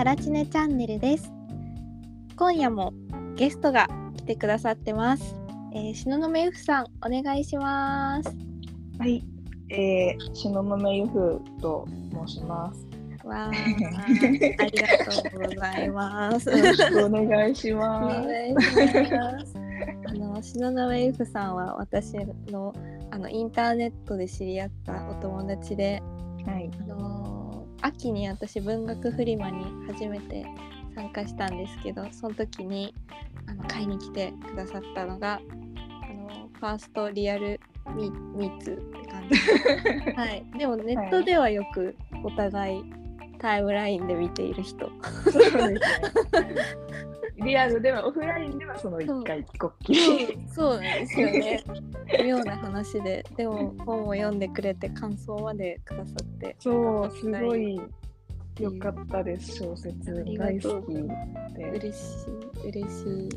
[0.00, 1.30] タラチネチャンネルです。
[2.34, 2.94] 今夜も
[3.36, 3.86] ゲストが
[4.16, 5.36] 来てくださってます、
[5.74, 8.34] えー、東雲由布さんお願いします。
[8.98, 9.22] はい、
[9.68, 11.86] えー、東雲由布と
[12.26, 12.88] 申します。
[13.26, 16.48] わあ ありがとうございます。
[16.48, 18.26] よろしくお願いしおます。
[18.26, 19.54] 願いします。
[20.08, 22.14] あの東雲由布さんは私
[22.50, 22.72] の
[23.10, 26.02] あのインターネットで知り合ったお友達で
[26.46, 27.19] はい、あのー
[27.82, 30.44] 秋に私文学フリマに初めて
[30.94, 32.94] 参加したんですけどその時に
[33.46, 35.40] あの買いに来てくださったのが
[36.08, 37.60] あのファーストリアル
[37.96, 42.99] ミミーツって感じ、 はい、でもネットではよくお互い
[43.40, 44.90] タイムラインで見ている人。
[47.42, 50.38] リアルではオフラインではその一回こっきり。
[50.54, 51.64] そうなんですよね。
[52.22, 53.24] 妙な話で。
[53.36, 56.54] でも本を読んでくれて感想までくださって。
[56.58, 57.80] そう、すごい
[58.58, 59.56] 良かったです。
[59.56, 60.22] 小説。
[60.36, 60.94] 大好き
[61.56, 61.70] で。
[61.70, 62.26] 嬉し
[62.62, 62.68] い。
[62.68, 63.28] 嬉し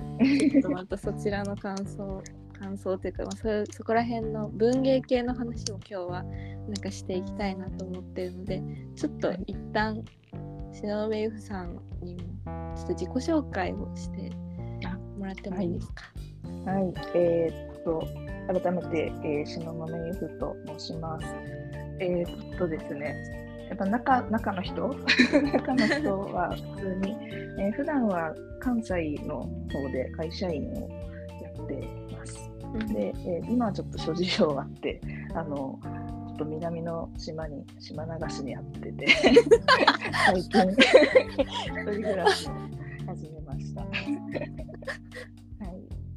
[0.42, 0.52] い。
[0.52, 2.22] ちょっとまたそちらの感想
[2.64, 8.64] 感想というか、まあ、そそこら辺の文芸系の話も今日はなんかしていきたいなと思ってるので
[8.96, 10.02] ちょっと一旦
[10.72, 12.22] 篠上由布さんにも
[12.76, 14.32] ちょっと自己紹介をして
[15.18, 16.04] もらってもいいですか？
[16.66, 18.08] はい、えーっと、
[18.48, 21.26] 改めて、えー、東雲由布と申します。
[22.00, 23.16] えーっとですね、
[23.70, 24.88] やっぱ中中の人？
[25.54, 27.18] 中の人は普通に、
[27.60, 30.90] えー普段は関西の方で会社員を
[31.42, 32.03] やって。
[32.80, 35.00] で、えー今はちょっと諸事情があって、
[35.34, 39.08] あの、ちょっと南の島に、島流しにやってて、
[40.26, 40.78] 最近、一
[41.76, 42.52] 人暮らしを
[43.08, 43.82] 始めました。
[43.82, 43.88] は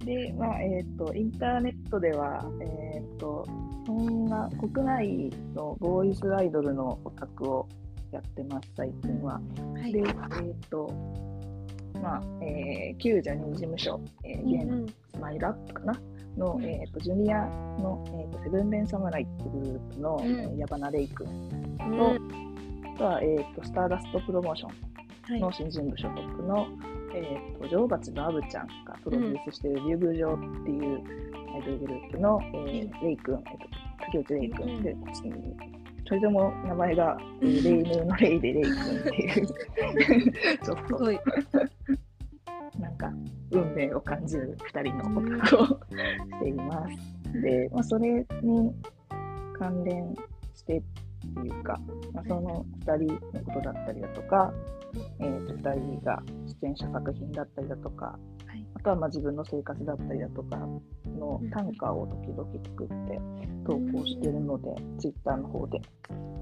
[0.00, 3.44] い、で、まあ、えっ、と、インターネットでは、えっ、と、
[3.86, 7.68] そんな国内のボーイズアイドルのオタクを
[8.10, 9.34] やってます、最近は。
[9.34, 10.06] はいで、えっ、
[10.70, 10.90] と、
[12.02, 16.00] まあ、えー旧ジャニーズ事務所、えー現うんうんスマイルアップかな
[16.36, 16.64] の、うん。
[16.64, 20.26] えー、とジュニアの、えーとセブンベン侍っていうグループの、うん。
[20.26, 21.98] えー矢花レイ君うん。
[21.98, 22.14] と、
[22.94, 24.70] あとは、えー、とスターダストプロモーション
[25.32, 25.40] はい。
[25.40, 26.66] の新人部所属の、
[27.14, 31.02] えー、と女王蜂のアブちゃんがプロデュースしている竜宮城っていう
[31.54, 33.68] アイドルグループの、えーレイ君、えー、と
[34.06, 34.96] 竹内レイ君で、
[36.06, 39.46] それでも名前が、えーレイヌーのレイでレイ君っていう。
[40.62, 40.96] ちょっと。
[42.78, 43.10] なんか
[43.50, 45.78] 運命を感じる2人のオタクをし
[46.40, 47.40] ています。
[47.40, 48.72] で、まあ、それに
[49.58, 50.14] 関連
[50.54, 50.82] してっ
[51.34, 51.78] ていうか、
[52.12, 54.52] まあ、その2人のことだったりだとか、
[55.20, 56.22] えー、と2人が
[56.60, 58.66] 出演者作品だったりだとか、はい。
[58.74, 63.20] あとはまあ自分の生活だったりだとかの短歌を時々作って
[63.66, 65.80] 投稿しているので、ツイッターの方で、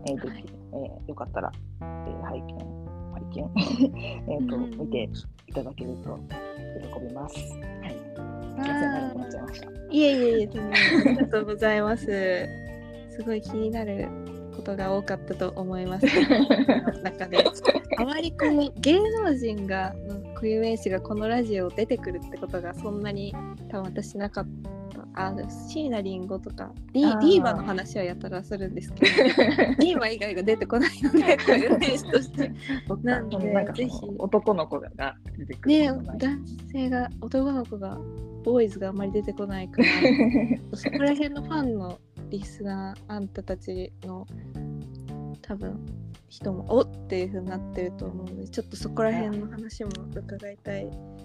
[0.09, 0.43] えーぜはい。
[0.43, 2.84] ひ、えーよかったら、えー拝見、拝
[3.34, 3.50] 見
[4.28, 5.09] えーと、うん見て
[5.49, 6.19] いただけると
[6.99, 7.37] 喜びます。
[7.37, 8.05] はい。
[8.55, 9.67] すいいました。
[9.91, 10.50] いえいえいえ、
[11.06, 12.49] ありがとうございます。
[13.11, 14.09] すごい気になる
[14.56, 16.06] ことが多かったと思います。
[17.03, 17.39] 中で。
[17.97, 23.34] あまりこう芸能人がの固有名詞がこのラジオ出てくるってことがそんなに
[23.69, 24.47] 多分私なかっ
[24.94, 25.27] た。
[25.27, 25.34] あ
[25.69, 27.43] 椎名林檎とかディあー。
[27.43, 29.12] バの話はやたらするんですけど
[29.78, 32.53] ディーバ以外が出てこないので固有名詞として。
[33.03, 33.91] なんでそのなんかぜひ。
[34.19, 35.84] 男の子が出てくる
[36.19, 37.99] 男性が男の子が
[38.44, 39.88] ボーイズがあんまり出てこないから
[40.77, 41.99] そこら辺のファンの
[42.31, 44.26] リスナーあんたたちの
[45.41, 45.84] 多分
[46.28, 50.91] 人もおっていう風になってると思うのでちょっとそこら辺の話も伺いたい。
[50.91, 51.24] と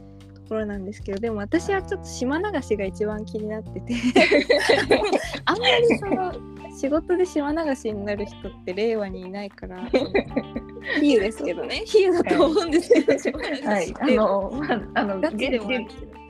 [0.50, 3.94] ころなんですけどでも私はちょっと島流しが一番気になってて。
[5.46, 6.34] あんまりその
[6.78, 9.84] 仕事で島流しになる人って令和にいないから
[11.00, 11.84] 比喩ですけどね。
[11.86, 15.62] 比喩だと思うんですけどはい、あの、まあ、あの、現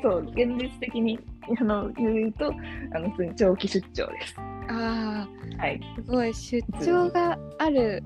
[0.02, 1.20] そう、現実的に
[1.60, 2.54] あの言うと、
[2.94, 4.36] あの、長期出張です。
[4.38, 5.82] ああはい。
[5.96, 8.04] すごい出張がある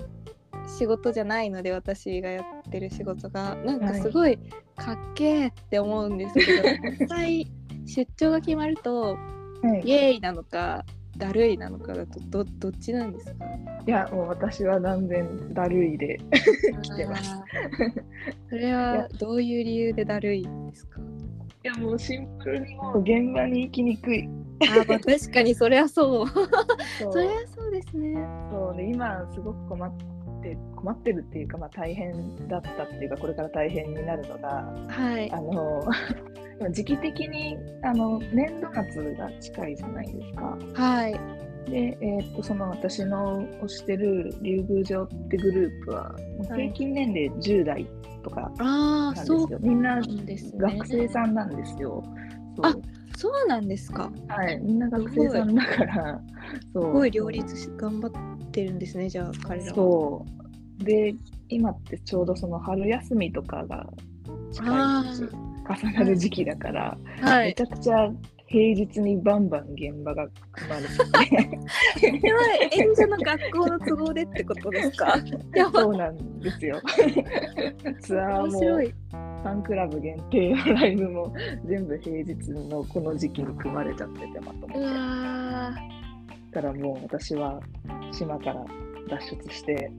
[0.66, 3.54] 仕事じゃないので私がやってる仕事が。
[3.56, 4.38] なんかすごい
[4.76, 6.62] かっけーって思うんですけど、
[7.00, 7.46] 実際
[7.86, 9.16] 出張が決まると
[9.62, 10.84] はい、イエーイなのか
[11.16, 13.44] だるいなのかだとどどっちなんですか？
[13.86, 16.18] いや、もう私は断然だるいで。
[16.82, 17.34] 来てます。
[18.50, 21.00] それはどういう理由でだるいんですか？
[21.64, 24.28] いや、もうシンプルにもう現場に行きにくい。
[24.62, 26.26] あーまあ確かにそれはそう。
[26.98, 28.14] そそれはそうですね。
[28.50, 29.92] そうで今すごく困っ
[30.44, 34.48] て困ってるっていうか、まあ、大変だったっていうかこれから大変になるのが
[34.88, 35.82] はいあの
[36.60, 40.58] 今時期的にあの年度末が近いじゃないですか。
[40.74, 41.14] はい
[41.70, 46.14] で、えーっとその私の推してる竜宮城ってグループは、
[46.54, 47.86] 平均年齢10代
[48.22, 49.58] とかああ、なんですそうよ。
[49.62, 49.98] みんな。
[50.58, 52.04] 学生さんなんですよ。
[52.62, 52.74] あ
[53.16, 54.10] そうなんですか。
[54.28, 56.20] はい、みんな学生さんだから、
[56.72, 59.74] そすごい両立し頑張ってるんですね、じゃあ彼らは。
[59.74, 60.26] そ
[60.80, 60.84] う。
[60.84, 61.14] で、
[61.48, 63.86] 今ってちょうどその春休みとかが
[64.52, 64.68] 近い
[65.16, 65.30] 時
[65.64, 67.60] 重なる時期だから、はいめち。
[67.62, 68.10] ゃくちゃ
[68.46, 75.16] 平日にバンバン現場が組まれててやばい、演者の学校の都合でってことですか。
[75.72, 76.80] そうなんですよ。
[78.00, 79.04] ツアーも。
[79.44, 81.34] ファンクラブ限定のライブも
[81.66, 84.78] 全部平日のこの時期に組まれちゃっててまとて。
[84.78, 85.74] わ
[86.50, 87.60] だからもう私は
[88.10, 88.64] 島から
[89.08, 89.90] 脱出して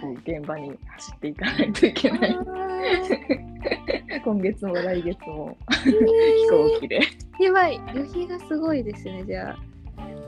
[0.00, 2.38] こう現場に走っていかないといけない。
[4.24, 5.92] 今月も来月も飛
[6.48, 7.00] 行機で。
[7.38, 9.56] ーやばい、旅費がすごいですね、じゃ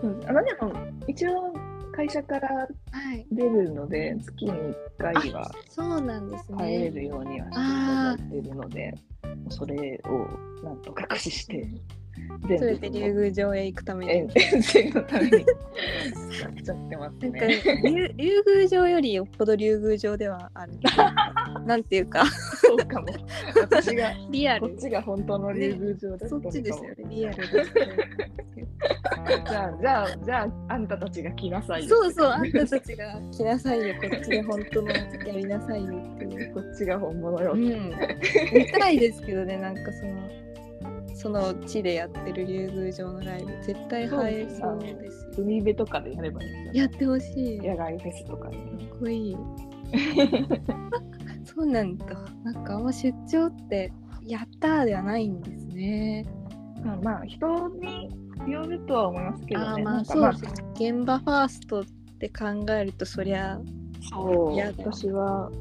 [0.02, 0.72] うんあのでも
[1.06, 1.52] 一応
[1.94, 2.96] 会社からあ。
[2.96, 3.26] はい。
[3.30, 6.90] 出るので月に1回はそうなんです帰れね。
[6.90, 8.94] るようにはしていただいているので、
[9.50, 11.80] それをなんとか駆使して全
[12.42, 14.32] それで竜宮城へ行くため遠に。
[14.36, 17.62] 遠征のために使っちゃってますね。
[17.84, 20.72] 竜竜宮城よりよっぽど竜宮城ではある。
[21.66, 23.06] なんていうか、そうかも。
[23.54, 24.68] 私がリアル。
[24.68, 26.40] こっちが本当の竜宮城だそっ。
[26.50, 27.86] ちですよね、リアルですね。
[29.48, 31.96] じゃあ、じゃあ、じゃあ、あんたたちが来なさいよ。
[31.96, 36.52] そうそう、あんたたちが来なさいよ、こっちで本当のやりなさいよっていう。
[36.54, 37.52] こっちが本物よ。
[37.52, 40.12] うん、見たいですけどね、なんかその、
[41.22, 44.78] その地でやってる竜宮城のライブ、絶対映えそうですよ。
[45.38, 47.58] 海辺とかでやればいいんですよ、やってほしい。
[47.60, 48.56] か野外フェスとかに。
[48.56, 49.36] っこいい。
[51.46, 52.06] そうなんだ。
[52.42, 53.92] なんかあんま出張って、
[54.26, 56.26] やったーではないんですね。
[56.84, 58.10] まあ、まあ、人に
[58.50, 59.66] よるとは思いますけどね。
[59.66, 60.50] ああ、まあそうですね。
[60.74, 61.84] 現場ファーストっ
[62.18, 63.60] て考えると、そりゃ、
[64.10, 65.52] そう私は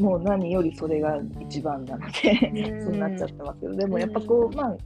[0.00, 2.82] もう何よりそれが一番なので、うん。
[2.82, 4.76] そうなっちゃってますけどでもやっぱこう、まあ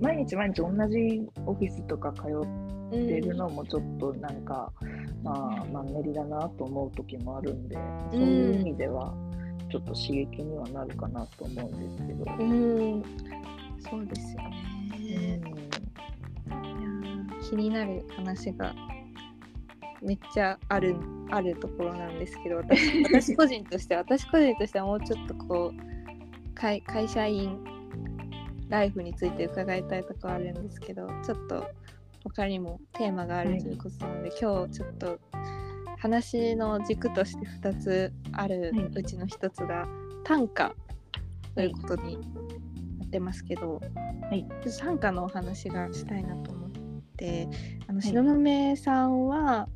[0.00, 4.72] 毎日毎日同じオフィスとか通ってるのもちょっとなんか、
[5.22, 5.32] ま
[5.62, 7.76] あマンネリだなと思う時もあるんで、
[8.10, 9.14] そういう意味では
[9.70, 12.24] ちょっと刺激にはなるかなと思うんですけど。
[12.36, 13.02] うん、
[13.78, 14.42] そうですよ
[14.98, 15.40] ね。
[16.50, 17.40] うん。
[17.40, 18.74] 気になる話が
[20.02, 20.96] めっちゃある
[21.30, 27.58] あるところなんですけど私 私個人としては私個人としてはもうちょっとこう会会社員
[28.68, 31.66] ライフについて伺いたいところあるんですけどちょっと
[32.24, 35.18] 他にもテーマがあるということなので、今日ちょっと
[35.98, 39.88] 話の軸として2つあるうちの1つが
[40.24, 40.74] 短歌
[41.54, 42.18] ということに
[42.98, 43.80] なってますけど、
[44.22, 44.46] はい。
[44.78, 46.70] 短歌のお話がしたいなと思っ
[47.16, 47.48] て
[47.88, 48.08] あのはい。
[48.08, 49.68] 東雲さんは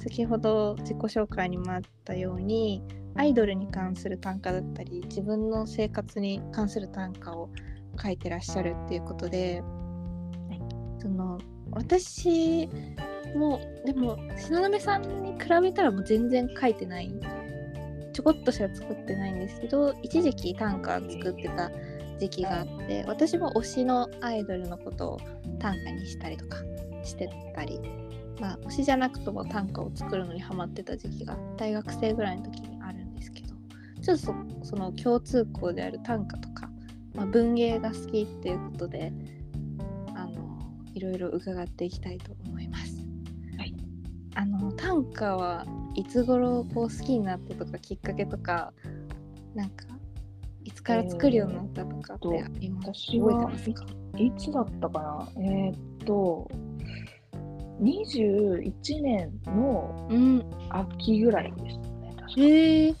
[0.00, 2.82] 先ほど自己紹介にもあったように
[3.16, 7.50] アイドルに関する短歌だったり自分の生活に関する短歌を
[8.02, 9.62] 書いてらっしゃるっていうことで、
[11.00, 11.38] その
[11.70, 12.68] 私
[13.34, 17.12] もでも東雲さんに比べたらもう全然書いてない
[18.12, 21.70] ちょこっとしか作ってないんですけど一時期短歌作ってた
[22.18, 25.20] 時期があって私も推しのアイドルのことを
[25.58, 26.56] 短歌にしたりとか
[27.04, 27.80] してたり
[28.40, 33.54] まあ推しじゃなくとも短歌を作るのにハマってた時期が大学生ぐらいの時にあるんですけど
[34.00, 36.70] ちょっとそその共通項である短歌とか、
[37.14, 39.12] まあ、文芸が好きっていうことで
[40.14, 40.58] あの
[40.94, 42.96] いろいろ伺っていきたいと思います。
[43.58, 43.74] はい。
[44.34, 48.72] あの短歌はいつ頃こう好きになったとかきっかけとか
[49.54, 49.86] なんか
[50.64, 53.86] いつから作るようになったとかってあり覚えてますか？
[54.16, 55.42] いつだったかな？
[55.42, 56.48] えーっと、
[57.80, 60.44] 21年のうん。
[60.70, 62.40] 秋ぐらいですね、確か。
[62.42, 62.92] へえ。
[62.92, 62.96] す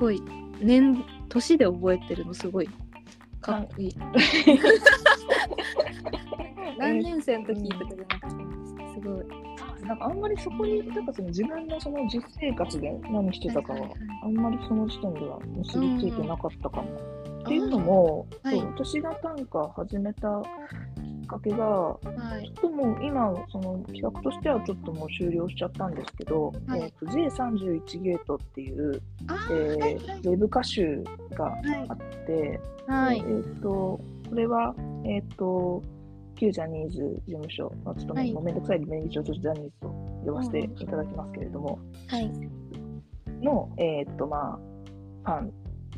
[0.00, 0.22] ごい。
[0.60, 2.68] 年年で覚えてるのすごい。
[3.40, 3.96] かっこいい。
[6.78, 8.28] 何年生の時とかじゃなくて
[8.94, 9.26] すごい。
[9.86, 13.88] なんかあんまりそこに、なんかその自分のその実生活で何してたかは
[14.22, 16.88] あんまりその時点では結びついてなかったかも。
[17.40, 18.58] っていうのあも、ーはい。
[18.58, 20.42] そう私が短歌始めた
[21.28, 21.98] かけが、は
[22.42, 22.46] い。
[22.46, 26.80] ちょっともう今、その企画としてはちょっともう終了しちゃったんですけど、はい。
[26.80, 29.98] えーと J31 ゲートっていう、あえーーはいはい。
[29.98, 31.04] ウェブ歌集
[31.34, 33.18] がはいあって、はい。
[33.18, 33.68] えー、と
[34.28, 35.82] これは、えー、と
[36.34, 38.32] 旧ジャニーズ事務所、まあ、ちょっとね、はい。
[38.32, 39.88] もうめんどくさい名義上、ちょっとジャニーズと
[40.24, 42.30] 呼ばせていただきますけれども、はい。
[43.42, 44.58] の、えーとま
[45.24, 45.52] あ、ファン、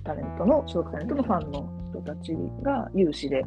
[0.05, 2.33] タレントの、所属タレントのファンの人たち
[2.63, 3.43] が有志で、え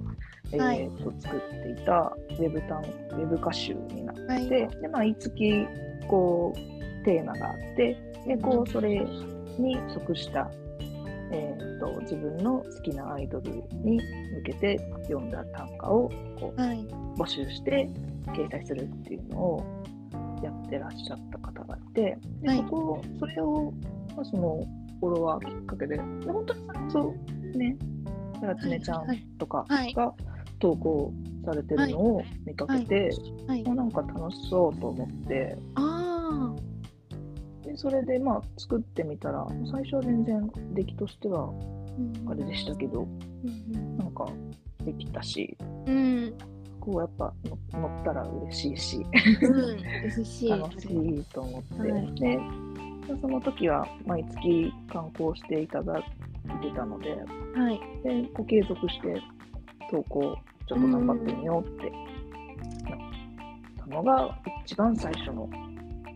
[0.60, 0.88] はい。
[0.88, 4.48] ーと作っていたウェブ単ウェブ歌集になって、はい。
[4.48, 5.68] で毎月
[6.08, 9.06] こうテーマがあってでこうそれ
[9.60, 10.50] に即した、
[11.32, 13.52] えー、と自分の好きなアイドル
[13.84, 14.00] に
[14.36, 16.86] 向けて読んだ短歌をこうはい。
[17.18, 17.90] 募集して
[18.28, 19.84] 掲載するっていうのを
[20.42, 22.58] やってらっしゃった方がいて、ではい。
[22.58, 23.74] そこそれを、
[24.16, 24.64] まあ、その
[25.00, 27.16] フォロワーきっかけで、で本当にそ
[27.54, 27.78] うね、
[28.40, 29.26] さらつねちゃんはい。
[29.38, 29.94] とかはい。
[29.94, 30.14] が
[30.64, 33.10] 投稿されてるのを見かけて、
[33.46, 33.64] はい。
[33.66, 36.56] もうなんか楽しそうと思って、あ
[37.66, 41.52] でそれでまあ作ってみたら、最初は全然出来としては
[42.30, 44.26] あ、れでしたけど、うんなんか
[44.86, 46.34] できたし、うん。
[46.80, 49.06] こうやっぱ乗乗ったら嬉しいし。
[49.42, 49.80] うん。
[50.06, 50.50] 嬉しい。
[50.50, 52.16] 楽しいと思って、はい。
[52.16, 52.40] で
[53.22, 56.04] その時は毎月観光していただい
[56.62, 57.18] てたので
[57.54, 57.82] はい。
[58.02, 59.22] でこう継続して
[59.92, 61.90] 投稿ちょっと頑張ってみようって。
[61.90, 63.00] なっ
[63.78, 65.50] たのが一番最初の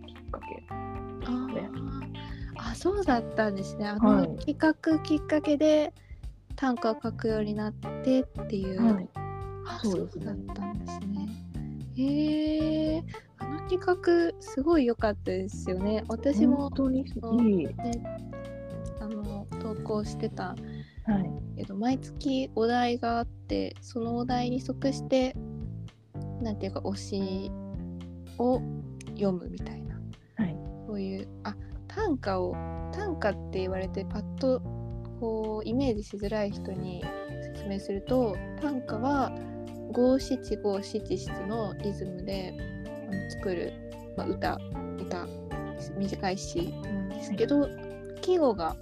[0.06, 0.66] きっかけ。
[0.70, 1.98] あねー。
[2.58, 3.88] あそうだったんですね。
[3.88, 4.28] あはい。
[4.30, 5.94] の企画きっかけで
[6.56, 9.10] 短歌を書くようになってっていう、はい、
[9.66, 10.26] あそうですね。
[10.26, 11.28] だったんですね。
[11.98, 13.04] へえ
[13.40, 16.04] あの企画すごい良かったですよね。
[16.08, 17.68] 私も本当にいい。
[19.00, 20.56] あの投稿してた
[21.08, 25.36] はい、けど毎月お題があってそのお題に即して
[26.42, 27.52] なんていうか推し
[28.38, 28.62] を
[29.12, 29.96] 読むみたいな。
[30.36, 31.56] はい、そういうあ
[31.88, 32.54] 短歌を
[32.92, 34.62] 短歌って言われてパッと
[35.20, 37.04] こうイメージしづらい人に
[37.56, 39.32] 説明すると短歌は
[39.92, 42.54] 五七五七七のリズムで
[43.30, 43.74] 作る、
[44.16, 44.60] まあ、歌
[45.00, 45.28] 歌
[45.98, 47.70] 短い詩なんですけど、
[48.22, 48.76] 季語が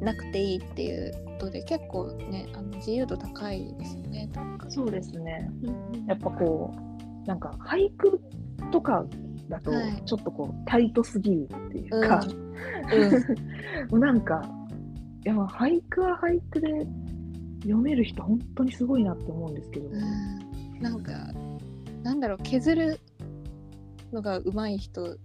[0.00, 4.30] なくていいっていうことで結構ねあの自由度高いですよね。
[4.68, 5.50] そうですね。
[5.62, 8.20] うんやっぱこうなんか俳句
[8.70, 9.04] とか
[9.48, 10.02] だとはい。
[10.04, 12.20] ちょっとこうタイトすぎるっていうか、
[12.92, 13.90] うん。
[13.90, 14.42] もう なんか、
[15.24, 16.86] いや、まあ俳句は俳句で
[17.62, 20.82] 読める人、本当にすごいなって思うんですけど、うん。
[20.82, 21.12] なんか
[22.02, 23.00] なんだろう削る
[24.12, 25.18] のが上手い人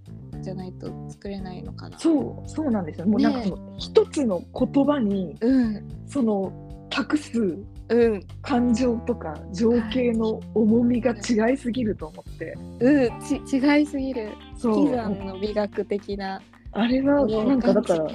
[0.44, 1.98] じゃないと作れないのかな。
[1.98, 3.08] そう、そうなんですよ。
[3.08, 5.88] もうねなんかその、一つの言葉に、うん。
[6.08, 6.52] その、
[6.90, 7.58] 託す
[7.90, 8.24] うん。
[8.42, 13.22] 感情とか情景の重みが違いすぎると思って、うん。
[13.22, 14.30] ち違いすぎる。
[14.58, 14.86] そう。
[14.92, 16.42] の美学的な
[16.74, 18.08] あれは、ねなんかだから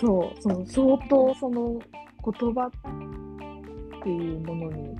[0.00, 1.80] そう、その相当その
[2.24, 4.96] 言葉っていうものに、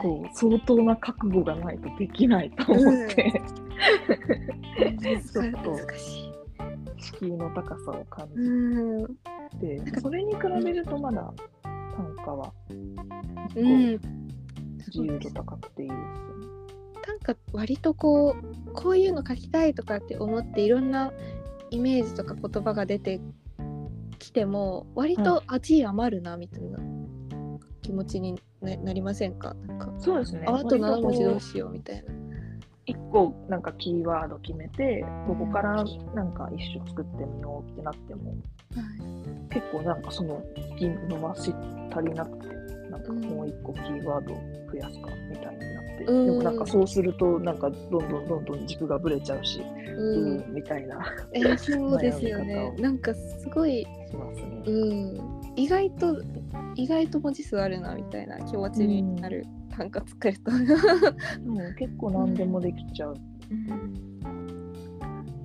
[0.00, 3.42] こう、相当な覚悟がないとできないと思って、
[5.32, 5.76] ちょっと。
[6.98, 9.16] 敷居の高さを感じうん
[9.58, 11.34] て、それに比べるとまだ
[11.64, 12.52] 単価は
[13.56, 14.00] うん
[14.86, 16.04] 自由度高くていいですよ
[16.38, 16.46] ね。
[17.08, 21.12] なんか割とこうこういうの書きたいとかって思っていろんな
[21.70, 23.20] イメージとか言葉が出て
[24.20, 26.78] きても割と味余るなみたいな
[27.82, 29.54] 気持ちにななりませんか？
[29.66, 30.44] なんかそうですね。
[30.46, 32.14] ああと7文字どうしようみたいな。
[32.86, 35.84] う一個なんかキーワード決めて、ここから
[36.14, 39.22] なんか一首作ってみようってなっても、はい
[39.52, 41.54] 結構なんかその引き伸ばし
[41.94, 42.46] 足りなくて、
[42.90, 44.38] なんかもう一個キーワードを
[44.72, 46.26] 増やすかみたいになって、うん。
[46.26, 52.72] でもなんかそうするとなんかどんどんどんどん軸がぶれちゃうし、ううんん、みたいなえーそうですよね。
[52.80, 54.62] なんかすごい、しますね。
[54.66, 56.22] うん、意外と
[56.74, 60.50] 意外と文字数あるなみたいな気持ちになる短歌作ると。
[61.44, 63.16] もう結構何でもできちゃう。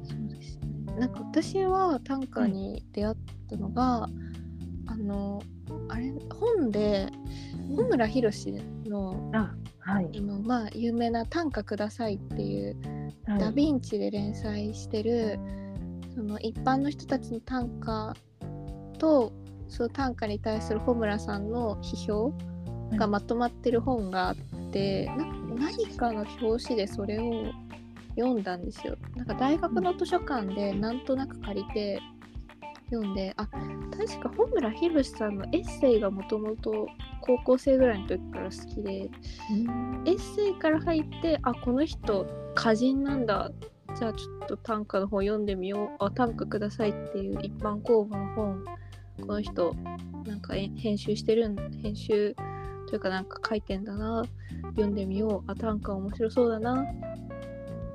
[0.03, 0.93] そうですね。
[0.99, 3.15] なんか私は短歌に出会っ
[3.49, 4.09] たのが、
[4.85, 5.41] あの
[5.89, 7.07] あれ本で
[7.75, 8.53] 本村弘
[8.85, 10.09] のあ、はい。
[10.17, 12.75] あのまあ有名な短歌くださいっていう、
[13.25, 15.37] はいダ・ヴィンチで連載してる
[16.15, 18.15] その一般の人たちの短歌
[18.97, 19.33] と
[19.67, 22.33] その短歌に対する穂村さんの批評
[22.91, 24.35] がまとまってる本があっ
[24.71, 25.25] て、な
[25.55, 27.45] 何かの表紙でそれを
[28.15, 28.95] 読んだんですよ。
[29.15, 32.01] なんか大学の図書館でなんとなく借りて
[32.89, 36.87] 読んで、あ確か穂村弘さんのエッセイがもともと
[37.21, 39.09] 高校生ぐらいの時から好きで
[39.51, 40.03] うん。
[40.05, 42.25] エッセイから入ってあこの人
[42.55, 43.51] 歌人なんだ。
[43.95, 46.03] じゃあちょっと短歌の本読んでみよう。
[46.03, 48.63] あ短歌くださいっていう一般公募の本
[49.21, 49.75] この人
[50.25, 52.35] なんかえ編集してるん編集
[52.87, 54.23] というかなんか書いてんだな。
[54.71, 55.51] 読んでみよう。
[55.51, 56.81] あ短歌面白そうだな。
[56.81, 56.85] っ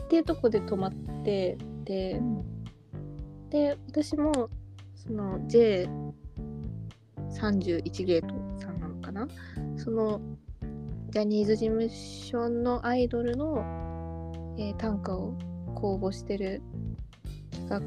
[0.09, 0.93] ていうとこで止まっ
[1.25, 2.21] てで
[3.51, 4.49] で私も
[4.95, 8.29] その J31 ゲート
[8.61, 9.27] さんなのかな。
[9.77, 10.21] その
[11.11, 13.59] ジャニーズ事務所のアイドルの、
[14.59, 15.35] えー短歌を
[15.75, 16.63] 公募してる
[17.51, 17.81] 企画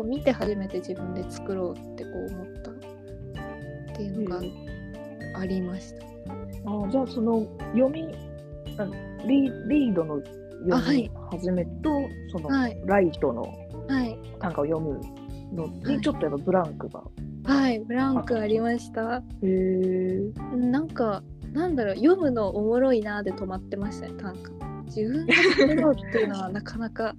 [0.00, 2.74] を見て初めて自分で作ろうってこう思ったっ
[3.96, 4.40] ていうのがあ
[5.46, 6.06] りました。
[6.70, 8.08] あじゃあその読み
[8.78, 8.84] あ
[9.26, 10.22] リリードの
[10.72, 11.90] あはい読み始めと、
[12.32, 15.00] その、はいライトのはい、短歌を読む
[15.54, 17.02] のはいにちょっとやっぱブランクが。
[17.44, 19.16] はい、ブランクありました。
[19.16, 20.32] へえ。
[20.56, 24.50] なんかなんだろう読むのおもろいなで止まってましたね短歌
[24.86, 27.14] 自分が作ろうっていうのはなかなか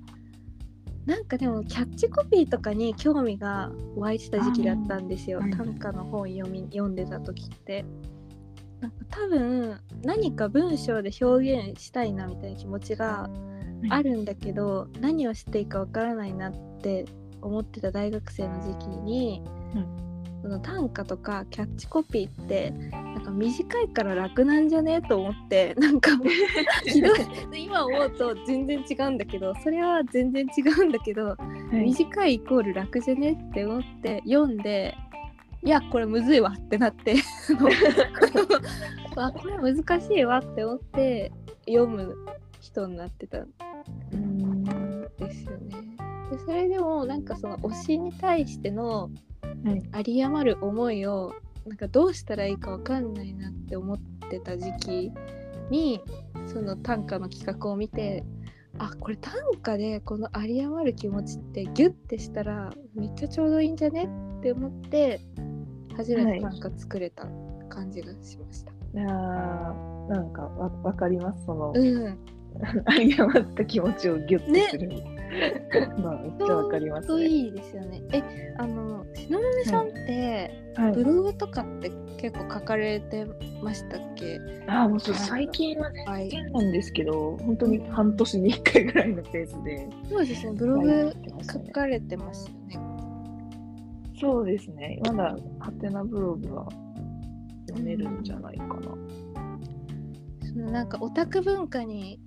[1.10, 5.39] なんかでもキャッチコピーとかに興味が湧いてた時期だったんですよ。
[5.39, 7.84] 短歌の本読み読んでた時って。
[8.80, 13.28] なんか多分何か文章で表現したいなみたいな気持ちが
[13.89, 17.06] あるんだけど、何をしていいかわからないなって
[17.42, 19.42] 思ってた大学生の時期に、
[20.41, 25.01] その短歌とかキャッチコピーってなんか短いから楽なんじゃね？
[25.01, 26.12] と思ってなんか
[26.88, 27.13] ひど
[27.53, 27.65] い。
[27.65, 31.36] 今思うと全然違うんだけどそれは全然違うんだけどは
[31.74, 31.75] い。
[31.84, 33.34] 短いイコール楽じゃね？
[33.50, 34.96] って思って読んで
[35.62, 37.15] いやこれむずいわってなって
[39.17, 41.31] あ これ難しいわって思って
[41.67, 42.15] 読む
[42.62, 43.48] 人になってたん
[44.13, 44.63] うん。
[45.17, 45.75] ですよね。
[46.31, 49.10] でそれでもなんかその推しに対しての
[49.63, 49.84] はい。
[49.98, 51.34] 有り余る思いを
[51.65, 55.12] なんかどうしたらいいかわかんないなって思ってた時期
[55.70, 56.01] に
[56.48, 58.24] その短歌の企画を見て
[58.77, 65.20] あこれ短歌でこの有り余る気持ちってギュッてしたらめっちゃちょうどいいんじゃねって思って
[65.96, 67.27] 初めて短歌作れた
[67.70, 68.72] 感じがしました。
[68.72, 72.18] いやーなんかわわかりますその、うん、
[72.98, 74.89] 有り余った気持ちをギュッとする、
[76.01, 77.25] まあめっちゃわかりますね。
[77.25, 78.01] いいですよね。
[78.12, 78.22] え
[78.58, 83.25] あの篠宮さんって、はいブログとかって結構書かれて
[83.62, 84.39] ましたっけ？
[84.68, 91.13] あーもう最近ははい全然なんですけど、本当に半年に1回ぐらいのペースでそうですねブロやグ。
[91.51, 92.80] 書かれてますよね。
[94.20, 95.00] そうですね。
[95.06, 96.68] まだハテナブログは
[97.68, 98.74] 読めるんじゃないかな。
[100.46, 102.20] そのなんかオタク文化に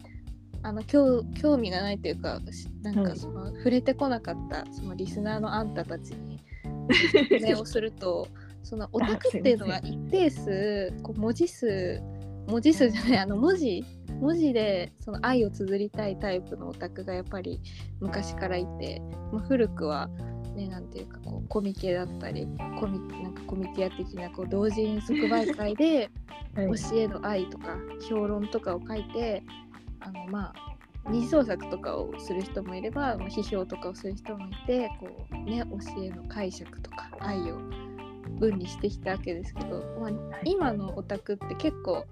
[0.62, 3.12] あの興興味がないというかしなんはい。
[3.12, 6.40] かその、触れてこなかったそのリスナーのあんたたちに
[7.12, 8.28] 説明をすると
[8.62, 12.00] そのオタクっていうのは一定数こう文字数
[12.46, 13.84] 文字数じゃないあの文字
[14.20, 17.60] 文字でその愛を綴りたいタイプのオタクがやっぱり
[18.00, 19.00] 昔からいて、
[19.32, 20.08] まあ、古くは
[20.54, 22.46] ねなんていうかこうコミケだったり
[22.78, 26.10] コミなんかコミティア的なこう同人即売会で
[26.54, 26.66] はい。
[26.66, 29.42] 教えの愛とか評論とかを書いて
[30.04, 37.58] あのまあ二次創作とかをする人もいれば、ま、批評とかをする人もいてこうね教えの解釈とか愛を
[38.38, 40.10] 分離してきたわけですけど、まあ、
[40.44, 42.06] 今のオタクって結構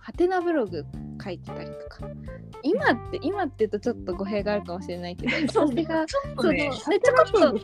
[0.00, 0.84] ハテナブログ
[1.22, 2.08] 書いてたりとか
[2.62, 7.60] 今って今って言うとちょっと語弊があるかもしれないけど そう私がちょっとね、ちょっとんで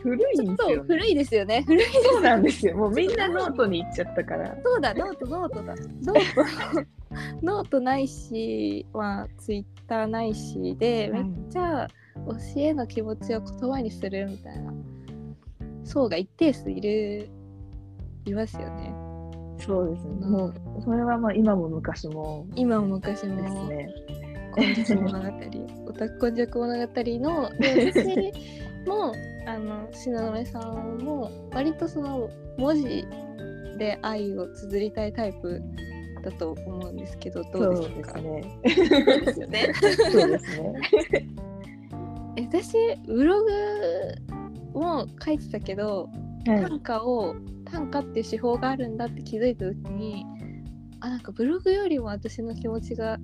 [0.55, 0.83] すよ、ね。
[0.87, 2.75] 古いですよね古いそうなんですよ。
[2.75, 4.55] もうみんなノートに行っちゃったから。
[4.63, 5.75] そうだ、ノート、ノートだ。
[5.75, 6.85] ノート、
[7.41, 14.73] ノートないし、まあ、ツイッターないしで、めっちゃ推しへの気持ちを言葉にするみたいな
[15.83, 17.29] 層が一定数いる、
[18.25, 19.02] いますよね。
[19.65, 20.11] そうですね。
[20.21, 23.89] うんもう、それはまあ今も昔も今も昔も、ですね。
[24.55, 25.27] 根性物語、
[25.87, 29.13] オタク根性物語の、で私も、
[29.45, 33.05] あの、東雲さんも、割とその文字
[33.77, 35.61] で愛を綴りたいタイプ
[36.23, 38.59] だと思うんですけど、どそううですすね。
[39.03, 39.73] そうですよね。
[40.11, 40.73] そうですね。
[42.35, 46.09] え私ブログも書いてたけど
[46.47, 46.61] はい。
[46.61, 47.35] 短歌を
[47.73, 50.25] 短歌っていう手法があるんだって気づいた時に
[50.99, 53.17] あなんかブログよりも私の気持ちが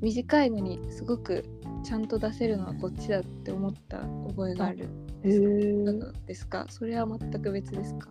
[0.00, 1.44] 短いのにすごく
[1.84, 3.98] ちゃんと出せるのはこっちだって思った
[4.28, 4.88] 覚えがある
[5.24, 8.08] へーのですかそれは全く別ですか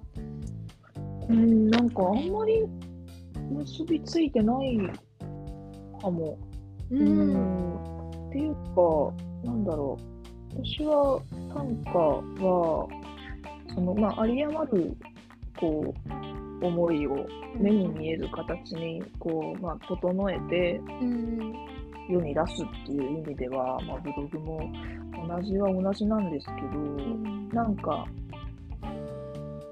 [1.29, 2.65] うん、なんかあんまり
[3.49, 4.77] 結びついてない
[6.01, 6.37] かも。
[6.91, 7.75] ううん
[8.29, 9.13] っていうか、
[9.43, 9.97] なんだろ
[10.53, 10.63] う。
[10.63, 11.19] 私は
[11.53, 11.99] 短歌
[12.45, 12.87] は、
[13.73, 14.97] その、まあ、有り余る、
[15.59, 15.93] こ
[16.61, 21.53] う、思いを目に見える形に、こう、まあ、整えてうん
[22.09, 24.71] 世に出すっていう意味では、まあ、ブログも
[25.27, 27.49] 同じは同じなんですけど、うん。
[27.49, 28.05] なんか、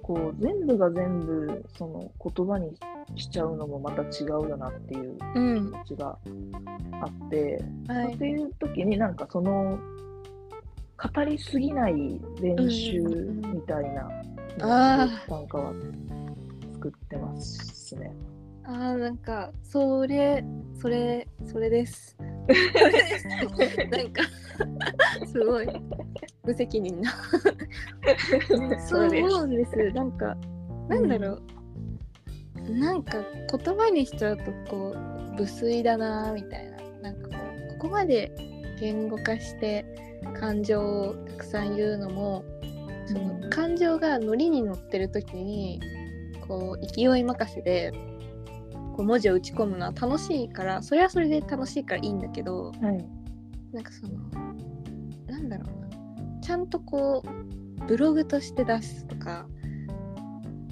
[0.02, 2.76] こう、全部が全部、その言葉に
[3.16, 5.72] しちゃうのもまた違うよなっていううん。
[5.72, 6.18] 気持ちが
[7.02, 8.14] あって、はい。
[8.14, 9.80] っていう時になんかその
[10.98, 14.60] 語りすぎない練習みたいなあのを
[15.28, 15.74] 短歌は
[16.74, 18.12] 作ってますね。
[18.66, 20.44] あーなんかそれ
[20.80, 22.16] それそれです。
[22.20, 24.24] なんか
[25.26, 25.68] すごい
[26.44, 27.12] 無責任な。
[28.88, 29.92] そう思うんです。
[29.92, 30.38] なんか
[30.88, 31.40] なんだろ
[32.68, 33.18] う、なんか
[33.52, 36.70] 言葉にしちゃうとこう無粋だなみたい
[37.02, 37.36] ななんかこ
[37.70, 38.32] うここまで
[38.80, 39.86] 言語化して
[40.40, 42.44] 感情をたくさん言うのも
[43.08, 45.80] そのうん感情がノリに乗ってる時に
[46.48, 47.92] こう勢い任せで
[48.96, 53.06] こう文字を打ち込むのは楽しいからそれはそれで楽しいからいいんだけどはい。
[53.74, 54.14] なんかその
[55.28, 59.48] なんだろうなちゃんとこうブログとして出すとか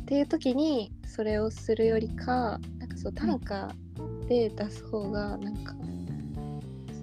[0.01, 3.73] っていう時にそれをするよりかなんかそう短歌
[4.27, 5.73] で出す方がなんか、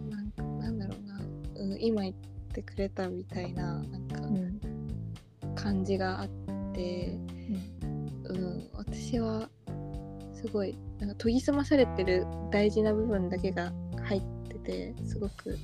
[0.08, 1.20] なんかなんだろうな、
[1.56, 2.14] うん、今言っ
[2.52, 4.77] てくれたみたいななんかうん。
[5.60, 6.28] 感じがあっ
[6.72, 7.18] て、
[8.24, 9.48] うん、私は
[10.34, 13.72] すごいなんか研ぎ澄まされてる大事な部分だけが
[14.04, 15.58] 入っててすごく。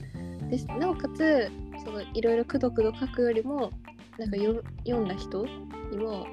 [0.50, 1.50] でなおかつ
[1.84, 3.70] そのいろいろくどくど書くよりも
[4.18, 5.44] なんかよ読んだ人
[5.90, 6.26] にも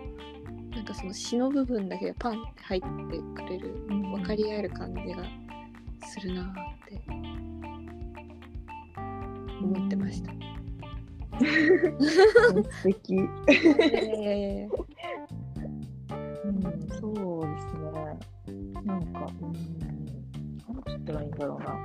[0.71, 4.01] なんかその詩の部分だけがパンって入ってくれるうん。
[4.11, 5.23] 分かり合える感じが
[6.07, 6.45] するなっ
[6.87, 7.01] て
[9.61, 10.50] 思ってました。
[11.39, 13.15] 素敵。
[13.15, 14.67] いやいやいやいや
[16.43, 16.61] うん、
[16.99, 18.81] そうですね。
[18.83, 19.51] なんか、うん、
[20.73, 21.75] なんて言ったらいいんだろうな。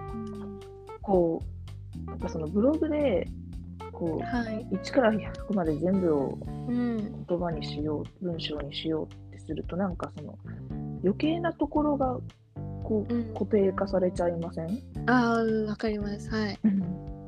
[1.03, 1.43] こ
[2.07, 3.29] う、やっぱそのブログで、
[3.93, 4.67] こはい。
[4.71, 7.25] う、1から100まで全部をうん。
[7.29, 10.37] 言葉にしよう、文章にしようってすると、なんかその、
[11.03, 12.19] 余計なところが、
[12.83, 14.69] こう、うん、固定化されちゃいません？
[15.07, 16.29] ああ、うんわかります。
[16.31, 16.59] はい。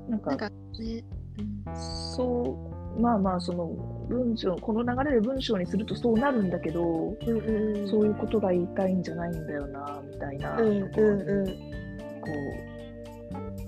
[0.09, 1.05] なんかなんかね。
[1.39, 3.67] うんそうまあまあその
[4.09, 11.53] 文章この流れで文章にするとそうなるんだけど、うんうんうん、そういうことが言いたいんじゃないんだよなみたいなとうんころにうんこ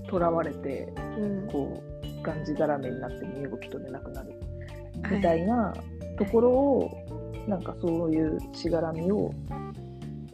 [0.07, 1.83] うとらわれてうんこ
[2.23, 4.31] うがんじがらめになって身動き取れなくなる
[5.03, 5.73] はいみたいな
[6.19, 6.91] ところを、
[7.49, 9.33] なんかそういうしがらみを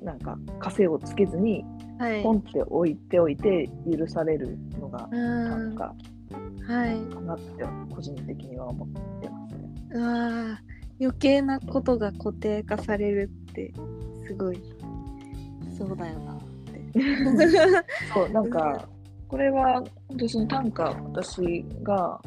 [0.02, 1.64] なんか枷をつけずに
[1.98, 2.22] はい。
[2.22, 5.74] ポンって置いておいて許されるのがうん。
[5.74, 6.15] 短歌はい。
[6.66, 8.88] かなって個人的には思っ
[9.20, 9.70] てますね。
[9.92, 10.56] うわー
[11.00, 13.72] 余計なことが固定化されるって
[14.26, 14.60] すごい。
[15.76, 17.00] そうだよなって。
[18.14, 18.88] そうなんか
[19.28, 22.20] これは本当にその短歌私が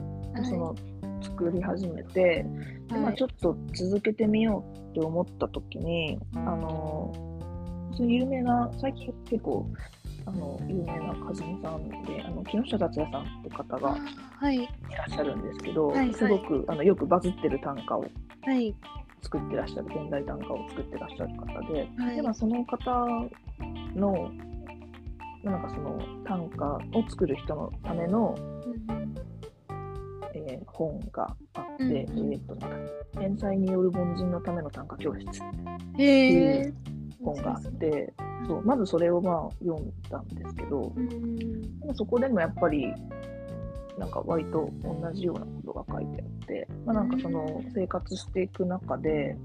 [0.44, 0.76] その
[1.22, 2.46] 作り始めて、
[2.88, 7.14] でまあ、ちょっと続けてみようって思った時にあの
[7.98, 9.70] 有名な最近結構
[10.30, 13.98] あの有名な和美さんであの木下達也さんって方が
[14.40, 14.56] はい。
[14.58, 16.14] いらっしゃるんですけど、はいはい。
[16.14, 18.06] すごくあのよくバズってる短歌を
[18.46, 18.76] はい。
[19.22, 22.16] 作ってらっしゃる現代短歌を作ってらっしゃる方で、はい。
[22.16, 23.06] でまあ、その方
[23.96, 24.32] の
[25.44, 26.66] なんかその短歌
[26.98, 28.36] を作る人のための、
[30.36, 31.92] えー本があって、うん
[32.34, 32.78] えーとなんか
[33.20, 35.42] 天才による凡人のための短歌教室
[35.98, 36.74] へえ
[37.24, 38.14] 本があって、
[38.48, 38.66] そう。
[38.66, 41.96] まずそれをまあ読んだんですけど、うん。
[41.96, 42.94] そこでもやっぱり
[43.98, 49.36] なんか割と同じようなことが書いてあって、まあ、なんかその生活していく中で、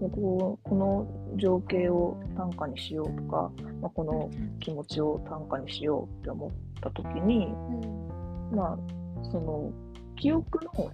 [0.00, 3.50] こここの情景を短歌にしようとか、
[3.80, 6.50] まあ、この気持ちを短歌にしようって思っ
[6.80, 7.48] た時に
[8.52, 8.78] まあ
[9.30, 9.70] その
[10.16, 10.90] 記憶の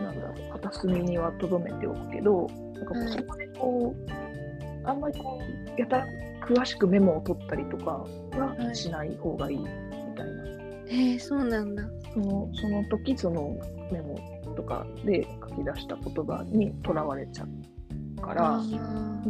[0.00, 4.41] なんだろう片隅には留めておくけどなんかそこでこう
[4.84, 5.40] あんまりこ
[5.76, 6.06] うやたら
[6.46, 8.04] 詳しくメモを取ったりとか
[8.36, 9.64] ははいしない方がいいみ
[10.16, 10.44] たいな、
[10.88, 11.84] へえそうなんだ。
[12.12, 13.56] そのその時その
[13.90, 14.18] メモ
[14.56, 18.60] とかで書き出した言葉にとらわれちゃうから。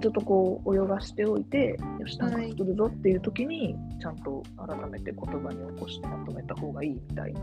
[0.01, 7.41] ちょっとこう泳がしておいて、よし、短歌はい作るぞっていう時に、ちゃんと改めて言葉に起こしてまとめた方がいいみたいな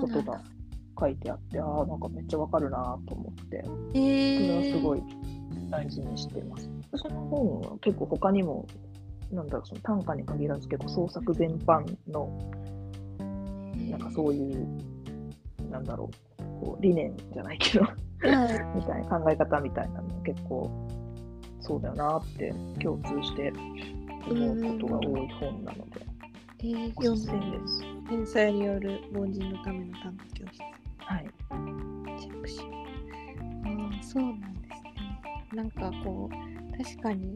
[0.00, 0.40] ことが。
[1.00, 5.02] 書いてあって、ああ、なんかめっちゃわかるなと思って、へそえれはすごい
[5.70, 6.70] 大事にしてます。
[6.98, 8.66] その本は結構他にも、
[9.30, 12.38] なんだろう、その短歌に限らず結構創作全般の、
[13.90, 14.66] なんかそういう、
[15.70, 17.94] なんだろう、こう理念じゃないけど、はい
[18.76, 20.70] みたいな考え方みたいなの結構
[21.60, 23.52] そうだよなって共通して
[24.30, 26.06] 思うことが多い本なので、
[26.94, 27.82] 読んでめです。
[28.08, 30.60] 天才による凡人のための短歌教室。
[30.98, 31.26] はい。
[32.20, 32.68] チェックしよう。
[33.66, 34.61] ああ、そうなんですね。
[35.54, 37.34] なんかこう、確かに、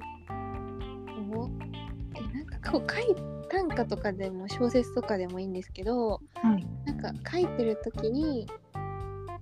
[1.30, 1.62] こう、
[2.14, 3.16] え、なんかこう、書い
[3.48, 6.66] 短歌とかでも小説とかでもいいんですけど、はい。
[6.84, 8.46] なんか書いてる時に、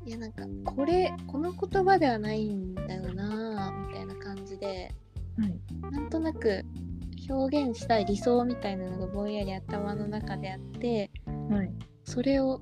[0.07, 4.93] いやなんかこれこの言葉ではないんだよなみたいな感じで
[5.39, 5.59] はい。
[5.91, 6.63] なんとなく
[7.31, 11.11] 表現したい理想みたいなのがぼんやり頭の中であって
[11.49, 11.73] はい。
[12.05, 12.61] それを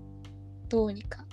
[0.68, 1.24] どうにか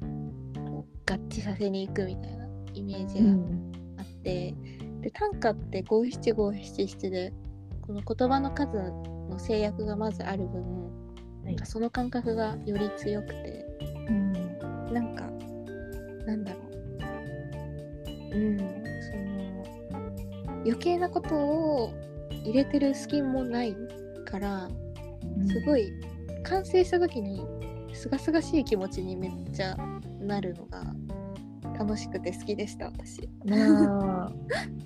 [0.00, 3.69] 合致させに行くみたいなイメージがあっ
[4.22, 4.54] て、
[5.00, 7.32] で短歌って五七五七七で
[7.82, 8.76] この言葉の数
[9.28, 10.62] の制約がまずある分、
[11.44, 13.66] はいその感覚がより強くて
[14.08, 14.32] うん。
[14.92, 15.24] なんか
[16.26, 16.60] なんだろ
[18.32, 18.64] ううんそ
[19.16, 21.94] の余計なことを
[22.30, 23.76] 入れてる隙もない
[24.24, 24.68] から
[25.46, 25.84] すごい。
[25.88, 26.10] い
[26.42, 27.46] 完成した時に
[27.92, 29.76] すがすがしい気持ちにめっちゃ
[30.20, 30.82] なるのが
[31.80, 33.26] 楽しくて好きでした私。
[33.46, 34.32] まあ、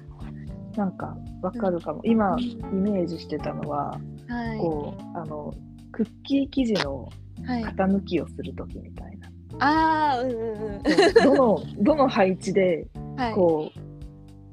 [0.79, 2.01] なんかわかるかも。
[2.05, 5.53] 今、イメージしてたのは、はい、こう、あの、
[5.91, 7.09] クッキー生地の
[7.45, 9.29] はい、傾きをするときみたいな。
[9.59, 10.83] ああうんうんうん
[11.25, 13.79] どの、 どの配置で、はいこう、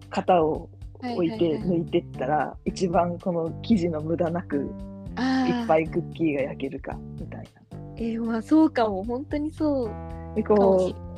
[0.09, 4.67] 型を置いてはいはいはい抜いてったら、一番この生地の無駄なく
[5.15, 7.77] あいっぱいいクッキーが焼けるかみたいな。
[7.97, 10.91] えー、まあそうかも本当にそうでこ。
[10.91, 11.10] う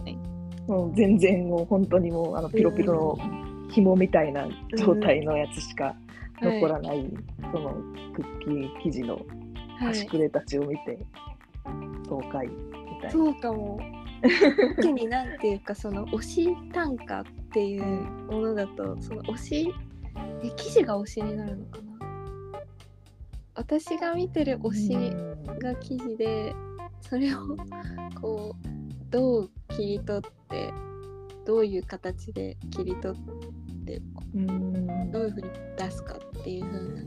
[0.68, 4.48] もう全然もう本当にもうあのピロピロの紐みたいな
[4.78, 5.96] 状態のやつしか
[6.42, 7.12] 残らない、
[7.52, 7.76] その
[8.16, 9.24] クッキー生地のはい
[9.80, 11.00] 端くれたちを見て、
[12.08, 12.54] 爽快み
[13.02, 13.10] たいな。
[13.12, 13.80] そうかも。
[14.78, 17.84] 特になんていうかその推し短歌っていう
[18.32, 19.74] ものだとその推し
[20.42, 21.84] え記事が推しになるのかな？
[23.56, 26.56] 私が見てる推しうんが記事で
[27.02, 27.40] それを
[28.22, 28.68] こう
[29.14, 30.74] どう切り取って
[31.46, 34.50] どういう形で切り取ってこうん。
[35.10, 37.04] うどういうふうに出すかっていう風な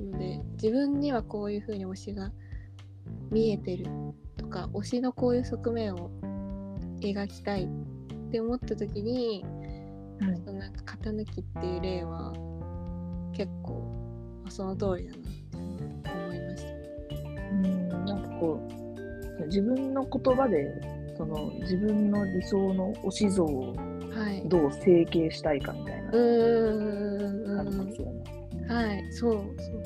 [0.00, 2.32] ので自分にはこういう風に推しが
[3.30, 3.86] 見えてる
[4.36, 6.10] とか推しのこういう側面を
[7.00, 9.44] 描きたいって思った時に
[10.20, 10.36] はい。
[10.44, 12.32] そのなんか型抜きっていう例は
[13.32, 15.22] 結構あその通りだなっ
[16.02, 16.70] て思いました。
[16.72, 17.88] うん。
[18.06, 18.60] なんかこ
[19.40, 23.72] う自分の言葉でその自分の理想の推し像を
[24.16, 24.42] はい。
[24.48, 28.24] どう整形したいかみたいなうーん感じですよね。
[28.68, 29.40] はい、そうそ
[29.72, 29.82] う。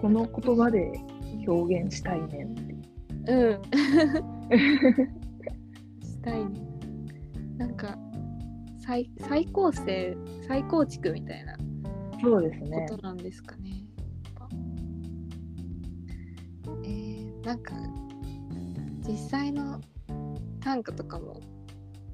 [0.00, 0.90] この言葉で
[1.46, 2.74] 表現したいねんって。
[3.32, 3.62] うん。
[6.02, 6.50] したいね。
[7.56, 7.96] なんか
[8.78, 10.16] 再再構成
[10.48, 11.56] 再構築みたいな
[12.20, 12.96] そうですねこ。
[12.96, 13.70] となんですかね。
[16.82, 17.74] えー、なんか
[19.06, 19.80] 実際の
[20.64, 21.40] 短歌とかも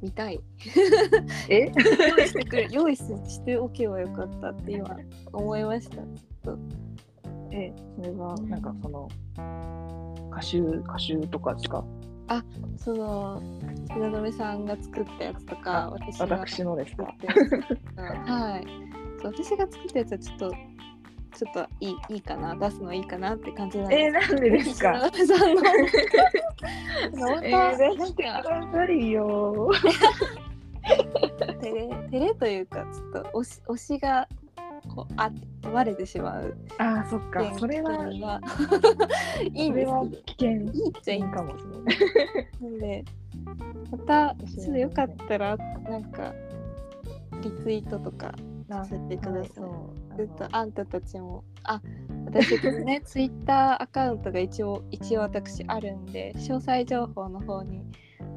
[0.02, 0.40] 見たい。
[1.48, 1.70] え？
[2.08, 4.96] 用意してくれ 用意しておけばよかったって今
[5.32, 5.96] 思いました。
[5.96, 6.06] ちょっ
[6.42, 6.58] と
[7.52, 9.08] え、それはなんかその
[10.30, 11.84] 歌集歌集とかですか？
[12.76, 13.42] その
[13.92, 17.14] 東雲さんが作ったやつとかあ私が私のですか？
[17.96, 18.66] はい。
[19.22, 20.52] 私が作ったやつはちょっと
[21.30, 25.00] ちょっといいいいかな出すのいいかなって感じなんえー、なんでですか？
[27.42, 29.70] えー、出なしてくださいよ。
[31.60, 34.26] 照れ照れというかちょっと推し推しが
[34.94, 37.52] こうあってバレてしまうあー、そっか。
[37.58, 38.08] それは、
[39.54, 39.92] いいんです。
[39.92, 41.96] いいっちゃいいんかもしれない。
[42.62, 43.04] なんで
[43.90, 46.32] またちょっとよかったらなんか
[47.42, 48.32] リツイートとか
[48.68, 49.46] させてください。
[49.54, 49.62] そ
[50.09, 51.44] うちょっとあんたたちも。
[51.64, 51.80] あ
[52.26, 57.82] 私ですね ツイッターアカウントが一応一応私あるんで詳細情報の方に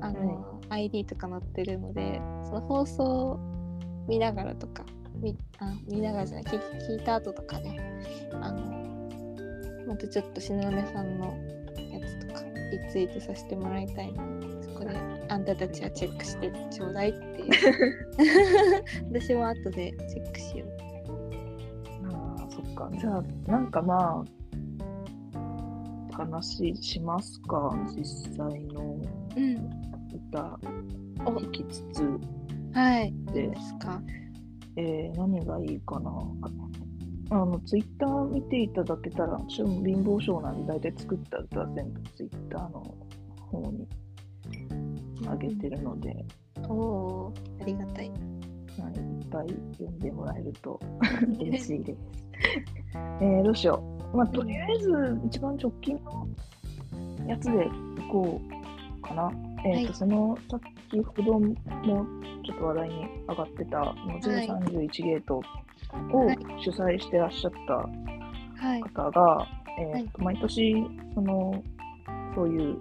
[0.02, 3.40] あの、ID とか載ってるのでその放送を
[4.08, 4.84] 見ながらとか
[5.16, 6.60] 見あ見ながらじゃない聞
[6.90, 7.80] 聞いた後とかね
[8.42, 8.84] あの
[9.88, 11.38] またちょっと東雲さんの
[11.78, 14.98] やつとかリツイートさせてもらいたいのでそこで
[15.30, 18.04] あんたたちはチェックしてちょうだいっていう。
[19.20, 20.93] 私も後でチェックしよう。
[22.76, 22.90] か。
[23.00, 28.06] じゃあ、なんかまあ、話しますか、実
[28.36, 29.00] 際の
[29.36, 29.56] うん
[30.32, 30.60] 歌
[31.26, 32.04] お聞きつつ、
[32.74, 33.14] はい。
[33.34, 34.02] ですか？
[34.76, 36.12] えー何がいいかな？
[37.30, 39.66] あの、ツイッター見ていただけたら、貧
[40.04, 42.96] 乏症なんで、大体作った歌は全部ツイッターの
[43.52, 43.88] 方に
[45.22, 46.26] 上げてるので、
[46.70, 48.12] おおー、ありがたい。
[48.82, 50.80] はい、いっぱい読んでもらえると
[51.40, 52.00] 嬉しいです。
[53.22, 53.82] えーどうしよ
[54.14, 54.18] う。
[54.18, 56.28] まあ、とりあえず、一番直近の
[57.28, 57.70] やつでい
[58.12, 58.40] こ
[59.00, 59.32] うかな。
[59.66, 60.60] えっ、と、はいその、さっ
[60.90, 61.56] きほども
[62.44, 62.96] ちょっと話題に
[63.28, 67.74] 上がってた、のはい031ゲートをはい主催してらっしゃった
[68.68, 68.82] はい。
[68.82, 69.48] 方が、
[69.80, 71.64] えはいーと毎年、その、
[72.36, 72.78] そういう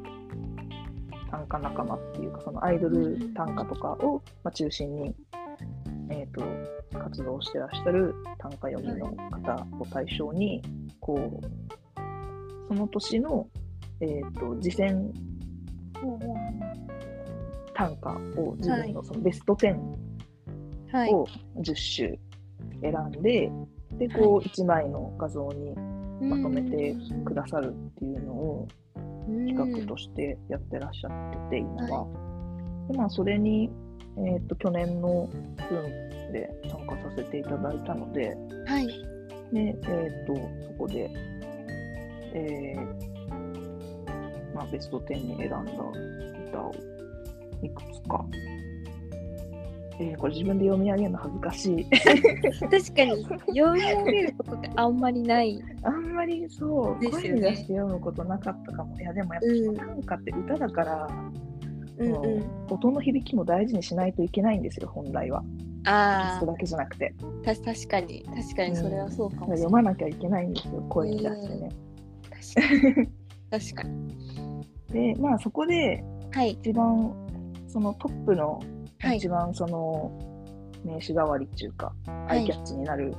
[1.31, 5.15] 短歌仲間っていうか、そのアイドル短歌とかを、まあ、中心に、
[6.13, 10.63] えー、と活動してらっしゃる短歌読みの方を対象に、
[11.01, 13.49] こうその年の、
[14.01, 15.13] えー、と次戦
[17.75, 19.77] 短歌を自分のそのベスト10
[20.93, 21.15] はい。
[21.15, 22.21] を10首
[22.83, 23.51] 選んで、
[23.93, 25.75] でこう1枚の画像に
[26.29, 26.95] まとめて
[27.25, 28.69] くださるっていうのを
[29.27, 32.07] 企画としてやってらっしゃってて、今は。
[32.89, 33.71] でまあ、それに、
[34.19, 35.29] えー、と去年の
[35.69, 38.37] 分で参加させていただいたので、
[38.67, 38.87] はい。
[38.87, 38.95] で
[39.55, 40.35] えー、と
[40.67, 41.11] そこで、
[42.35, 45.61] えーまあ、ベスト10に選んだ
[46.49, 46.75] 歌を
[47.63, 48.25] いくつか。
[50.01, 51.85] えーこれ自分で読み上げるの恥ずかしい。
[51.91, 55.63] 確かに読み上げることってあんまりない。
[55.83, 58.99] あんまりそう、声に出して読むことなかったかも。
[58.99, 61.52] いや、でもやっうんぱ短歌って歌だから、うん
[62.05, 62.23] その
[62.71, 65.43] 音の響きも大事にしないといけないんですよ、本来は。
[65.85, 67.15] あそれだけじゃなくて。
[67.45, 69.71] あ、た確かに確かにそれはそうかもしれ読。
[69.71, 71.69] まなきゃいけないんですよ、声に出してね。
[72.31, 73.09] 確かに。
[73.51, 75.15] 確かに。
[75.15, 76.53] で、まあそこではい。
[76.53, 77.15] 一番
[77.69, 78.61] そのトップの、
[79.01, 80.13] はい一番その
[80.85, 81.93] 名詞代わりっていうか、
[82.29, 83.15] アイキャッチになる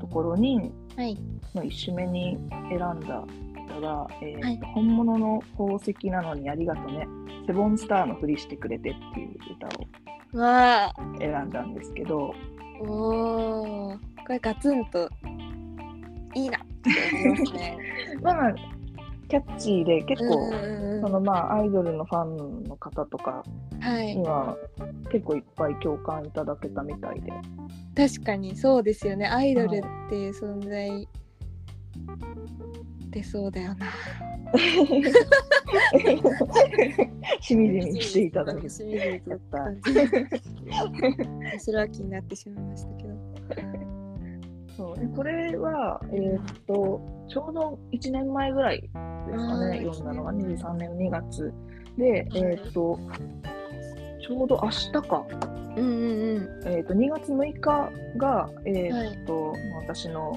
[0.00, 1.18] ところに、はい。
[1.54, 3.24] の一首目に選んだ
[3.68, 7.06] 歌が、えーはい本物の宝石なのにありがとね、
[7.46, 9.70] セボンスターのふりしてくれてっていう歌を。
[11.18, 12.34] 選んだんですけど、
[12.80, 13.98] おお。
[14.26, 15.08] これガツンと
[16.34, 16.90] いいなって
[17.24, 17.78] 思いますね。
[18.20, 18.54] まあ、
[19.28, 20.50] キャッチーで結構、
[21.02, 23.44] そのまあアイドルのファンの方とか
[23.80, 24.22] はいに。
[24.26, 24.56] は
[25.10, 27.30] 結構いっぱい共感いただけたみたいで、
[27.94, 29.26] 確かにそうですよね。
[29.26, 31.08] アイドルっていう存在
[33.14, 33.86] でそうだよな。
[37.40, 38.68] しみじみしていただけて。
[38.68, 39.58] しみじみとやった。
[41.60, 43.14] それは気になってしまいましたけど。
[44.76, 44.98] そう。
[44.98, 51.54] でこれは、えーっとちょうど1年前ぐらいですかね、読んだのが23年2月。
[51.96, 52.98] で、えーっと
[54.20, 55.24] ちょうど明日か、
[55.76, 56.48] うんうんうん。
[56.66, 59.60] えーっと2月6日が、えーっとはい。
[59.86, 60.36] 私の、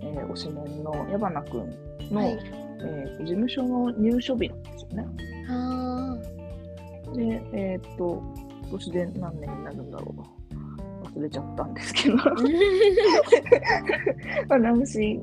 [0.00, 2.38] えー推しメンの矢花くんの、はい。
[2.86, 5.06] えー事務所の入所日なんですよね。
[5.48, 6.16] あ
[7.14, 8.22] で、えーっと
[8.62, 10.20] 今年で何年になるんだろう
[11.18, 12.24] 忘れちゃったんですけど、あ。
[14.48, 15.20] まあ、男子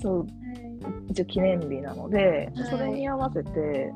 [0.00, 0.26] そう
[1.08, 3.92] 一応記念日なので、はいそれに合わせて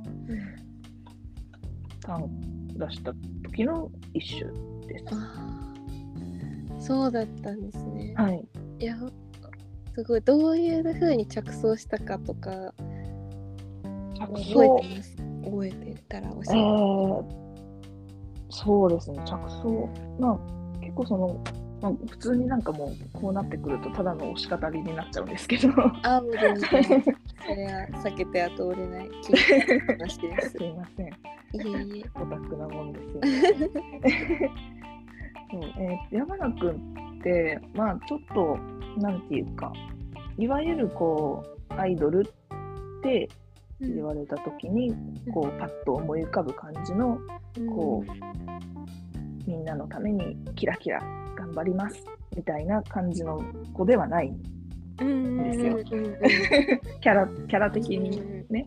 [2.01, 2.29] 単
[2.77, 3.12] 出した
[3.45, 4.51] 時の一首
[4.87, 5.05] です。
[6.87, 8.14] そうだったんですね。
[8.17, 8.47] はい。
[8.79, 8.97] いや、
[9.98, 12.72] すごい、どういうふうに着想したかとか、
[14.20, 15.16] 覚えてます？
[15.44, 16.52] 覚えてたら教ええて。
[16.54, 17.24] ー、
[18.48, 19.88] そうですね、着想。
[20.20, 21.44] まあ、結構その、
[21.82, 25.68] まあ、普通になんかもうこうなってくるとただの押し語りになっちゃうんですけど
[26.04, 30.50] あ、もう全然、それは避けては通れない気が話です。
[30.50, 31.11] すいませんい
[31.54, 32.11] えいえ。
[32.14, 34.50] オタクなもんですよね。
[35.50, 39.72] そうえー、山名君って、まあちょっと、なんていうか、
[40.38, 43.29] いわゆるこう、アイドルって
[43.81, 44.94] 言われたときに、
[45.33, 47.18] こう、パッと思い浮かぶ感じの、
[47.74, 51.01] こう、みんなのためにキラキラ
[51.37, 52.05] 頑張ります
[52.37, 54.33] みたいな感じの子ではない。
[55.01, 55.79] うん、うんですよ
[57.01, 58.66] キャラ、キャラ的にね。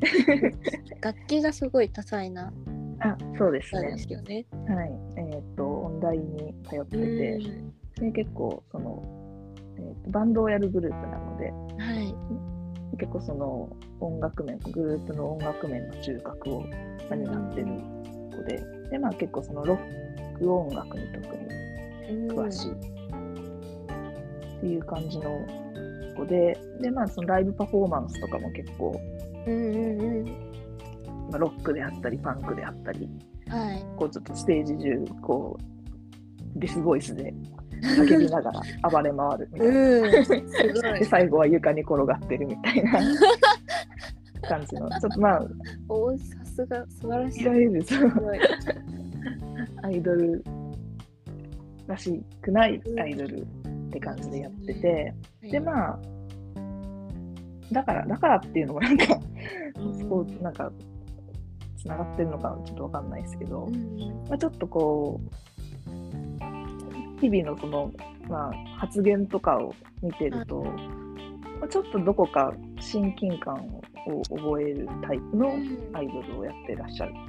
[1.00, 2.52] 楽器がすごい多彩な
[3.00, 4.02] あ、そうですね歌で。
[4.02, 4.46] すよね。
[4.68, 4.92] はい。
[5.16, 7.40] えっ、と、音大に通ってて、
[8.00, 9.25] で結構その、
[9.78, 12.14] えーとバンドをやるグループなのではい。
[12.98, 16.64] 結構その音楽面グループの音楽面の中核を
[17.10, 17.66] 担ってる
[18.34, 22.74] 子でで、まあ、結構そのロック音楽に特に詳しいっ
[24.60, 25.46] ていう感じの
[26.16, 28.98] 子でで、まあ、そのライブパフォーマンスとかも結構、
[29.46, 30.24] うんうんうん。
[31.30, 33.08] まあ、ロックであったりパンクであったり
[33.48, 33.84] はい。
[33.96, 37.34] こうちょっとステージ中こうデスボイスで
[37.82, 38.60] 叫びながら
[38.90, 39.80] 暴れ回るみたいな。
[39.80, 40.96] うん。
[40.96, 40.98] い。
[41.00, 42.92] で最後は床に転がってるみたいな。
[44.48, 44.88] 感じの。
[44.88, 45.46] ちょっとまあ。
[45.88, 47.48] おーさすが素晴らしい。
[49.82, 50.44] アイドル
[51.86, 53.46] らしくないアイドルっ
[53.90, 55.98] て感じでやってて、でまあ。
[57.72, 59.18] だからだからっていうのもなんか
[59.76, 60.70] うんスポーツなんか
[61.76, 63.98] つながってるのかちょっとわかんないですけど、うん。
[64.28, 65.30] まあ、ちょっとこう
[67.20, 67.92] 日々のその、
[68.28, 73.54] まあ、発言とかを見てると、まあ、ちょっとどこか親近感
[74.06, 75.54] を覚えるタイプの
[75.94, 77.20] アイドルをやってらっしゃるか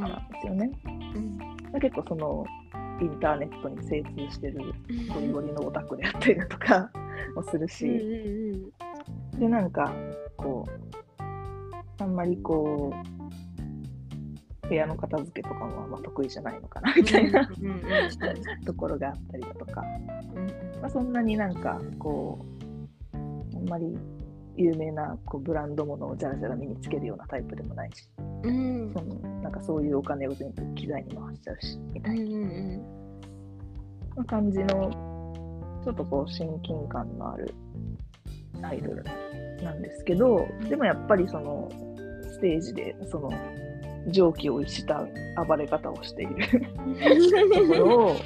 [0.00, 0.70] らなんですよね。
[0.84, 1.38] うん
[1.80, 2.46] 結構その
[3.00, 4.58] インターネットに精通してる
[5.12, 6.90] ゴリゴリのオタクであったりだとか
[7.36, 8.70] もするし、ん。
[9.38, 9.92] でなんか
[10.36, 13.17] こうあんまりこう
[14.68, 17.48] 部屋の片付けとかもま得意じゃないのかなみたいな。
[18.66, 19.82] ところがあったりだとか、
[20.34, 20.46] うん
[20.80, 22.44] まあ、そんなになんかこ
[23.12, 23.96] うあんまり
[24.56, 28.08] 有名なこうブランド物をじゃらじゃら身につけるようなタイプでもないし。
[28.42, 28.92] うん。
[28.92, 32.98] そのなんかそういうお金を全部機材に回しちゃうしみたいうんうん
[34.18, 34.90] な感じの
[35.84, 37.54] ちょっとこう親近感のある
[38.62, 39.04] アイドル
[39.62, 41.68] なんですけどでもやっぱりその
[42.22, 43.30] ステージでその
[44.08, 45.06] 常軌を逸した
[45.46, 46.46] 暴れ方をしている。
[47.52, 48.16] ところを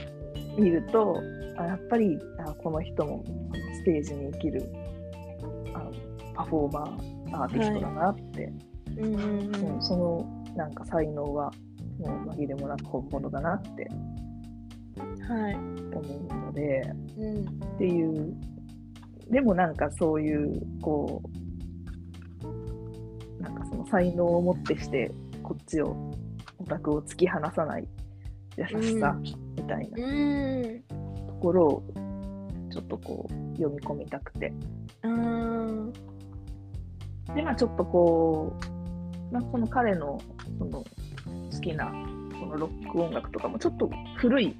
[0.58, 1.20] 見ると
[1.56, 3.24] あやっぱりあこの人も
[3.74, 4.62] ステージに生きる
[5.74, 5.90] あの
[6.34, 8.52] パフォーマーアーティストだなって、
[8.98, 9.20] うんうんうん。
[9.76, 11.50] うんそのなんか才能は
[11.98, 13.88] もう紛れもなく本物だなって。
[15.26, 15.54] はい。
[15.54, 15.72] 思
[16.30, 16.82] うので。
[17.18, 17.40] うん。
[17.40, 17.44] っ
[17.78, 18.34] ていう。
[19.30, 21.28] でもなんかそういうこう
[23.42, 25.10] なんかその才能をもってして
[25.43, 26.11] こっちを
[26.59, 27.88] オタクを突き放さない
[28.57, 29.16] 優しさ
[29.57, 30.07] みたいな。
[30.07, 30.82] うん。
[31.26, 31.82] ところを
[32.70, 34.53] ちょっとこう読み込みたくて。
[35.03, 35.93] あー
[37.34, 38.53] でまあちょっとこ
[39.30, 40.20] う、まあ、この彼の
[40.59, 40.84] その
[41.51, 41.86] 好きな
[42.38, 44.57] このロック音楽とかもちょっと古い。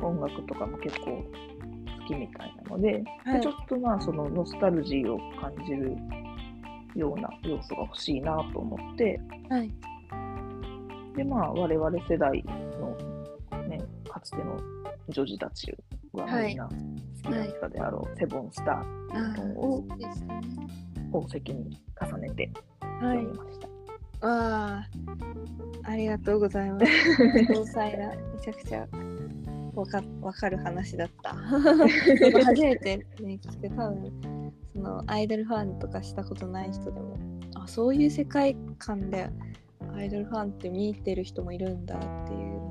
[0.00, 3.40] 音楽とかも結構好きみたいなので,、はい。
[3.40, 5.96] でちょっとまあそのノスタルジーを感じる
[6.94, 9.20] ような要素が欲しいなと思って。
[9.48, 9.70] はい。
[11.16, 12.42] でまあ我々世代
[12.80, 12.96] の
[13.68, 13.78] ね
[14.08, 14.58] かつての
[15.08, 15.74] 女児たち
[16.12, 16.68] はみんな
[17.24, 19.84] 好きだったであろう、セブンスターを
[21.12, 23.18] 宝石に重ねてはい。
[23.18, 23.68] 読みました。
[24.24, 24.88] ああ
[25.84, 26.86] ありがとうございます。
[27.34, 27.46] め
[28.40, 28.86] ちゃくちゃ
[29.74, 31.34] わかわかる話だった。
[31.34, 33.68] 初めてね聞く。
[33.70, 37.16] 多分そのアイドルファンとかしたことない人でも
[37.54, 39.30] あそういう世界観で
[39.94, 42.70] アイドルファンって見てる人もいるんだっていうの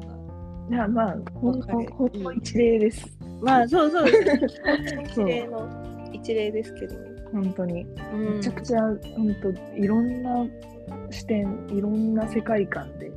[0.70, 1.92] がいやまあほんわかる。
[1.92, 3.18] ほんの一例です。
[3.42, 5.04] まあそうそうですね。
[5.10, 6.96] 一例の一例ですけど、
[7.32, 7.86] 本当に。
[8.14, 10.46] うん、めちゃくちゃ本当いろんな
[11.10, 13.12] 視点いろんな世界観で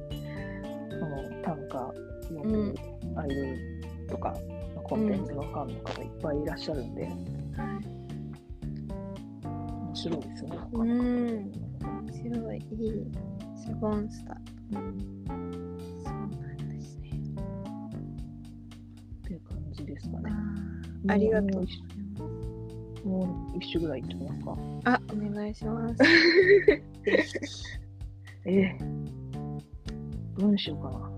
[0.90, 1.92] その短歌
[2.28, 2.74] 読む
[3.16, 3.73] アイドル
[4.08, 4.34] とか、
[4.84, 7.08] コンテンツのファンの方いっぱいいらっしゃるんで、
[9.94, 10.58] 面白いですよね。
[10.72, 10.88] うん。
[10.88, 12.56] 面白い。
[12.56, 12.64] いい
[13.56, 14.36] セボンスター。
[14.72, 14.94] そうな
[15.36, 16.30] ん
[16.68, 17.10] ですね。
[19.18, 20.30] っていう感じですかね。
[21.08, 21.64] あありがとう。
[23.08, 24.56] もう一首ぐらいいってみますか。
[24.84, 26.02] あお願いします。
[28.46, 28.78] ええ。
[30.36, 31.13] どうにしようかな。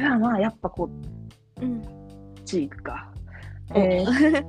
[0.00, 0.90] あじゃあまあやっぱこ
[1.60, 1.80] うん。
[1.80, 1.84] っ
[2.44, 3.10] ち行くか。
[3.72, 4.44] えー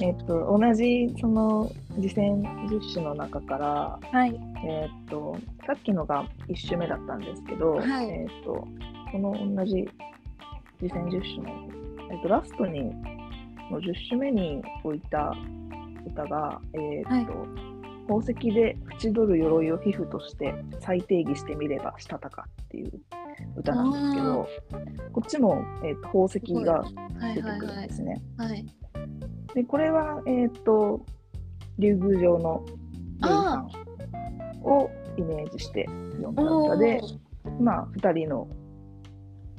[0.00, 4.40] えっと同じその次戦10種の中から、はい。
[4.66, 8.08] えっとさっきのが1種目だったんですけど、はい。
[8.08, 8.66] えっと
[9.12, 9.88] この同じ
[10.78, 11.68] 次戦10種の、
[12.10, 12.84] えっとラストに
[13.70, 15.34] の10種目に置いた
[16.06, 17.46] 歌が、えっと
[18.08, 22.92] 宝石で縁取る鎧を皮膚として再定義してみればしたたかっていう
[23.56, 24.48] 歌なんですけど
[25.12, 27.34] こっちも、えっと宝石がはい。
[27.34, 28.22] 出てくるはいはいんですね。
[28.36, 28.66] はい。
[29.54, 31.04] でこれは、えっと
[31.78, 33.66] 竜宮城のレイさん
[34.62, 37.00] をイメージして読んだ歌で、
[37.60, 38.48] まあ、2人の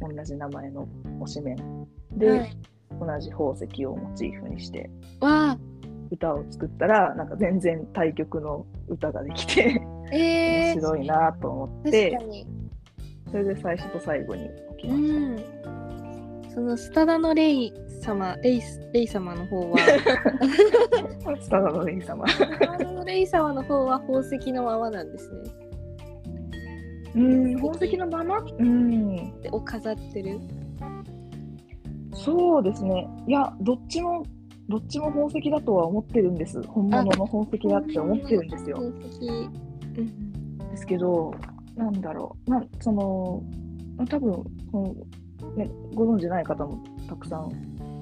[0.01, 0.87] 同じ名前の
[1.21, 2.57] 推しメンで、はい。
[2.99, 4.89] 同じ宝石をモチーフにして
[6.11, 12.45] 歌を作ったらなんか全然対曲の歌ができてえー、面白いなと思っ確て
[13.33, 15.69] それで最初と最後に置きうました。
[15.71, 19.77] んそのスタダのレイ様レイスレイ様の方は
[21.41, 22.27] スタダのレイ様。
[22.27, 25.37] スタダのレイ様の方は宝石のままなんですね
[27.15, 28.37] うん、宝石のまま？
[28.37, 30.39] うん、でを飾ってる
[32.13, 33.07] そうですね。
[33.27, 34.23] いや、どっちも、
[34.69, 36.61] どっちも宝石だとは思ってるんです。
[36.63, 38.77] 本物の宝石だって思ってるんですよ。
[38.77, 39.27] 宝石
[39.97, 41.33] うんですけど、
[41.75, 42.49] なんだろう。
[42.49, 43.43] まあ、その、
[43.97, 44.95] まあ多分、その
[45.55, 47.51] ね、ご存じない方もたくさん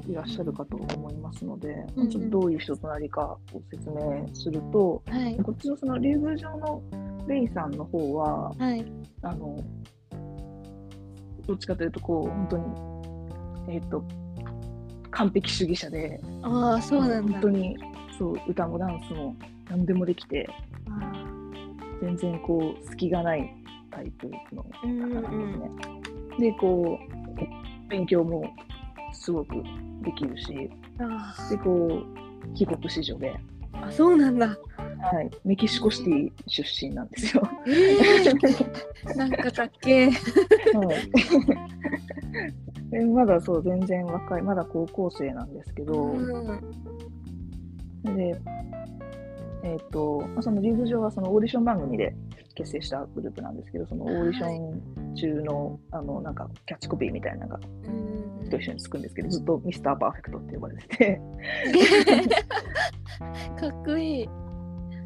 [0.09, 2.09] いらっしゃるかと思いますので、うんうん。
[2.09, 5.37] ちょっとどういう人となりかを説明すると、はい。
[5.37, 6.81] こっちのその竜宮城の
[7.27, 8.85] レイさんの方は、はい。
[9.21, 9.57] あの、
[11.47, 14.03] どっちかというと、こう、本当に、えっ、と、
[15.11, 17.33] 完璧主義者で、ああそうなんだ。
[17.33, 17.77] 本当に、
[18.17, 19.35] そう、歌もダンスも
[19.69, 20.47] 何でもできて、
[20.89, 21.31] あ
[22.01, 23.53] 全然こう隙がない
[23.91, 25.27] タイプの方うんなんで
[26.37, 26.51] すね。
[26.51, 26.97] でこ
[27.87, 28.43] う勉強も
[29.13, 29.55] すごく
[30.03, 30.69] できるし
[30.99, 34.57] あでこう帰国子女で、ーあそうなんだ。
[35.03, 37.41] はい、メキシコシティ出身なんですよ。
[37.65, 40.11] えー、 なんかかっけー。
[40.77, 46.61] はい、でまだそう全然若いまだ高校生なんですけど、うん
[48.03, 48.39] で
[49.63, 52.15] えっ、とまあそのリーグ上はそのオーディション番組で
[52.55, 57.89] 結成したグループなんですけどそのオーディション中の,、あのなんかキャッチコピーみたいなのがう
[58.45, 61.21] んと一緒につくんですけどずっとミスターパーフェクトって呼ばれてて、
[63.59, 64.27] かっこいい。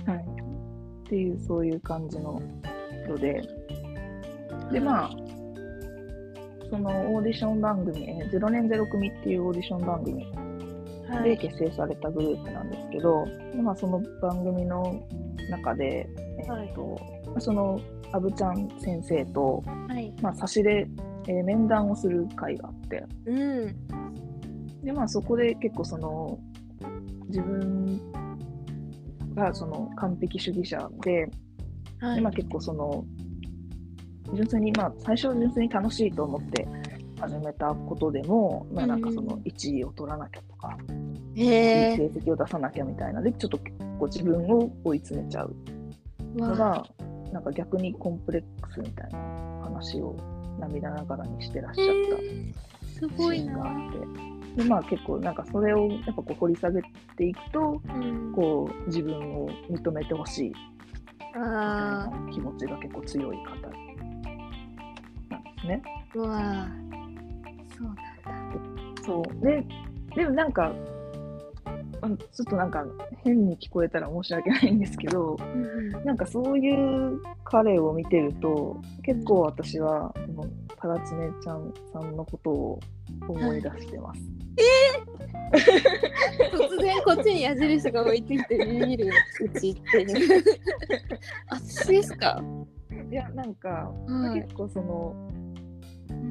[0.06, 2.41] はい、っていうそういう感じの
[3.06, 3.41] 人で。
[4.72, 5.10] でまあ
[6.70, 10.26] そのオーディション番組、えー0年0組っていうオーディション番組
[11.24, 13.26] で結成されたグループなんですけど、
[13.61, 15.01] まあ、その番組の
[15.49, 16.09] 中で、
[16.39, 17.80] えーとまあその
[18.11, 20.13] アブちゃん先生と、はい。
[20.22, 20.88] まあ、差しで、
[21.28, 23.76] えー面談をする会があってうん。
[24.84, 26.39] で、まあ、そこで結構その
[27.28, 27.99] 自分
[29.34, 31.30] がその完璧主義者で、
[31.99, 32.16] はい。
[32.16, 33.05] でまあ、結構その
[34.34, 36.68] 純粋に、まあ、最初は純粋に楽しいと思って
[37.20, 40.78] 始めたことでも、まあ、なんかその1位を取らなきゃとか、
[41.34, 43.22] いいへ成績を出さなきゃみたいな。
[43.22, 45.55] でちょっと結構自分を追い詰めちゃう。
[46.36, 46.86] のが
[47.32, 49.20] なんか逆にコンプレックスみたいな
[49.63, 50.16] 話を
[50.59, 52.18] 涙ながらにしてらっしゃった
[52.88, 53.70] すシごいーンがな。
[53.70, 53.91] あっ
[54.55, 54.63] て。
[54.63, 56.82] でまあ結構なんかそれをやっぱこう掘り下げ
[57.18, 60.49] ていくとうん、こう自分を認めてほしい。
[60.49, 60.53] み
[61.34, 63.49] たいあな気持ちが結構強い方
[65.30, 65.82] なんですね。
[65.86, 66.18] あ。
[66.18, 67.05] うわあ。
[67.78, 69.03] そうなんだ。
[69.03, 69.65] そうで
[70.15, 70.71] でもなんか
[72.32, 72.86] ちょっとなんか
[73.23, 80.49] 変に聞こえたら申し訳ないんですけどうんなんかそういう彼を見てると結構私はこの
[80.80, 82.80] タラチネちゃんさんのことを
[83.28, 84.21] 思い出してます。
[86.51, 89.09] 突然こっちに矢印が置いてきてビビる
[89.43, 90.43] うちっていう。
[91.49, 92.41] あ、私ですか？
[93.11, 95.15] いやなんか、はい結構その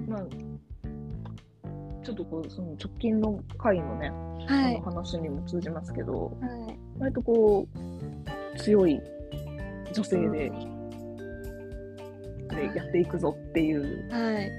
[0.08, 0.26] まあ
[2.04, 4.10] ちょっとこうその直近の回のね、
[4.46, 6.78] はいその話にも通じますけどはい。
[6.98, 7.66] 割とこ
[8.54, 9.00] う強い
[9.92, 10.52] 女性で,、で
[12.76, 14.50] やっていくぞっていうはい。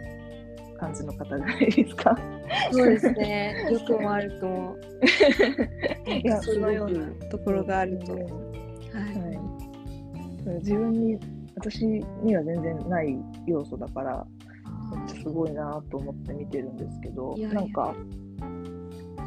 [0.78, 2.18] 感じの方じゃないですか。
[2.72, 3.56] そうですね。
[3.72, 4.76] よくもあると。
[6.12, 8.12] いやそのようなところがあると。
[8.12, 8.26] ははい。
[10.52, 11.18] い、自分に
[11.56, 13.18] 私には全然ない
[13.48, 14.28] 要素だから
[15.08, 17.62] すごいなと思って見てるんですけどいやいや。
[17.62, 17.94] なんか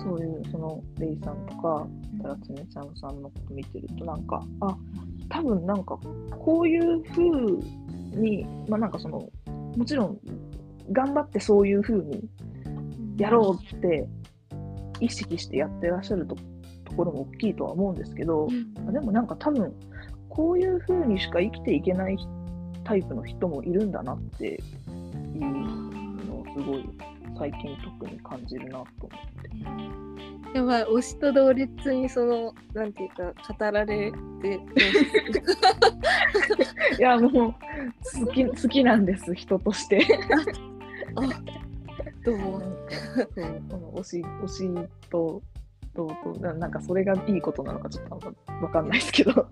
[0.03, 1.87] そういうそのレイさんとか
[2.23, 4.77] タラツネちゃんさんのこと見てるとなんかあ
[5.29, 5.99] 多分なんか
[6.39, 7.23] こういう風
[8.21, 9.29] にまあなんかその
[9.77, 10.19] もちろん
[10.93, 12.29] 頑張ってそういう風に
[13.19, 14.09] やろうって
[15.01, 16.37] 意識してやってらっしゃると
[16.85, 18.93] ところも大きいとは思うんですけど、うん。
[18.93, 19.73] でもなんか多分
[20.29, 22.17] こういう風にしか生きていけない
[22.85, 24.63] タイプの人もいるんだなって
[25.39, 26.89] いうのをすごい
[27.39, 29.11] 最近特に感じるなと思っ
[30.53, 30.59] て。
[30.59, 34.61] やばい推しと同列にそのなんていうか語られて
[36.99, 37.55] いやもう
[38.27, 40.07] 好き好きなんです人として。
[41.17, 41.23] あ
[42.25, 42.61] どうも
[43.71, 45.43] この推し推しと
[45.95, 49.49] どうとななんかそれがいいことなのかちょっとわかんないですけど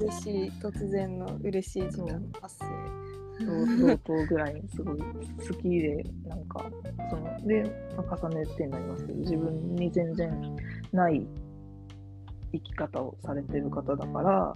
[0.00, 3.05] 嬉しい突然の嬉しい時間発生
[3.40, 6.64] 同等ぐらいにすごい好きでなんか
[7.10, 7.64] そので、
[7.96, 10.56] まあ重ねてになりますけど自分に全然
[10.92, 11.26] ない
[12.52, 14.54] 生き方をされてる方だから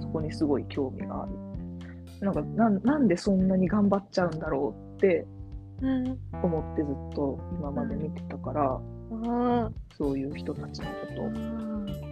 [0.00, 1.32] そこにすごい興味がある。
[2.20, 5.26] なんかなんなんでそんなに頑張っちゃうんだろうって
[5.82, 8.80] うん思ってずっと今まで見てたから、
[9.28, 12.05] あそういう人たちのことを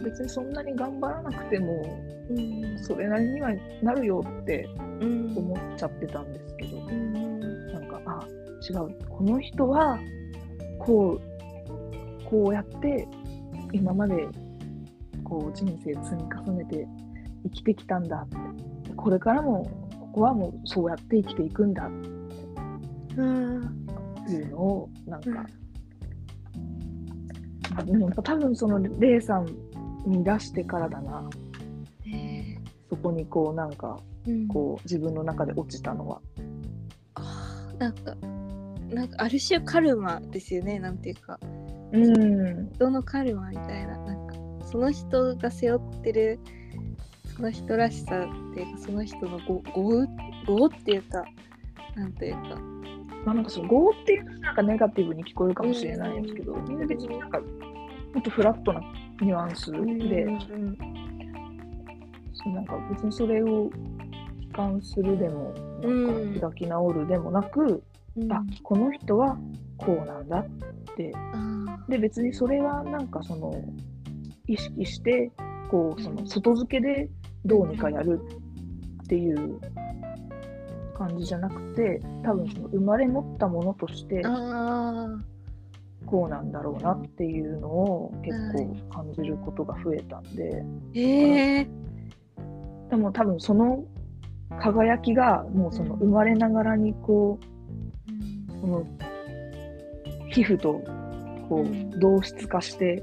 [0.00, 1.82] 別にそんなに頑張らなくても
[2.30, 2.78] うん。
[2.78, 3.50] それなりには
[3.82, 4.68] なるよって
[5.00, 5.34] うん。
[5.36, 8.26] 思っちゃってたんですけど、うんなんかあ
[8.68, 9.08] 違う。
[9.08, 9.98] この人は
[10.78, 13.06] こうこうやって
[13.72, 14.28] 今まで
[15.24, 16.86] こう人生積み重ねて
[17.44, 19.64] 生きてきたんだってこれからも
[20.00, 21.90] ここはもうそうやって生きていくんだっ
[23.16, 23.86] うん。
[24.26, 25.46] ていうのをなんか、
[27.76, 29.46] あでも多分そのレイさん
[30.06, 31.28] に出してからだな。
[32.06, 32.56] え
[32.88, 34.48] そこにこうなんかーうん。
[34.48, 36.20] こう自分の中で落ちたのは。
[37.14, 38.14] あーなんか
[38.88, 41.38] なんかある種カルマですよねなんていうか。
[41.92, 42.70] うん。
[42.72, 43.96] 人のカルマみたいな。
[43.98, 44.34] なんか
[44.66, 46.40] その人が背負ってる
[47.36, 50.06] その人らしさっていうかその人の語語
[50.46, 51.24] 語っていうか
[51.96, 52.60] なんというか。
[53.24, 57.46] まあなんかその業っていうとなんかネガティブに聞こえるかもしれないんですけど、みんな別になんかも
[58.18, 58.80] っとフラットな
[59.20, 60.76] ニュアンスで、うん
[62.42, 63.70] そうなんか別にそれを悲
[64.54, 65.52] 観するでも
[65.82, 67.82] なんか開き直るでもなく、
[68.16, 68.32] うん。
[68.32, 69.36] あこの人は
[69.76, 71.12] こうなんだって。
[71.34, 71.60] あ
[71.90, 73.52] で別にそれはなんかその
[74.46, 75.30] 意識して
[75.70, 77.08] こうその外付けで
[77.44, 78.20] どうにかやる
[79.02, 79.60] っていう
[80.96, 84.22] 感じじゃなくて多分その生まれ持ったものとして
[86.10, 90.64] こうなんだろうなっていうのを結構感じることが増えたんで。
[90.92, 91.60] ーえ。
[91.62, 93.84] ーでも多分その
[94.60, 98.84] 輝きがもうその生まれながらにこうその
[100.30, 100.82] 皮膚と
[101.48, 103.02] こう同質化して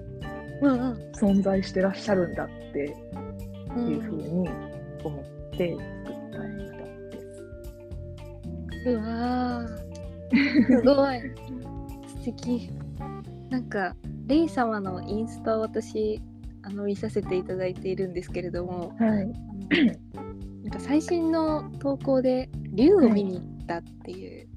[0.62, 2.94] 存在してらっしゃるんだって
[3.78, 4.50] うんいうふうに
[5.04, 5.24] 思っ
[5.58, 7.24] て作った歌で
[8.84, 8.90] す。
[8.90, 9.88] うわー。
[10.66, 11.22] すごい。
[12.20, 12.70] 素敵
[13.50, 13.96] なんか
[14.26, 16.22] レイ様のインスタを私
[16.64, 19.32] あの見させていただいているんですけれどもはい、
[20.64, 24.48] なんか最新の投稿で竜を見に行ったっていう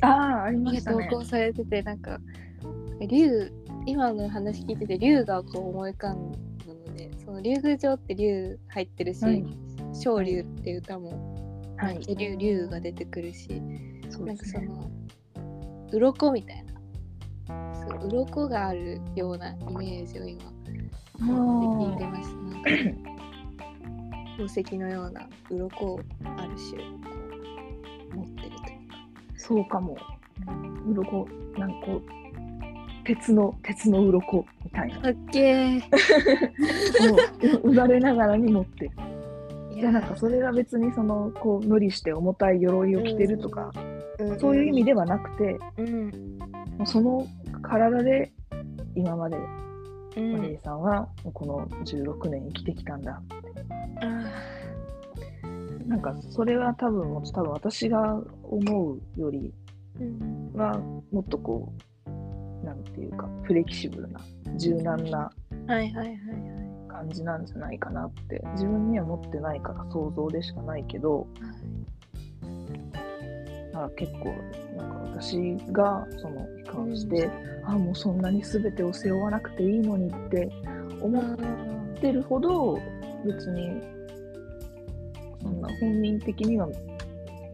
[0.00, 1.08] ああありましたね。
[1.10, 2.18] 稿されててなんか
[3.08, 3.52] 竜
[3.86, 9.44] 今の話聞いてて竜がこう思い浮かんだのでその竜宮城って竜入ってるしはい
[9.94, 11.40] 「昇竜」っていう歌も
[11.76, 13.48] はい、竜竜が出てくるし
[14.10, 14.36] そうなん。
[14.36, 14.90] かその
[15.92, 16.69] 鱗みたいな
[17.98, 20.42] 鱗があるようなイメージを今
[21.18, 22.36] 聞いてました
[24.38, 26.82] 宝石のような鱗をある種
[28.14, 28.56] 持ってると
[29.36, 29.96] そうかも。
[30.86, 31.28] 鱗
[31.58, 31.76] なんか
[33.04, 35.00] 鉄の鉄の鱗みたいな。
[35.00, 35.80] かっけー
[37.10, 38.90] もう生まれながらに持ってる。
[39.72, 43.72] いいやなんかそれが別にそのこう無理して重たい鎧を着てるとか、
[44.38, 46.38] そういう意味ではなくて、うん。
[46.78, 47.26] もうその
[47.62, 48.32] 体で
[48.94, 49.36] 今まで
[50.16, 50.32] うん。
[50.32, 53.22] マリーさんはこの16年生きてきたんだ。
[54.02, 54.50] あ
[55.90, 59.52] なんかそれは多分もう多分私が思うより
[60.54, 60.78] は
[61.10, 61.72] もっとこ
[62.06, 64.20] うなんていうかフレキシブルな
[64.56, 65.30] 柔軟な
[66.88, 71.26] 感じなんじゃないかなって自分には持ってないから想像でしかないけど
[73.84, 74.34] あ結構
[74.76, 77.30] なんか私がその悲観して、
[77.64, 80.48] あもうそんなに全てを背負わなくていいのにって
[81.00, 82.78] 思っあてるほど
[83.24, 83.82] 別に
[85.42, 86.68] そんな本人的には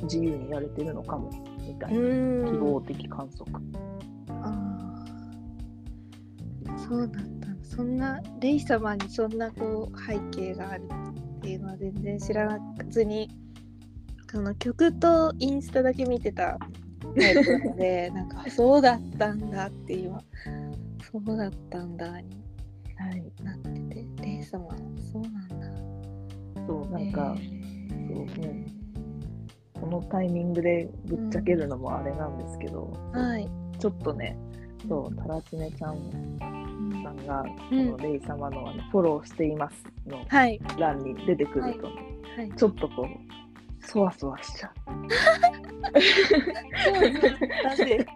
[0.02, 2.44] 自由にやれてるのかもみたいなうん。
[2.46, 3.64] 希望的観測。
[4.28, 6.78] あー。
[6.88, 7.56] そうだったの。
[7.62, 10.84] そんなレイ様にそんなこう背景がある
[11.38, 12.58] っていうのは全然知らな
[12.88, 13.28] ずに
[14.30, 16.58] その曲とインスタだけ見てた
[17.18, 20.20] タイプなので なんかそうだったんだって今
[21.10, 22.46] そうだったんだに
[22.98, 24.74] はい、なっててレイ様
[25.12, 26.66] そうなんだ。
[26.66, 28.16] そうなんか、えー。
[28.16, 28.66] そうね。
[29.74, 33.48] このタイミングでぶっちゃけるのもあれなんですけど、はい。
[33.78, 34.38] ちょっとね
[34.88, 35.96] そうタラチネちゃん
[37.04, 37.92] さんが、うん。
[37.92, 40.58] このレイ様のあのフォローしていますのはい。
[40.78, 41.88] 欄に出てくると。
[41.88, 41.94] ね、
[42.36, 42.52] はい。
[42.56, 43.45] ちょっとこう
[43.86, 44.90] そわそわしちゃう。
[47.64, 48.06] なんで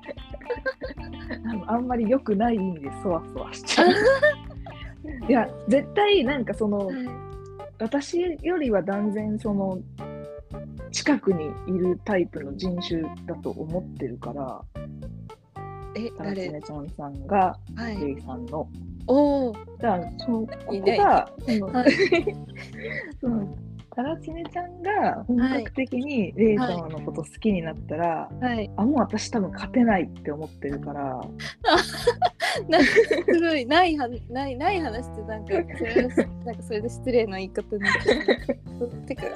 [1.49, 3.89] あのあんまり良くない意味でそわそわしちゃう。
[5.29, 6.91] いや絶対なんかその
[7.79, 9.79] 私よりは断然その
[10.91, 14.61] 近くにいるタイプの人種だと思ってるから
[15.95, 16.51] え誰？
[16.51, 17.97] ネちゃんさんがはい。
[17.99, 18.69] レイさんの。
[19.07, 20.99] おおだからそのここいない。
[20.99, 21.91] がその、はい。
[23.21, 23.57] その
[23.95, 31.21] タラチネちゃんが本格的にレイ様のこと好きになったら、はいあもう私多分勝てないって思ってるから
[32.69, 36.09] なんかすごいないはないない話ってなんかそれは
[36.45, 37.93] なんかそれで失礼な言い方になっ。
[39.07, 39.31] てかか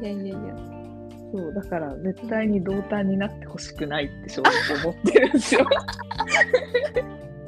[0.00, 0.38] いやいやいや。
[1.30, 4.52] そうだから絶対に同担になってほしくないって正直
[4.82, 5.66] 思ってるんですよ。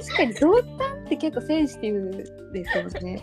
[0.01, 3.23] 確かに同担って結構センシティブですよね。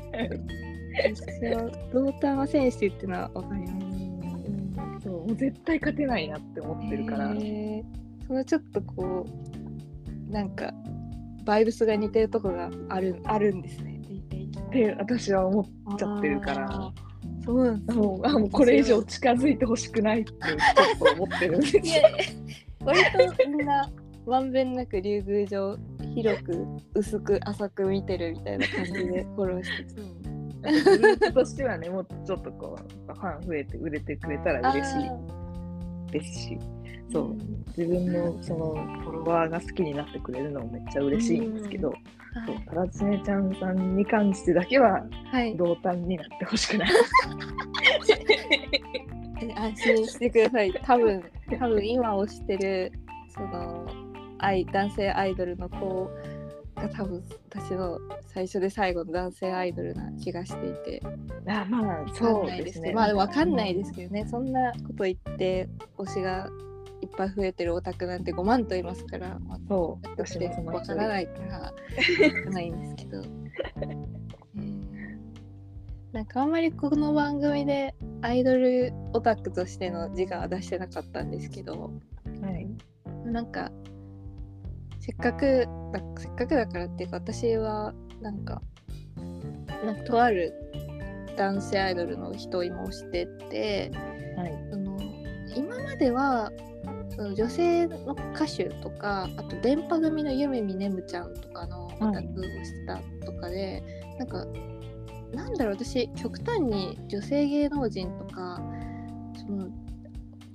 [1.16, 5.04] 私は同担はセンシティブっていうのはわかります。
[5.04, 7.34] そうもう絶対勝てないなって思ってるから、
[8.28, 9.26] そのちょっとこ
[10.30, 10.74] うなんか
[11.46, 14.02] バイブスが似てるとこがあるあるんですね。
[14.68, 16.92] って私は思っちゃってるから。
[17.46, 21.84] そうなんですねもうあもうこれ以上近づいてほしくないってちょっと思ってるんですよ。
[22.84, 23.00] 割
[23.38, 23.90] とみんな
[24.26, 25.78] まんべんなく竜宮城
[26.14, 30.02] 広く薄く浅く見てるみたいな感じでフォローしてて
[30.72, 35.38] なんかグループとしてはね、もうちょっとこう、ファン増えて売れてくれたら嬉しい。
[36.12, 36.58] ですし、
[37.12, 37.36] そう、
[37.78, 41.94] 自分のそのフォロワーが好きになってくれるのもめっちゃ嬉しいんですけど、
[42.46, 42.56] そう。
[42.68, 46.90] タラチネちゃんさんに関してだけははい、同担になってほしくない。
[49.56, 50.74] 安心してください。
[50.74, 51.24] 多分
[51.60, 52.92] 多分今推してる
[53.30, 53.86] その
[54.40, 56.10] アイ男性アイドルの子
[56.78, 61.02] が多分私の最初で最後の男性アイドルな気がしていて。
[61.48, 66.50] あまあそうですすまあわかんないですけどね、そんなこと言って推しが
[67.02, 71.32] いっぱい増えてるオタクなんて5万といますから、まあ、そう、私で私もその一人わからないか
[72.46, 73.22] らないんですけど、
[73.82, 73.86] え
[74.60, 74.78] ー
[76.14, 81.92] なんかあんまりこの番組でアイドルオタクとしての自我は出してなかったんですけど。
[82.42, 82.68] はい。
[83.26, 83.72] なんか
[85.08, 88.62] せっかくだせっかくだからっていうか私はなんか
[89.86, 90.54] なんかとある
[91.38, 93.92] 男性アイドルの人を今推してて
[94.36, 94.52] はい。
[94.70, 94.98] その
[95.56, 96.52] 今までは
[97.16, 103.82] その女性の歌手とかあと電波組のゆめみねむちゃんとかのオタクをしてたとかで、
[104.20, 104.46] なんか
[105.34, 108.62] なんだろう私極端に女性芸能人とか
[109.38, 109.70] その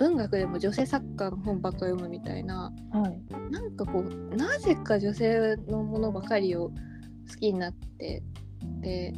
[0.03, 3.53] 文学でも女性作家の本ばっか読むみたいなはい。
[3.53, 6.71] なんかこうなぜか女性のものばかりを
[7.31, 8.23] 好きになって
[8.83, 9.15] て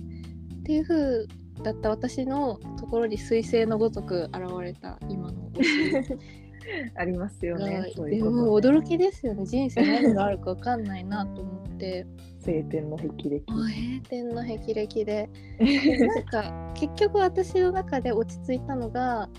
[0.60, 1.26] っていう風
[1.62, 5.50] だった私のところに彗星のごとく現れた今の
[6.96, 7.92] ありますよね。
[7.96, 12.06] でも驚きですよね人生何があるか分かんないなと思って
[12.40, 13.42] 晴天の霹靂。
[13.48, 19.30] もう閉店の霹靂でで なんか結局私の中で落ち着いたのが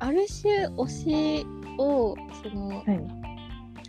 [0.00, 1.46] ある種推し
[1.78, 3.20] をそのはい。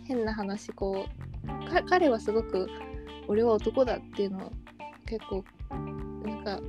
[0.04, 1.06] 変な話こ
[1.44, 2.68] うか彼はすごく
[3.28, 4.52] 俺は男だっていうのを
[5.06, 5.44] 結構
[6.26, 6.60] なんか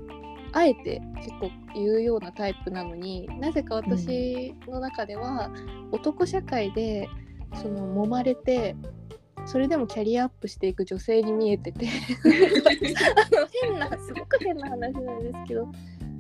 [0.54, 5.52] あえて結構言うようなタイプなのになぜか私の中では
[5.92, 7.10] 男社会で
[7.56, 8.76] その揉まれて
[9.46, 11.90] それでもキャリアアップしていく女性に見えててあ
[13.42, 15.68] の 変なすごく変な話なんですけど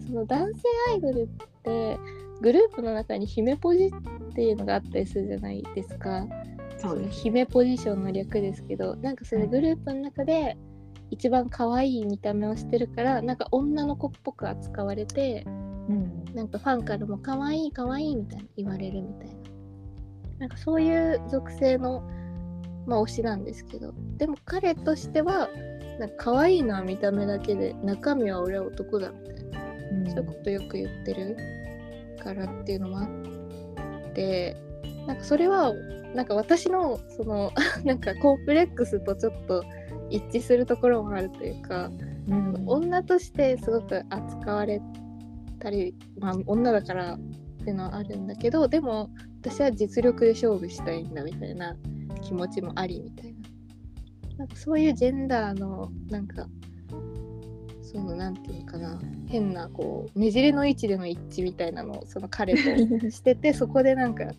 [0.07, 1.27] その男性アイドルっ
[1.63, 1.97] て
[2.43, 6.27] グループの中に姫ポジっていうのがあったりするじゃないですか。
[6.77, 7.21] そうです。
[7.21, 10.57] 姫ポジションの略ですけどなんかそのグループの中で
[11.09, 16.23] 一番可愛い見た目をしてるからなんか女の子っぽく扱われてうん。
[16.33, 19.33] なんかファンからも可愛い可愛いみたいな言われるみたいな
[20.39, 22.01] なんかそういう属性の、
[22.87, 25.47] まあ、推しなんですけどでも彼としては
[25.99, 29.59] なんか可愛いのは見た目だけで中身は俺は男だみたいな
[29.91, 31.37] うんそういうことよく言ってる
[32.23, 34.57] からっていうのもあって
[35.07, 35.73] なんかそれは
[36.15, 37.51] なんか私のその
[37.83, 39.63] なんかコンプレックスとちょっと
[40.09, 41.89] 一致するところもあるというか、
[42.27, 42.63] うん。
[42.67, 44.81] 女としてすごく扱われ
[45.59, 47.19] たり、まあ、女だからっ
[47.63, 49.09] ていうのはあるんだけどでも
[49.41, 51.75] 私は実力で勝負したいんだみたいな
[52.21, 53.39] 気持ちもありみたいな。
[54.37, 56.47] なんかそういうジェンダーのなんか
[57.93, 62.59] そのなんていうのかな変なこうねじれの位置での一致みたいなのをその彼と
[63.11, 64.33] しててそこでなんか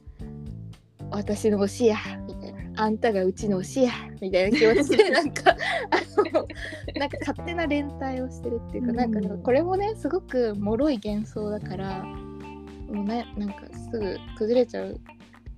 [1.11, 1.97] 「私の推しや」
[2.27, 5.53] みたいな「あんたがうちの推しや」みたいな気持ちでなんか
[5.91, 6.47] あの
[6.99, 15.01] なんか勝手な連帯をしてるっていうか、うんなんかこれもねすごく脆い幻想だからもうねなんかすぐ崩れちゃう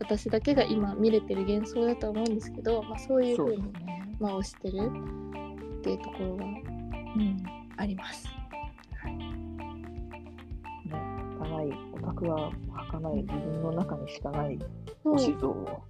[0.00, 3.96] 私だけが今見れてる幻想だとは思うんですけど、まあ、そういうふうにね。
[4.18, 4.90] まあ推してる
[5.78, 6.48] っていうところがう
[7.18, 7.65] ん。
[7.76, 8.26] あります。
[10.86, 10.94] ね、
[11.38, 12.50] 儚いオタクは
[12.90, 14.58] 儚い自分の中にしかない
[15.02, 15.14] そう。
[15.16, 15.82] 推し像を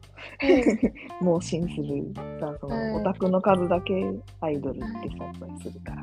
[1.22, 3.94] うん盲信するさそはいのオタクの数だけ
[4.40, 6.02] アイドルって存在するから、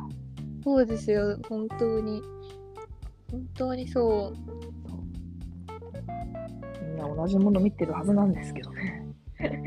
[0.63, 2.21] そうですよ本当に。
[3.31, 4.37] 本当にそう。
[6.85, 9.03] みんな同じもの見てるはずなんですけどね。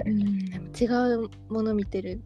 [0.06, 2.22] うんでも違うもの見てる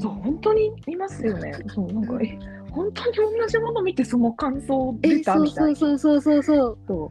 [0.00, 1.54] そう本当にいますよね。
[1.68, 2.38] そうなんかえ
[2.70, 5.76] 本当に同じもの見てその感想出えそうたみたいな。
[5.76, 7.08] そうそうそうそうそうそう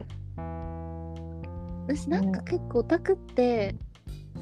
[1.88, 3.74] 私なんか結構オタクって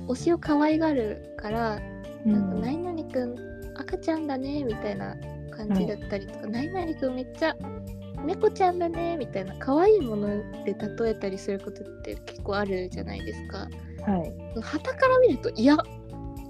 [0.09, 1.81] 推しを可愛がるから、
[2.27, 3.35] うなんかん何々くん
[3.79, 5.15] 赤ちゃんだねみたいな
[5.51, 7.55] 感じだったりとか、何々くんめっちゃ
[8.25, 10.29] 猫ちゃんだねみたいな可愛いもの
[10.65, 13.59] で例えたりすることって結構あるじゃないですか。
[13.59, 14.61] はい。
[14.61, 15.77] 旗から見るといや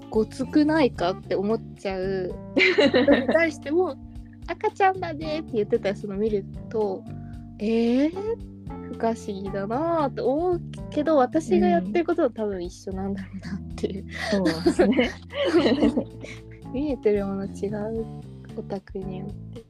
[0.09, 3.95] ごつくないかって思っちゃう人に対しても
[4.47, 7.03] 赤ちゃんだねって言ってたりするのを見ると
[7.59, 8.11] えー、
[8.93, 15.11] 不可思議だなーって思うけど私がやってることは多分一緒なんだろうなっていう、そうですね。
[16.71, 18.05] 見えてるもの違う
[18.57, 19.65] オタクによって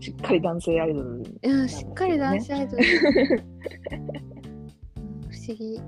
[0.00, 2.84] しっかり男性アイドルうん、だしっかり男子アイドル。
[5.30, 5.80] 不思議。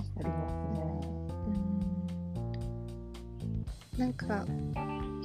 [0.00, 0.20] 不思議。
[0.20, 0.76] ありますね。
[1.50, 1.56] うん
[3.98, 4.46] なんか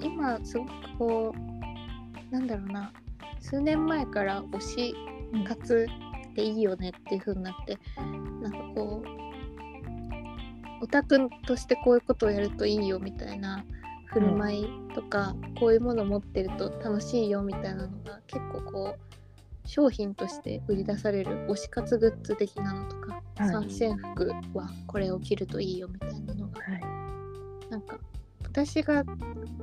[0.02, 1.40] 今すごくこう
[2.34, 2.94] なんだろうな
[3.42, 4.96] 数年前から推し
[5.46, 5.86] 活
[6.36, 7.78] でいいよねっていう風になって
[8.42, 9.08] なんかこう
[10.84, 13.66] オタクとしてこういうことをやるといいよみたいな
[14.06, 19.11] 振る舞いとか、こういうもの持ってると楽しいよみたいなのが結構こう
[19.66, 26.82] 商品として売り出される推し活グッズ的なのとか、はい参戦服はこれを着るといいよみたいなのがはい。
[27.72, 27.98] なんか
[28.44, 29.04] 私が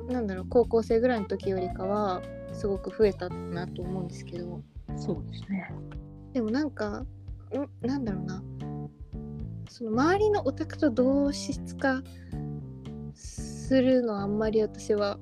[0.09, 2.23] なんだろう高校生ぐらいの時よりかは
[2.53, 4.63] すごく増えたなと思うんですけど
[4.97, 5.71] そうですね。
[6.33, 7.07] でもなんかん
[7.87, 8.43] なんだろうな
[9.69, 12.03] その周りのオタクと同質化
[13.15, 15.19] するのはあんまり私は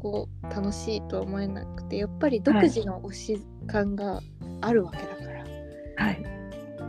[0.00, 4.20] こう楽しいとは思えなくてやっぱり独自の推し感が
[4.62, 5.44] あるわけだから、
[6.06, 6.24] はい。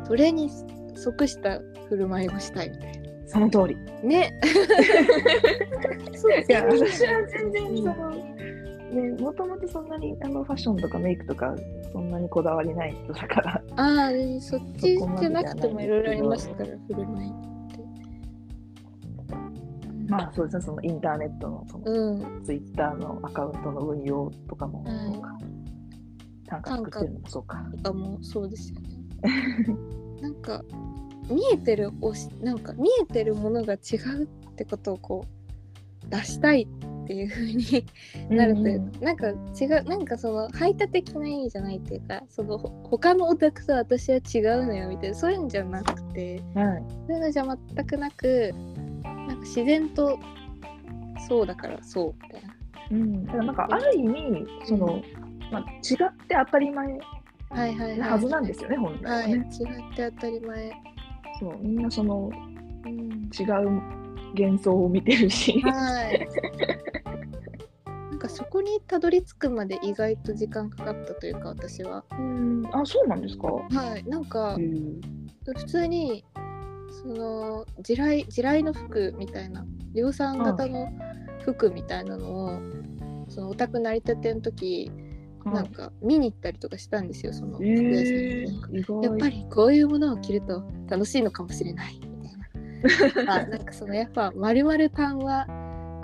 [0.07, 0.49] それに
[0.95, 1.59] 即した
[1.89, 3.75] 振る舞いをしたいみたいその通り。
[3.75, 4.39] なね
[6.15, 11.53] そういや、私は全然うんその、ね、もともとそんなにあのファッションとかメイクとか
[11.91, 13.61] そんなにこだわりない人だから。
[13.75, 17.50] ああ、そっちじゃなくてもいろいろありますから、振る舞い。
[20.11, 25.37] まあそうですね、そのインターネットのそのうん、ツイッターのアカウントの運用とかもはいそうか。
[26.47, 27.65] 短歌作ってるのもそうか。
[27.71, 28.89] とかもそうですよね。
[30.21, 30.63] なんか
[31.29, 35.25] 見えてる推しなんか見えてるものが違うってことをこ
[36.05, 36.67] う出したい
[37.03, 37.85] っていう風に
[38.29, 46.83] なるというか、なんか違うなんかその排他的な意味じゃないっていうかそのほ他のオタクと私は違うのよみたいなそういうんじゃなくてはい。
[47.07, 47.45] そういうのじゃ
[47.75, 48.53] 全くなく
[49.41, 50.17] 自然と
[51.27, 52.55] そうだからそうみたいな。
[52.91, 53.25] うん。
[53.25, 55.01] だからなんかある意味、その、
[55.51, 56.87] まあ、違って当たり前
[57.49, 57.97] はいはいはい。
[57.99, 59.37] なはずなんですよね、本来は、はいね。
[59.37, 60.71] 違って当たり前。
[61.39, 62.29] そう、みんなその
[62.83, 63.81] うん、違う
[64.39, 65.59] 幻想を見てるし。
[65.61, 66.27] はい。
[67.85, 72.03] なんかそこにたどり着くまで意外と時間かかったというか私は。
[72.11, 72.63] うん。
[72.71, 73.47] あ、そうなんですか？
[73.47, 74.03] はい。
[74.07, 75.01] なんかうん。
[75.43, 76.23] 普通に
[77.01, 80.87] その地雷地雷の服みたいな量産型の
[81.43, 82.59] 服みたいなのを
[83.29, 84.91] そのオタク成り立ての時
[85.45, 87.99] なんか見に行ったりとかしたんですよその服屋さんに。
[87.99, 93.33] えー、やっぱりこういうものを着ると楽しいのかもしれないみたいな。
[93.41, 95.47] あなんかそのやっぱまるまるパンは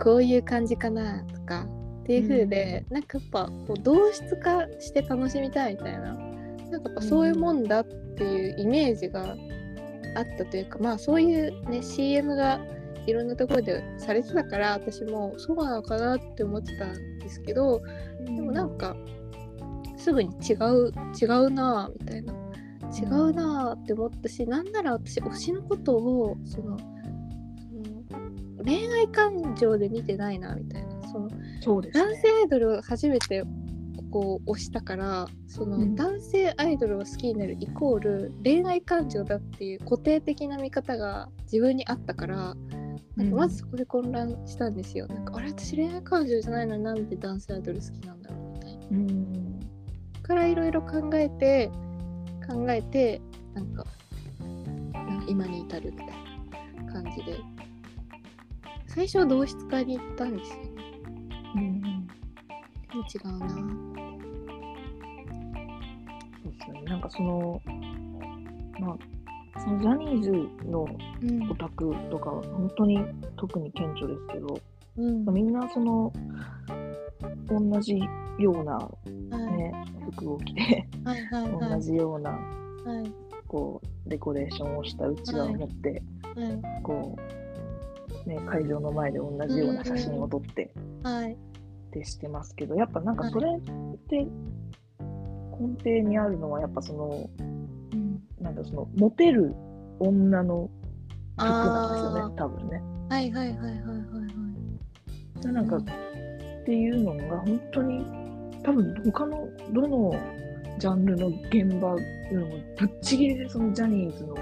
[0.04, 1.68] こういう感じかなとか
[2.02, 9.36] っていう風で、なんかやっぱこう同質化して楽しみたいみたいななんかやっぱそういうもんだっていうイメージが
[10.16, 12.60] あったというかまあそういうね CM が
[13.06, 17.82] いろんなところでされてたから私もそうなのかなって思ってたんですけど
[18.26, 18.96] でもなんか
[19.98, 22.34] すぐに違う違うなぁみたいな。
[22.90, 26.78] 違うなぁって思ったしなんなら私推しのことをその
[28.64, 30.88] 恋愛感情で見てないなみたいな。
[31.12, 31.30] その
[31.62, 32.22] そうです、男ね。
[32.22, 33.44] 性アイドルを初めて
[34.12, 42.56] こう推したからその、うん男性アイドルを好きになるイコール恋愛感情だっていう固定的な見方が自分にあったから
[43.16, 45.08] なんかまずそこで混乱したんですよ。
[45.08, 48.88] なんかあれ私恋愛感情じゃないのになんで男性アイドル好きなんだろうみたいな。
[48.92, 49.60] うん。
[50.22, 51.72] からいろいろ考えて
[52.48, 53.22] 考えて
[53.54, 53.86] なんか
[54.94, 56.08] なんか今に至るみたい
[56.86, 57.38] な感じで
[58.88, 60.72] 最初は同質化に行ったんですよね。
[61.56, 61.97] うん。
[62.96, 63.50] 違うな。
[63.50, 63.56] そ
[66.46, 66.82] うですね。
[66.84, 67.62] なんかその、
[68.80, 70.32] まあ、そのジャニーズ
[70.70, 70.88] の
[71.22, 71.52] うん。
[71.52, 73.00] オタクとかは本当に
[73.38, 74.60] 特に顕著ですけど、
[74.98, 75.26] うん。
[75.34, 76.14] みんなその
[77.50, 78.00] 同じ
[78.40, 79.58] ような、はい。
[79.58, 79.74] ね、
[80.12, 81.72] 服を着て、はいはいはい。
[81.72, 82.38] 同じようなは
[83.04, 83.12] い。
[83.48, 86.02] こうデコレーションをしたうちわを持って、
[86.36, 86.84] はい。
[86.84, 90.70] こうね、会場の前で同じような写真を撮って
[91.02, 91.38] はい
[91.98, 93.62] ってしてますけど、やっぱなんかそれっ
[94.10, 94.18] て
[95.60, 98.22] 根底にあるのはやっぱそのうん。
[98.40, 99.54] なんだそのモテる
[100.00, 100.70] 女の
[101.38, 102.82] 服なんですよあね多分ね。
[103.10, 103.94] ーはいはいはいはいはいは
[105.40, 105.42] い。
[105.42, 105.84] でなんかっ
[106.66, 108.06] ていうのが本当に
[108.64, 110.14] 多分他のどの
[110.78, 111.98] ジャンルの現場よ
[112.32, 114.36] りもぶっちぎりでそのジャニーズの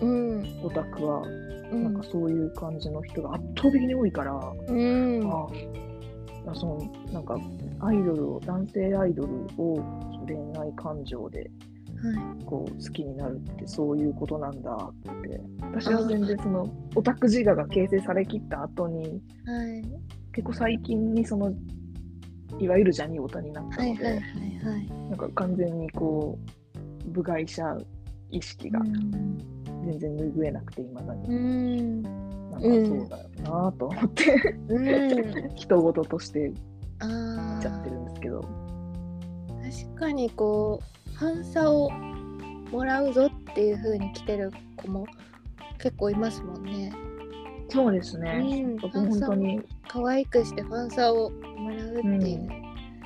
[0.00, 0.60] うん。
[0.64, 1.84] オタクはうん。
[1.84, 5.30] なんかそういう感じの人が圧倒的に多いから、うん。
[5.30, 5.48] ああ
[6.54, 6.78] その
[7.12, 7.36] なんか
[7.80, 9.28] アイドルを男性アイドル
[9.58, 9.76] を
[10.26, 11.50] 恋愛感情で
[12.00, 12.44] はい。
[12.44, 15.40] こう好きになるってそういうことなんだって。
[15.60, 19.82] 私は全然そのオタク自我が形成されきった後にはい。
[20.32, 21.52] 結構最近にその
[22.60, 24.20] いわゆるジャニオタになったので。
[25.10, 26.38] なんか完全にこ
[27.06, 27.76] う部外者
[28.30, 29.38] 意識がうん。
[29.84, 32.02] 全然拭えなくていまだに、
[32.58, 33.28] かそうだよ
[33.64, 35.50] なと思って、うん。
[35.56, 36.52] 人事として。
[37.00, 38.40] 見ちゃってるんですけど
[39.90, 45.06] 確かにこうファンサをもらうぞっていう風に来てる子も
[45.78, 46.92] 結構いますもんね。
[47.70, 52.57] そうですね、うん僕本当に可愛くしてファンサをもらうっていう。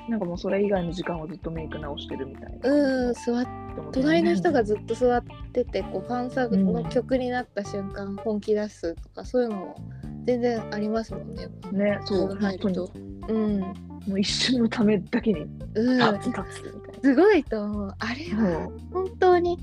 [0.08, 3.46] なんかもうそれ以外の時間はずっとメイク直してるみたいなうん、座っ
[3.92, 9.76] 隣の人がずっと座っててこうファンサの曲になった瞬間本気出すとかそういうのも
[10.24, 11.48] 全然ありますもんね。
[11.72, 12.92] ねそう入ると。
[13.28, 13.60] うん。
[13.60, 13.74] も
[14.14, 16.14] う一瞬のためだけにうん。
[16.14, 17.94] 立つ立つみたいすごいと思う。
[17.98, 19.58] あれな、は本当に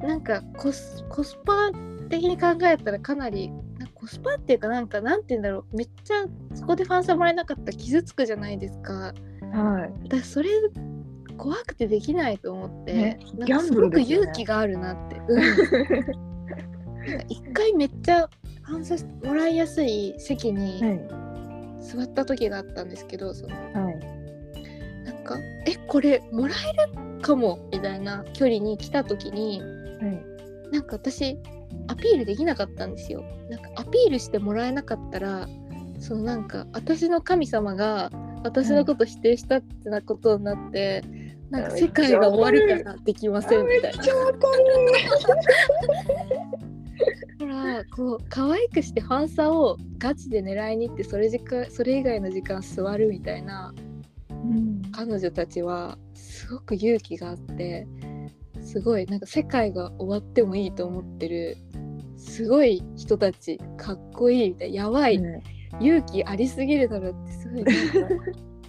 [0.00, 1.70] なんかコスコスパ
[2.08, 6.24] 的に考えたらかなりなコスパっていうかなんかなんて言うんだろうめっちゃ
[6.54, 9.14] そこでファンサもらえなかったら傷つくじゃないですか。
[9.52, 10.08] はい。
[10.08, 10.48] だからそれ
[11.36, 15.20] 怖くてできないと思って、ねなんかすごく勇気があるなって。
[17.28, 18.28] 一回めっちゃ
[18.62, 21.82] ファンサもらいやすい席にはい。
[21.82, 23.98] 座った時があったんですけどそのはい。
[25.04, 25.36] なんか
[25.66, 29.66] 「えこれもらえるかも」みたいな距離に来た時には
[30.08, 30.72] い。
[30.72, 31.38] なんか私
[31.88, 33.24] アピールできなかったんですよ。
[33.48, 35.48] なんかアピールしてもらえなかったら
[35.98, 38.10] そのなんか私の神様が
[38.42, 41.02] 私のこと否定したってなことになって、
[41.50, 44.04] なんか世界が終わるからできませんみたいな。
[47.38, 53.84] ほらこう可愛くしてファンサをガチで狙いに行ってそれ時間それ以外の時間座るみたいなる、
[54.30, 57.88] うん、彼女たちはすごく勇気があって
[58.60, 61.56] すごいなんか世界が終わってもいいと思ってる
[62.18, 65.42] すごい人たちかっこいいみたいなやばい、ね
[65.78, 67.64] 勇気ありすぎるだろってすごい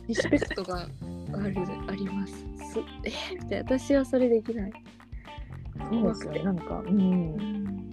[0.08, 1.56] リスペクトがある
[1.88, 2.34] あります。
[2.34, 3.10] すえ？
[3.10, 4.72] ーみたいな私はそれできない。
[5.90, 6.44] そうですよね。
[6.44, 7.92] なんか、うん、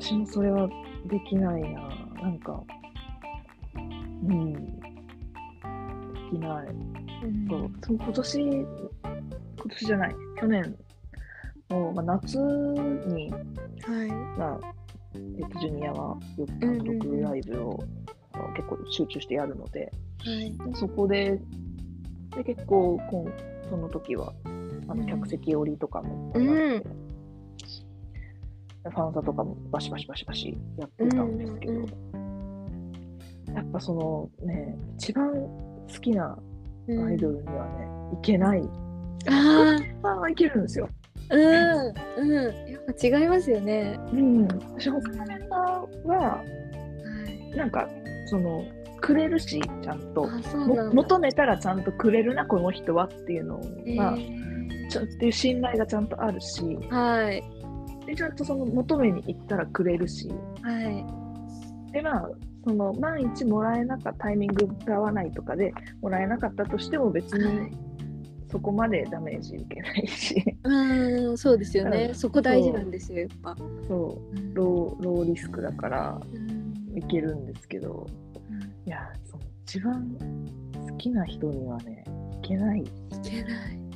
[0.00, 0.68] 私もそれは
[1.06, 1.82] できないな。
[2.22, 2.62] なんか
[3.74, 4.52] うん。
[4.52, 4.60] で
[6.30, 6.66] きない。
[7.24, 7.46] うん。
[7.48, 8.66] そうそう今年今
[9.70, 10.14] 年じゃない。
[10.40, 10.76] 去年
[11.70, 13.36] の、まあ、夏に、は
[14.04, 14.08] い。
[14.38, 14.74] まあ
[15.14, 17.84] えっと、ジュニアはよくうんうんうん単独ライブを、
[18.32, 19.92] あの結構集中してやるので
[20.24, 20.54] はい。
[20.74, 21.40] そこで
[22.36, 23.32] で結構こん
[23.68, 24.98] その時はあうん。
[25.00, 26.82] の客席降りとかも、うん。
[28.84, 31.86] ファンサとかもバシバシバシバシやってたんですけど、うん
[33.54, 36.38] やっぱそのね一番好きな
[36.86, 38.62] うんアイドルにはね、いけない。
[39.28, 40.88] あまあはいけるんですよ。
[41.30, 41.34] あ、
[42.20, 43.98] うん、うん、やっぱ違いますよね。
[44.12, 46.44] うん、私他のメンバーはは
[47.52, 47.56] い。
[47.56, 47.88] なんか
[48.26, 48.64] その
[49.00, 50.28] くれるしちゃんと。
[50.92, 57.42] 求めたらちゃんとくれるなこの人はっていうのえが、ーちょっていう信頼がちゃんとあるしはい。
[58.06, 60.30] でちゃんとその求めに行ったらくれるし
[60.62, 61.92] はい。
[61.92, 62.28] でまあ
[62.64, 65.72] その万一もらえなかったタイミングが合わないとかで
[66.02, 67.76] もらえなかったとしても別はにい。
[68.50, 72.06] そこまでダメージ受けないしうん、そうですよね。
[72.08, 73.56] うんそこ大事なんですよ、やっぱ。
[73.86, 78.06] そううんローローリスクだからうんいけるんですけど
[78.86, 80.16] いやその一番
[80.74, 82.04] 好きな人にはね
[82.42, 82.84] いけないい
[83.22, 83.88] けない。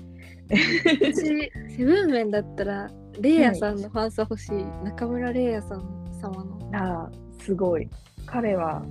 [0.52, 2.90] 私、セブンメンだったら、
[3.20, 4.64] レイヤさんのファンサ欲しい。
[4.84, 5.82] 中村レイヤさん
[6.20, 6.58] 様の。
[6.74, 7.88] あーすごい
[8.26, 8.82] 彼はは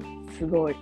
[0.00, 0.01] い。
[0.42, 0.76] すごい。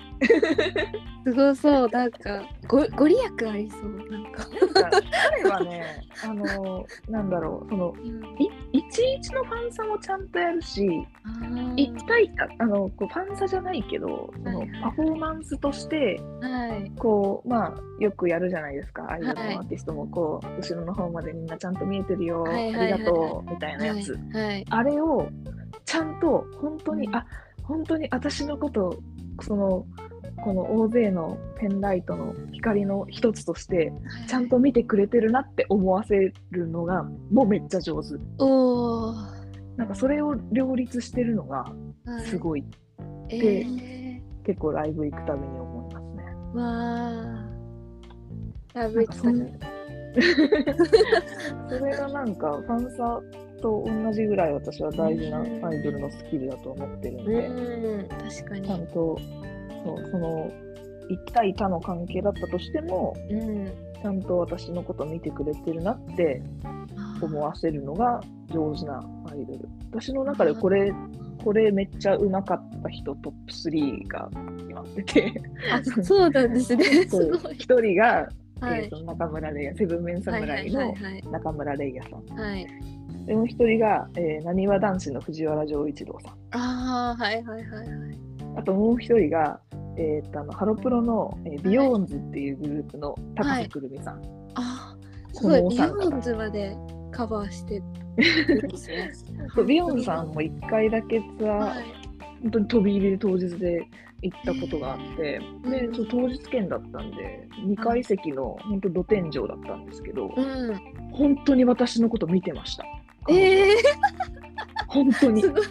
[1.24, 4.46] すごそう、なんか、ごご利益ありそう、なんか。
[5.42, 7.94] 彼はね あのなんだろうその
[8.38, 11.06] い11のファンサもちゃんとやるし
[11.76, 16.90] 一対あのこうファンサじゃないけどそのパフォーマンスとしてはい。
[16.98, 19.10] こうまあよくやるじゃないですか。
[19.10, 24.64] アイドルのはいアーティストもこう後ろの方までみんなちゃんと見えてるよ、はいありがとうみたいなやつ、はい。
[24.70, 25.28] あれを
[25.84, 27.16] ちゃんと本当に、うん。
[27.16, 27.26] あ
[27.64, 28.98] 本当に私のこと
[29.42, 29.86] その
[30.44, 33.92] この大勢のペンライトの光の一つとして
[34.26, 38.14] ちゃんと見てくれてるなって思わせるのがもうめっちゃ上手。
[38.38, 39.14] おお。
[39.76, 41.58] なんかそれを両立してるのが
[42.04, 42.26] はい。
[42.26, 42.64] すごい、
[43.28, 46.24] えでー、結構ライブ行くたびに思いますね。
[46.54, 46.64] わ
[48.74, 48.80] あ。
[48.80, 49.60] ラブイなんかそんッ
[51.78, 53.20] それがなんかファンサ
[53.60, 58.66] と同じぐらい私は大事なアイドルのスキルだと思ってるんで、うん、確かに。
[58.66, 59.18] ちゃんと
[59.84, 60.50] そうその
[61.10, 63.90] 1対他の関係だったとしてもうん。
[64.02, 66.42] ちゃんと私のこと見てくれてるなって
[67.20, 69.68] 思わせるのが上手なアイドル。
[69.92, 70.92] 私の中でこれ
[71.44, 75.42] これめっちゃうまかった人トップ3が決まってて。
[75.72, 76.84] あそうなんですね。
[77.52, 81.22] 一人が、はいえー、と中村レイヤセブンメンはいはい侍のはいはい。
[81.30, 82.66] 中村レイヤさんはい。
[83.26, 84.08] でもう一人が
[84.44, 88.18] なにわ男子の藤原丈一郎さんああはいはいはいはい。
[88.56, 89.60] あともう一人が、
[89.96, 94.22] えー、とあのハロプロの、えー BEYOOOOONDS っていうグループの高瀬くるみさん、
[94.54, 94.96] ああ
[95.32, 96.76] すこごい BEYOOOOONDS まで
[97.12, 97.82] カバーして。
[99.54, 101.84] そう BEYOOOOONDS さんも一回だけツアー、はい。
[102.42, 103.86] 本当に飛び入りで当日で
[104.22, 105.70] 行ったことがあって、うん。
[105.70, 110.80] でそう当日券だったんで2階席の本当露天井だったんですけど、うん。
[111.12, 112.84] 本当に私のこと見てました。
[113.28, 113.76] ええー、
[114.88, 115.42] 本当に。
[115.42, 115.64] すごい。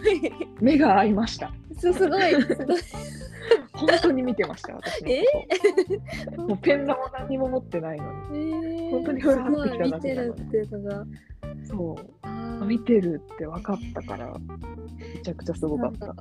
[0.60, 1.52] 目が合いました。
[1.76, 2.30] すすごい。
[2.30, 2.80] すごい。
[3.72, 8.38] 本当に見てました私のこと、もうペンラも何も持ってないのに。
[8.38, 10.40] えー、本当にふわってきただけなのに。
[10.40, 11.06] るっていうのが。
[11.64, 12.20] そう。
[12.66, 14.32] 見てるって分かったから
[15.14, 16.14] めちゃくちゃすごかった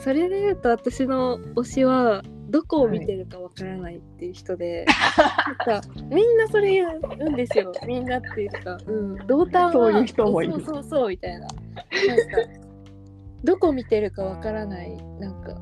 [0.00, 4.86] それで言うと私の推しはどこを見てるかわからないっていう人で、
[5.66, 7.72] なんかみんなそれ言うんですよ。
[7.86, 10.52] みんなっていうか、うん、同担はそういう人もいる。
[10.52, 11.40] そうそうそうみたいな。
[11.40, 11.54] なんか
[13.42, 15.54] どこ見てるかわからないなんか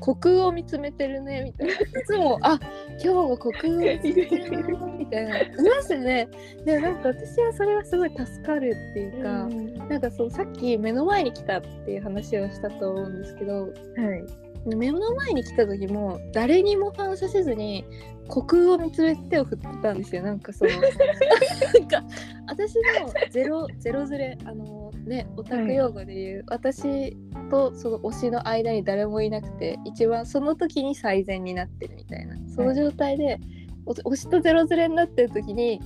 [0.00, 1.74] 虚空を見つめてるねみたいな。
[1.74, 2.58] いつもあ
[2.92, 5.40] 今日も虚空を見つめてるなみたいな。
[5.40, 6.28] いますよね。
[6.64, 9.74] でもなんか私はそれはすごい助かるっていうか、うん。
[9.88, 14.46] なんかそうさっき目の前に来たっていう話をしたと思うんですけどはい。
[14.74, 17.84] 目の前に来た時も誰にも反射せずに
[18.28, 20.22] 虚空を見つめて手を振ってたんですよ。
[20.22, 22.04] なんかその なんか
[22.48, 27.16] 私のゼロゼロずれあのねオタク用語で言う、私
[27.50, 33.38] とその推しの間に誰もいなくて一番その時に最善になってるみたいなその状態で、
[33.86, 35.80] お推しとゼロずれになってる時に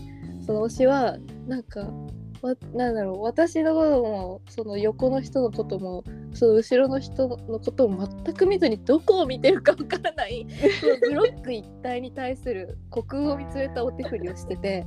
[0.47, 1.89] その推しはなんか
[2.43, 10.47] わなんだろう私のこともその横の人のこともその後ろの人のことを全く見ずにどこを見てるかわからない
[10.81, 14.87] そのブロック一体に対する虚空を見つめたお手振りをしてて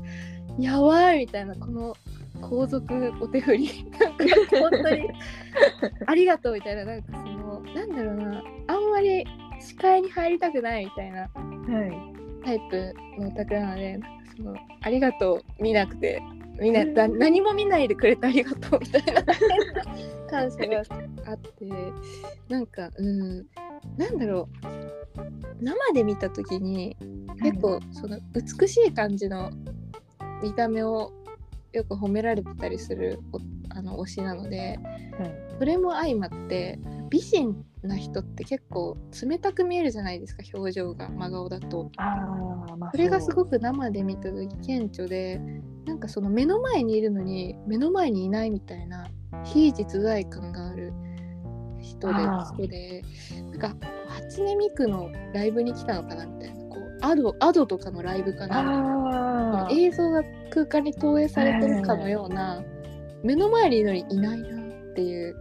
[0.58, 1.96] やばいみたいなこの
[2.50, 3.86] 皇族お手振り。
[4.00, 4.26] なんか
[4.60, 5.10] 本当に。
[6.06, 6.86] ありがとうみたいな。
[6.86, 8.44] なんかそのなんだろうな。
[8.68, 9.26] あんまり
[9.60, 11.22] 視界に入りたくないみたいな。
[11.22, 12.46] はい。
[12.46, 16.22] タイプのオタクなのでなんかそのありがとう見なくて。
[16.60, 16.74] みん。
[16.74, 19.24] なだ何も見ないでくれてありがとうみたいな。
[20.30, 20.84] 感謝が
[21.26, 21.66] あって。
[22.50, 23.46] なんかうん。
[23.98, 24.94] なんだろう。
[25.62, 26.96] 生で見た時に
[27.42, 29.52] 結構その美しい感じの
[30.42, 31.12] 見た目を
[31.74, 34.80] よく褒められてたりするおあの推しなので
[35.18, 35.44] はい。
[35.60, 41.92] それも相まって美人な人って結構冷たく見えるじゃないですか表情が真顔だと。
[42.78, 45.40] まあそれがすごくく生で見た時顕著で
[45.86, 49.08] なんかその目の前にいるのに目の前にいないみたいな
[49.44, 50.94] 非実在感がある
[51.82, 52.14] 人で
[52.56, 53.04] 人で
[53.52, 53.76] なんか
[54.08, 56.63] 初音ミクのライブに来たのかなみたいな
[57.04, 59.68] アドアドとかのライブかな。
[59.72, 62.64] 映像が空間に投影されてるかのような
[63.24, 65.36] 目の前にいるのにいないなっていう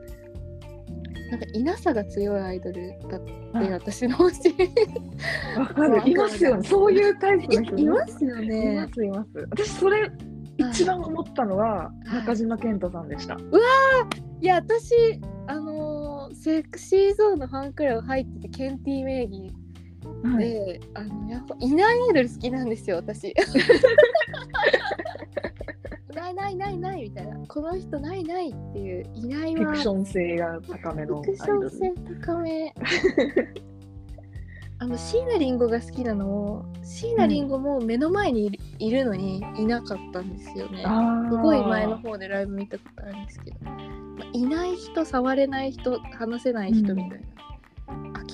[1.30, 4.54] なんかいなさが強いアイドルだって私の推し
[5.58, 6.10] わかる。
[6.10, 6.68] いますよね。
[6.68, 9.30] そういうタイプの人いますよいねますいます。
[9.50, 10.10] 私それ
[10.58, 12.14] 一番思ったのははい。
[12.18, 13.36] 中島健人さんでした、
[14.40, 19.52] いや私あのーセクシーゾーンのファンクラブ入っててケンティ名義
[20.22, 20.44] はい。
[20.44, 23.34] で、あのやっぱいないアイドル好きなんですよ私。
[26.14, 27.36] ないないないないみたいな。
[27.46, 32.74] この人ないないっていういないわフィクション性が高めのフィクション性高め。
[34.78, 40.82] あの椎名林檎が好きなのも椎名林檎も目の前にいる,、のにいなかったんですよね。
[41.30, 43.70] すごい前の方でライブ見たことあるんですけど、ま
[44.24, 47.26] あいない人触れない人話せない人みたいな、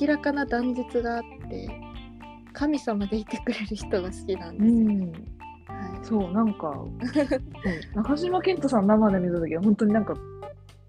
[0.01, 1.69] 明らかな断絶があって
[2.53, 5.11] 神様でいてくれる人が好きなんうですよ、ん。
[5.11, 6.07] はい。
[6.07, 6.85] そうなんか
[7.95, 10.15] 中島健人さん生で見た時は本当になんか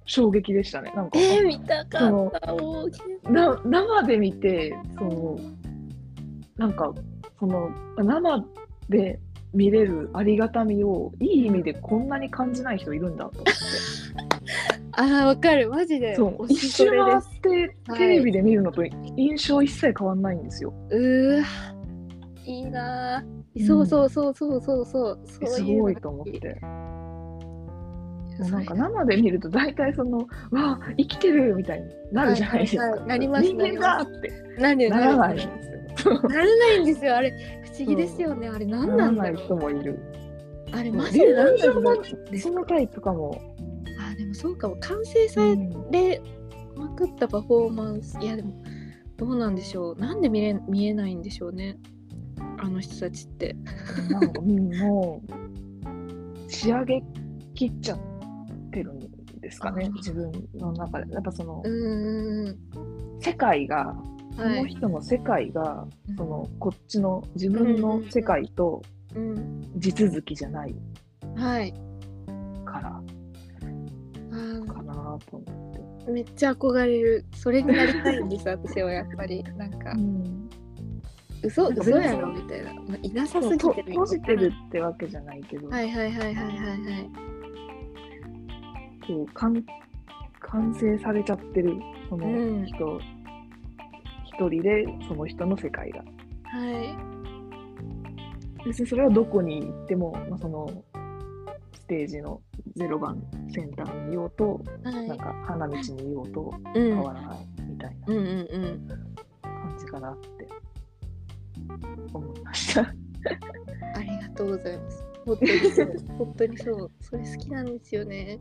[0.06, 0.91] 衝撃でしたね。
[0.96, 5.40] なんかえー、見たかったな生で見てその
[6.58, 6.94] なんか
[7.40, 8.44] その生
[8.90, 9.20] で
[9.54, 13.52] 見れるありがたみをいい意味でこんなに感じない人いるんだと思って
[14.94, 15.70] あーわかる。
[15.70, 16.16] マジで。
[16.16, 16.45] そう。
[16.45, 16.98] 推一周回っ
[17.41, 17.99] てはい。
[17.99, 18.84] テレビで見るのと
[19.18, 20.74] 印象一切変わんないんですよ。
[20.90, 21.45] うーわ。
[22.45, 23.68] いいなー。
[23.68, 25.20] そうそうそうそうそうそう。
[25.41, 26.61] ういうのがごいと思って。
[28.40, 32.84] なんか生で見ると大体そのわあ生きてるみたいになるじゃないですか。
[32.84, 33.10] はいはいはい。
[33.10, 34.32] なります人間だって。
[34.57, 36.22] 何ならないんなですよ。
[36.22, 37.16] ならないんですよ。
[37.18, 37.32] あれ
[37.66, 38.48] 不思議ですよね。
[38.48, 39.57] あれ何ななんだろらない人う。
[39.60, 39.99] もいる。
[40.72, 42.02] あれマジで何なんだろ
[42.32, 43.41] うそのタイプかも。
[44.30, 45.92] もそうかも完成さうん。
[45.92, 46.22] れ
[46.76, 48.64] まくったパフォーマンスいやでも
[49.18, 49.96] どうなんでしょう。
[49.98, 51.78] なんで見れ見えないんでしょうね。
[52.58, 53.56] あの人たちって。
[54.10, 57.04] なんかうんもう仕上げ
[57.54, 58.00] きっちゃっ
[58.72, 59.00] てるん
[59.42, 61.14] ですかね自分の中で。
[61.14, 62.58] やっぱそのうんうんうん。
[63.22, 63.94] 世界が
[64.38, 66.16] そのはい、人の世界が、うん。
[66.16, 68.82] そのこっちの自分の世界と
[69.16, 70.76] うん、地続きじゃない
[71.36, 71.74] はい。
[72.64, 73.02] から
[74.65, 75.73] かなと思っ
[76.06, 76.11] て。
[76.11, 77.26] めっちゃ憧れる。
[77.36, 79.44] それになりたいんです私はやっぱり。
[79.44, 80.49] なんかうん。
[81.44, 87.10] 嘘嘘やろみたいな、まあ、いなさすぎとて閉じてるってわけじゃないけど、はいはいはいはいはいはい。
[89.07, 89.64] こう完
[90.41, 91.76] 完成されちゃってる
[92.10, 92.65] そのうん。
[92.65, 92.99] 人、
[94.26, 95.99] 一人でその人の世界が。
[95.99, 96.06] は
[96.65, 97.10] い。
[98.65, 100.73] 別にそれはどこに行っても、まあ、そのス
[101.90, 102.40] テージの
[102.78, 103.22] 0番
[103.52, 105.07] センターにいようと、はい。
[105.07, 106.74] なんか花道にいようとうん。
[106.74, 108.88] 変わらないみたいなうんうんうん。
[109.41, 110.48] 感じかなって
[112.14, 112.82] 思いました。
[112.82, 115.06] ありがとうございます。
[115.26, 118.40] 本当にそう本当にそうそれ好きなんですよね。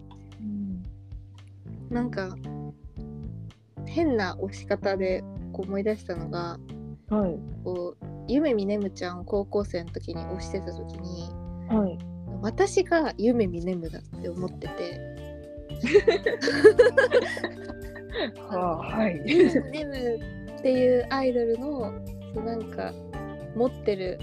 [1.90, 2.36] なんか
[3.86, 6.58] 変な押し方でこう思い出したのが
[7.08, 11.30] はい、こうゆめみねむちゃんを高校生の時に推してた時に
[11.68, 11.98] はい、
[12.42, 15.00] 私がゆめみねむだって思ってて。
[18.48, 19.22] は あ、はい。
[19.24, 21.92] ゆめみねむっていうアイドルの
[22.44, 22.92] なんか
[23.54, 24.18] 持ってる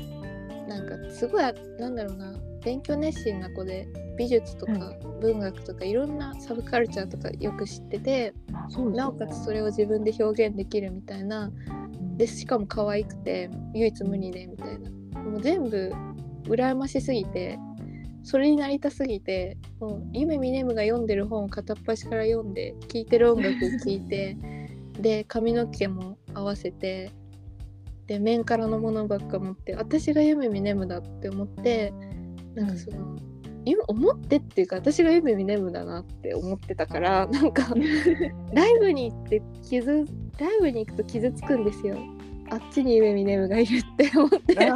[0.68, 1.44] なんかすごい
[1.80, 2.34] なんだろうな
[2.64, 3.88] 勉強熱心な子で
[4.18, 8.98] 美術とか文学とかいろんなサブカルチャーとかよく知っててうですよね。
[8.98, 11.52] なおかつそれを自分で表現できるみたいな。
[12.18, 14.90] でしかも可愛くて唯一無二でみたいな。
[15.22, 15.92] もう全部
[16.44, 17.60] 羨ましすぎて
[18.26, 24.36] それになりたすぎてもう夢ミネムが読んでる本を片っ端から読んで聴いてる音楽聴いて
[25.00, 27.12] で髪の毛も合わせて
[28.08, 31.94] で面からのものばっか持って私が夢ミネムだって思って
[32.56, 33.16] なんかその、
[33.66, 37.76] 今思ってっていうか私が夢ミネムだなって思ってたからなんか
[38.54, 40.04] ライブに行って傷
[40.40, 41.98] ライブに行くと傷つくんですよ。
[42.50, 44.72] あっちに夢ミネムがいるって思って。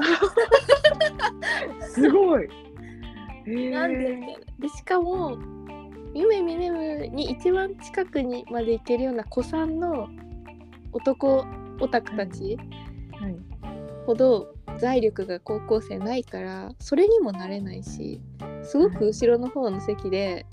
[1.81, 2.47] すごい。
[3.45, 5.37] えーなんでみたいなでしかも
[6.13, 10.09] 夢ミネムに一番近くにまで行けるような子さんの
[10.91, 11.45] 男
[11.79, 12.57] オタクたち
[13.19, 13.35] はい。
[14.05, 18.19] ほど財力が高校生ないからそれにもなれないし
[18.63, 20.45] すごく後ろの方の席で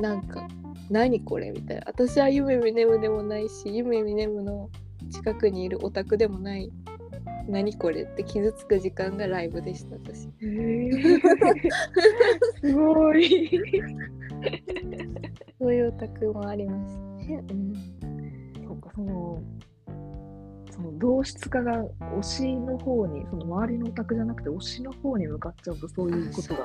[0.00, 0.46] なんか
[0.90, 1.84] 「何これ?」みたいな。
[1.86, 4.68] 私は夢ミネムでもないし夢ミネムの
[5.10, 6.70] 近くにいるオタクでもない
[7.50, 8.02] 何これ？
[8.02, 10.28] って傷つく時間がライブでした私。
[10.42, 11.20] えー。
[12.62, 13.60] すごい。
[15.58, 17.44] そういうオタクもありますね。
[17.50, 17.74] うん。
[18.66, 19.42] そうかその
[20.70, 21.84] その同質化が
[22.18, 26.64] 推しの方にその周りのオタクじゃなくて推しの方に向かっちゃうとそういうことが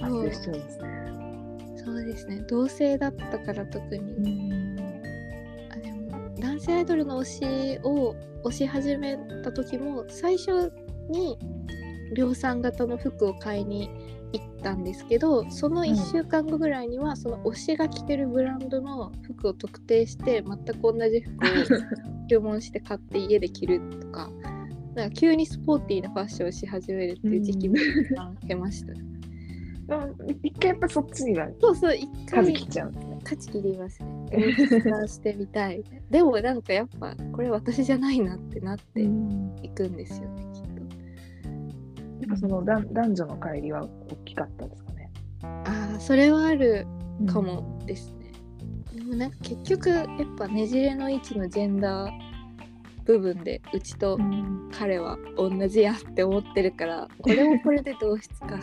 [0.00, 1.24] 発生しちゃうんですね。
[1.76, 2.44] そうですね。
[2.48, 4.63] 同性だったから特に、あでも
[6.44, 8.14] 男性アイドルの推しを
[8.44, 10.70] 推し始めた時も最初
[11.08, 11.38] に
[12.14, 13.88] 量産型の服を買いに
[14.34, 24.28] 行ったんですけどその1週間後ぐらいにはその推しが着てるブランドの服を特定して全く同じ服を注文して買って家で着るとか
[24.94, 29.13] なんか急にスポーティーなファッションをし始めるっていう時期も一旦経ました、うん
[30.42, 33.18] 一回やっぱそっちにはそうそう一回舵切っちゃうんですね。
[33.22, 34.08] 勝ち切りますね。
[34.30, 35.84] 大きくしてみたい。
[36.10, 40.68] でもなんかやっぱこれ私じゃないなってなっていくんですよね、きっと。
[40.70, 45.10] やっぱその男男女の乖離は大きかったですかね。
[45.42, 46.86] ああ、それはある
[47.26, 48.32] かもですね。
[48.94, 50.06] でもなんか結局やっ
[50.38, 52.33] ぱねじれの位置のジェンダー
[53.04, 54.54] 部分でうちとうん。
[54.78, 58.58] 彼は同じやって思ってるからこれもこれで同質化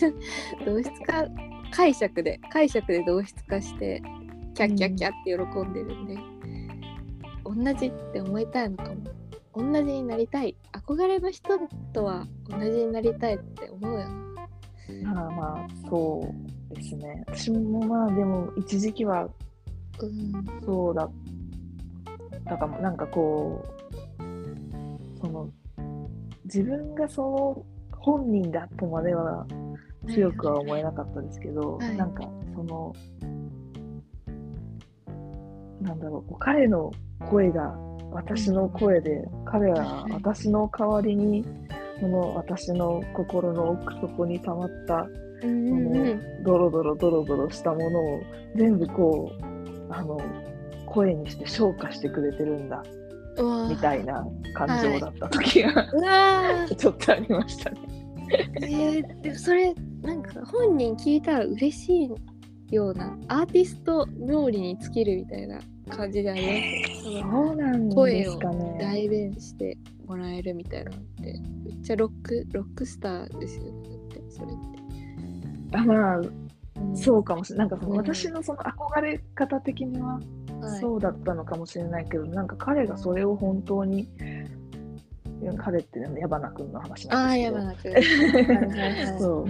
[0.64, 1.24] 同質化
[1.70, 4.02] 解釈で解釈で同質化して
[4.54, 6.18] キャッキャッキャって喜んでるんで、
[7.44, 11.58] 同じって思いたいのかも同じになりたい憧れの人
[11.92, 14.08] とは同じになりたいって思うよ
[15.02, 16.34] なまあまあそ
[16.70, 17.24] うですね。
[17.26, 19.28] 私もまあでも一時期は
[20.00, 20.32] うん
[20.64, 21.10] そうだっ
[22.44, 22.78] たかも。
[22.78, 23.75] なんかこう、
[25.20, 25.50] その、
[26.44, 27.66] 自分がその
[27.98, 29.46] 本人だとまでは
[30.08, 31.96] 強くは思えなかったですけど、はい。
[31.96, 32.22] なんか
[32.54, 32.92] その、
[35.80, 36.92] なんだろう、彼の
[37.30, 37.76] 声が
[38.12, 41.44] 私の声で、彼は私の代わりに、
[42.00, 45.06] その私の心の奥底に溜まった
[45.42, 46.44] うんうんうん。
[46.44, 48.20] ドロドロドロドロしたものを
[48.54, 50.18] 全部こうあの
[50.86, 52.82] 声にして昇華してくれてるんだ
[53.68, 56.74] みたいな感情だった時が、うわー。
[56.74, 57.78] ちょっとありましたね。
[58.62, 62.10] えー、でもそれなんか本人聞いたら嬉し
[62.70, 67.10] いようなアーティスト冥利に尽きるみたいな感じであります。
[67.10, 68.78] よそうなんですかね。
[68.80, 73.70] 代弁してもらえるみたいなのってめっちゃロックロックスターですよね。
[73.88, 76.96] だってそれって、あまあうん。
[76.96, 77.68] そうかもしれない。
[77.68, 77.98] なんかそのうん。
[77.98, 80.20] 私のその憧れ方的には
[80.60, 84.56] はい、そうだったのかもしれないけど、なんか彼がそれを本当に、うん
[85.58, 87.90] 彼ってね矢花君の話なんですけ
[89.18, 89.46] ど、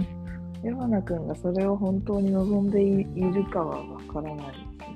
[0.63, 4.45] 矢花君 がそれを本当に望んでいいるかはわからない。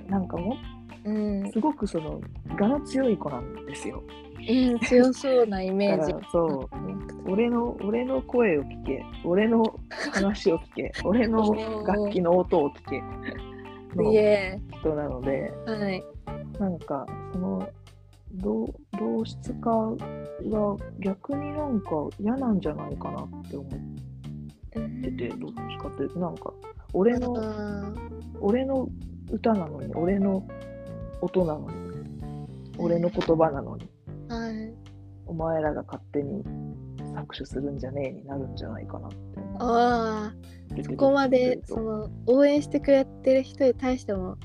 [0.10, 0.56] なんかも
[1.04, 2.22] うん、すごくその
[2.60, 4.04] 我の強い子なんですよ。
[4.38, 6.14] うん、強そうなイメージ。
[6.32, 6.70] そ
[7.26, 7.32] う。
[7.32, 9.64] 俺の俺の声を聞け、俺の
[10.12, 11.56] 話を聞け、 俺の
[11.86, 13.04] 楽器の音を聞け
[13.96, 14.12] の
[14.80, 16.04] 人なので、はい。
[16.60, 17.70] なんかその
[18.36, 18.66] 同
[18.98, 21.90] 同質化が逆になんか
[22.20, 23.70] 嫌なんじゃないかなって思っ
[25.02, 26.54] てて、どっちかというとなんか
[26.94, 27.94] 俺のあ
[28.40, 28.88] 俺の
[29.32, 30.46] 歌なのに、俺の
[31.22, 32.48] 音なのに、
[32.78, 34.74] 俺の言葉なのに、ーはい。
[35.26, 36.44] お前らが勝手に
[37.14, 39.18] 搾取するんじゃねえになるんじゃないかなって
[39.60, 40.34] あ。
[40.34, 44.38] あそこまでその応援してくれてる人に対しても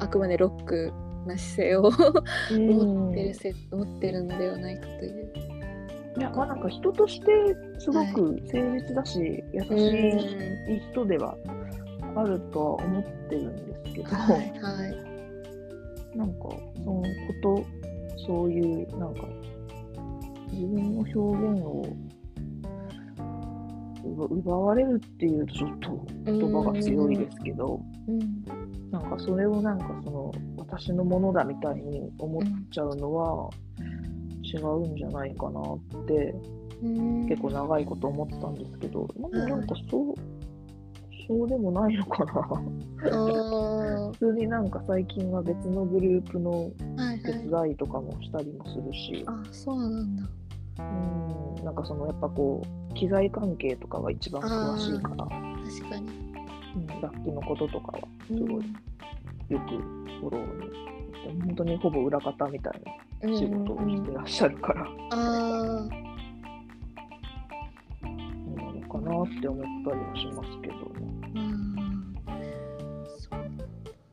[0.00, 0.92] あくまでロック
[1.26, 1.90] な姿勢を
[2.50, 5.32] 持ってるせ持ってるのではないかという。
[6.18, 7.26] いや、まあなんか人として
[7.78, 9.88] すごく誠実だし、優し
[10.68, 11.36] い人では
[12.14, 15.12] あるとは思ってるんですけど、はいはい
[16.16, 16.50] なんか
[16.84, 17.06] そのこ
[17.42, 17.64] と、
[18.26, 19.26] そういうなんか
[20.50, 21.86] 自分の表現を
[24.04, 28.18] 奪奪われるっていうとちょっと言葉が強いですけど、うん
[28.90, 33.48] なんかそれをなんかその私のものだみたいに思っちゃうのは
[34.42, 36.34] 違うんじゃないかなって
[36.82, 40.14] うん結構長いこと思ってたんですけど、なんかなんかそう、
[41.26, 42.32] そうでもないのかな。
[43.12, 46.70] あ 普通になんか最近は別のグループの
[47.24, 47.66] 手はい。
[47.66, 50.24] 伝いとかもしたりもするし、あそうなんだ。
[50.78, 55.30] うん、なんかそのやっぱこう、機材関係とかが一番詳しいから、確
[55.90, 56.08] かに。
[56.74, 58.62] うん、楽器のこととかはすごいうん。
[59.48, 59.58] よく
[60.20, 62.80] フォローに、本当にほぼ裏方みたい
[63.28, 65.32] な仕事をしてらっしゃるから、あそう
[68.56, 70.78] なのかなって思ったりもしますけど、あ、
[71.34, 72.14] うん。
[73.18, 73.38] そう。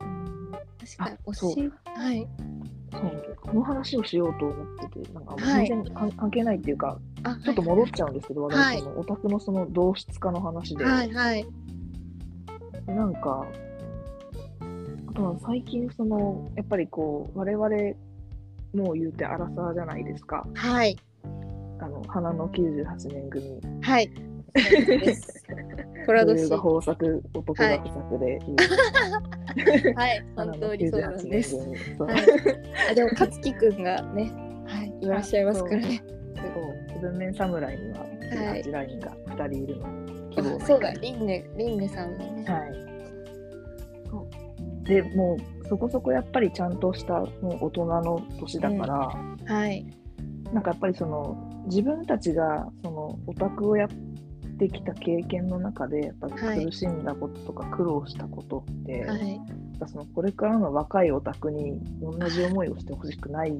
[0.00, 0.52] うん。
[0.52, 0.66] 確
[0.96, 1.52] かにあそう。
[1.52, 1.72] 推し
[2.92, 3.02] はい。
[3.02, 11.46] そうこの話をしようと思ってて、なんかはい全然関関係ないっていうか、あちょっと戻っちゃうんですけど、はい私そのオタクのその同質化の話で、はいはい。
[12.86, 13.46] なんか、
[15.08, 17.68] あとは最近その、やっぱりこう、我々、
[18.74, 20.46] もう言うてアラサーじゃないですか。
[20.54, 20.96] はい
[21.82, 23.60] あの、花の98年組。
[23.80, 24.10] はい。
[24.56, 25.44] そうです。
[26.06, 26.36] 虎年。
[26.36, 28.38] 女優が豊作、男が不作で
[29.94, 30.24] はい。
[30.36, 31.56] 本当にそうなん98です。
[31.56, 31.68] はい。
[32.90, 34.32] あでも勝木くんがね、
[34.66, 36.02] はい、いらっしゃいますからね。
[36.36, 36.44] そ
[36.98, 38.10] う文面侍には、はい
[38.62, 42.44] 18ラインが2人いるのそうだ、リンネ、リンネさんもね。
[42.46, 42.90] はい。
[44.84, 49.86] でもうそこそこやっぱりちゃんとしたもう大人の年だから、はい。
[50.52, 51.36] なんかやっぱりその
[51.66, 53.88] 自分たちがそのオタクをやっ
[54.60, 59.40] てきた経験の中でやっぱはい苦しんだこととか苦労したことって、はい。
[59.78, 63.52] ぱそのこれからの若いオタクに同じ思いをしてほしくない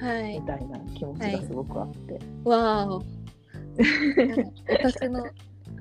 [0.00, 0.46] はいみ。
[0.46, 2.96] たいな気持ちがすごくあって、わーお。
[4.88, 5.26] オタクの、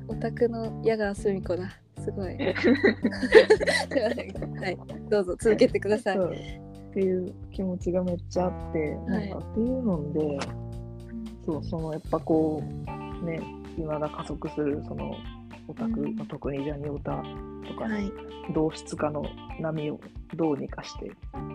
[0.10, 1.70] オタクの矢川すみ子だ。
[2.03, 2.36] すごい。
[2.36, 2.41] は
[4.70, 4.78] い。
[5.10, 6.18] どうぞ続けてください。
[6.18, 6.20] っ
[6.94, 10.40] ていう気持ちがめっちゃあって、なんかっていうので
[11.45, 12.64] そうそのやっぱこ
[13.22, 13.40] うね
[13.77, 15.15] 今が加速するその
[15.68, 17.23] オタク、うん特にジャニオタ
[17.68, 18.11] とかはい。
[18.53, 19.26] 同質化の
[19.60, 19.99] 波を
[20.35, 21.11] どうにかして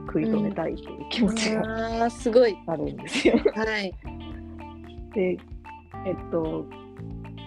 [0.09, 1.63] 食い止めたいという気持ちが
[2.01, 2.57] ああ、すごい。
[2.67, 3.39] あるんですよ。
[3.55, 3.95] はい。
[5.15, 5.39] で
[6.07, 6.67] えっと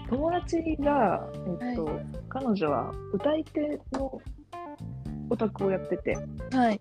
[0.10, 1.28] 友達が、
[1.62, 4.22] えっと彼女は歌い手の
[5.30, 6.18] オタクをやってて
[6.52, 6.80] はい。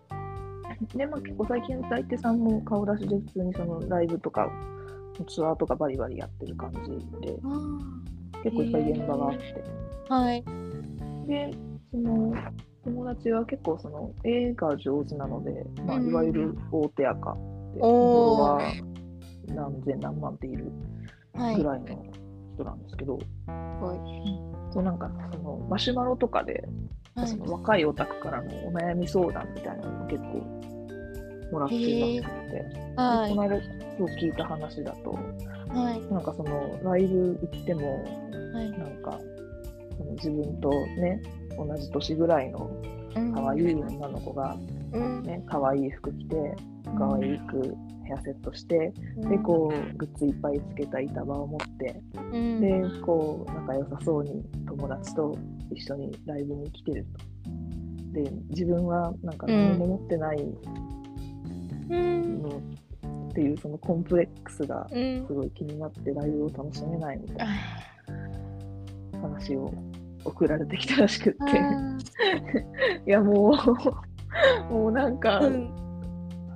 [0.94, 4.50] で、まあ、結構最近歌い手さんも顔出しで普通にそのライブとか
[5.26, 6.90] ツアーとかバリバリやってる感じ
[7.26, 7.58] であ
[8.42, 9.64] 結構いっぱい現場があって。
[10.08, 10.44] ーはい。
[11.28, 11.50] で、
[11.90, 12.34] その
[12.84, 17.38] 友達は結構その絵が上手なので、まあ、うんいわゆる大手赤で、
[17.80, 20.72] フォおーロワー何千何万っている
[21.34, 21.56] はい。
[21.56, 22.04] ぐらいの
[22.54, 26.64] 人なんですけど、はそうなんかそのマシュマロとかで、
[27.16, 27.26] い。
[27.26, 30.51] その若いオタクからのお悩み相談みたいなのも結構
[31.52, 32.66] もらってるらしくて、
[32.96, 33.30] はい。
[33.30, 33.56] この間
[33.98, 35.10] 今日聞いた話だと
[35.68, 36.12] はい。
[36.12, 38.02] なんかそのライブ行っても
[38.54, 38.70] はい。
[38.70, 39.20] なんか
[39.98, 41.22] その自分とね
[41.56, 42.70] 同じ年ぐらいの
[43.34, 44.56] 可愛い女の子が、
[44.92, 45.22] うん。
[45.22, 46.56] ね、可愛い服着て
[46.98, 47.74] 可愛く
[48.04, 49.30] ヘアセットして、うん。
[49.30, 52.00] でこうグッズいっぱいつけた板場を持って、
[52.32, 52.60] うん。
[52.60, 55.36] でこう仲良さそうに友達と
[55.70, 57.32] 一緒にライブに来てると。
[58.12, 60.44] で自分はなんか何も持ってない
[61.88, 62.42] うん。
[62.42, 62.48] の
[63.30, 65.26] っていうそのコンプレックスがうん。
[65.26, 67.52] すごい気になってライブを楽しめないみたいな
[69.20, 69.72] 話を
[70.24, 71.38] 送られてきたらしくって。
[71.40, 71.96] あ
[73.06, 73.52] いやも
[74.70, 75.82] う もうなんかーうん。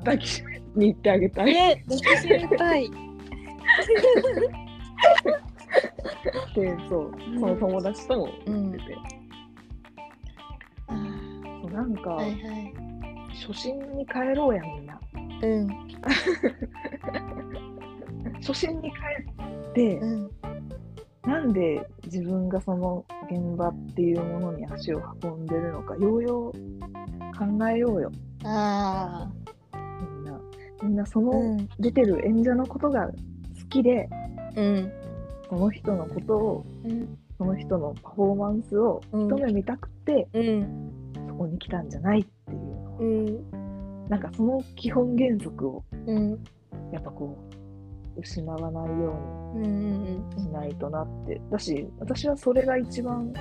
[0.01, 1.51] 抱きしめに行ってあげたい。
[1.51, 2.91] え抱きしめたい。
[6.55, 8.97] でそうその友達ともうん言ってて、
[10.89, 12.73] うなんか、ーはいはい。
[13.47, 14.86] 初心に帰ろうやみんな
[15.43, 15.69] うん。
[18.41, 18.97] 初心に帰
[19.71, 20.31] って、うん。
[21.23, 26.53] なんで自分がその現場っていうものに足を運んでるのかようよう
[27.37, 28.13] 考えようよ。
[28.45, 29.29] あ
[30.01, 30.41] みんな
[30.83, 31.69] みんなそのん。
[31.81, 33.13] 出てる演者のことが好
[33.69, 34.09] きで、
[34.55, 34.93] うん。
[35.49, 37.19] その人のことをうん。
[37.39, 41.03] その人のパフォーマンスを一目見たくて、うん。
[41.29, 42.97] そこに来たんじゃないっていうの。
[43.01, 43.66] うん
[44.09, 46.45] なんかその基本原則をうん。
[46.93, 47.37] やっぱこ
[48.17, 49.73] う失わないようんうん
[50.33, 51.41] うにしないとなって。
[51.51, 53.33] だし私はそれが一番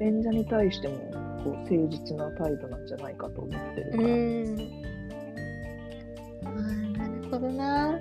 [0.00, 0.94] 演者に対しても
[1.44, 4.02] こう誠実な態度なんじゃないかと思ってるうか
[6.50, 7.98] ら、なるほどな。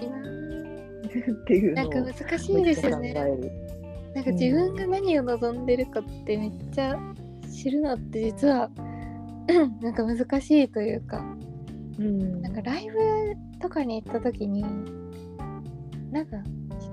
[0.00, 3.14] 今っていうなんか難しいですよね。
[4.14, 6.98] なんか自分が何を望んでるかってめっちゃ
[7.50, 8.70] 知るのって実は
[9.80, 11.24] なんか難しいというか。
[11.98, 12.42] うん。
[12.42, 14.64] なんかライブとかに行った時に
[16.10, 16.38] なんか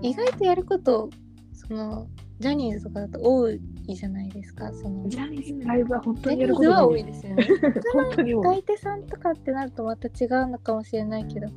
[0.02, 1.10] 意外とやること
[1.54, 2.08] その
[2.40, 5.10] ジャニーズとかだと多いじゃないですかその。
[5.10, 7.48] ジジャニーズライブは本当ャにやるこニーズは多いいですよね。
[7.94, 8.42] 本当に多い。
[8.42, 11.48] 歌い手さんとかってなるとまた違うのかもしれないけど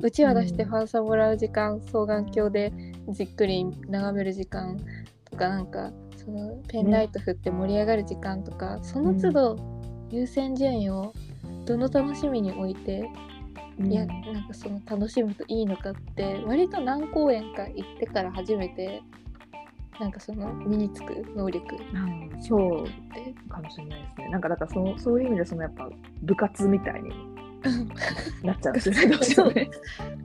[0.00, 2.72] うちわ出してファンサもらう時間、双眼鏡で
[3.08, 4.76] じっくり眺める時間
[5.24, 9.77] とかなんかそのペンライト振って盛り上がる時間とか、その都度
[10.10, 11.12] 優先順位を
[11.66, 13.08] どの楽しみに置いて、
[13.80, 19.02] いやなんかその楽しむといいのかって割と何公演か行ってから初めて
[20.00, 24.28] なんかその身につく能力っうんそうてかもしれないですね。
[24.28, 25.88] なんかだからそのそういう意味でそのやっぱ
[26.22, 27.10] 部活みたいに
[28.42, 28.74] なっちゃう。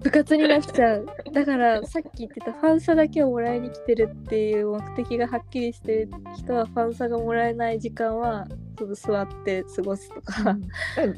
[0.01, 1.05] 部活になっちゃう。
[1.33, 8.47] だからさっき言ってたファンサだけをもらいに来てるっていう目的がはっきりしてる人はファンサがもらえない時間は
[8.77, 10.57] ちょっと座って過ごすとか、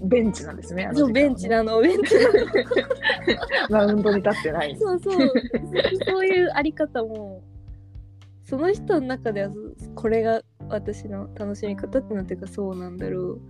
[0.03, 0.85] ベンチなんですね。
[0.85, 2.33] あのそうベンチなのベンチなの。
[3.69, 4.77] マウンドに立ってない。
[4.79, 5.31] そうそう。
[6.07, 7.41] そういうあり方も。
[8.47, 9.49] その人の中では
[9.95, 13.41] これが私の楽しみ方ってなっていうかそうなんだろう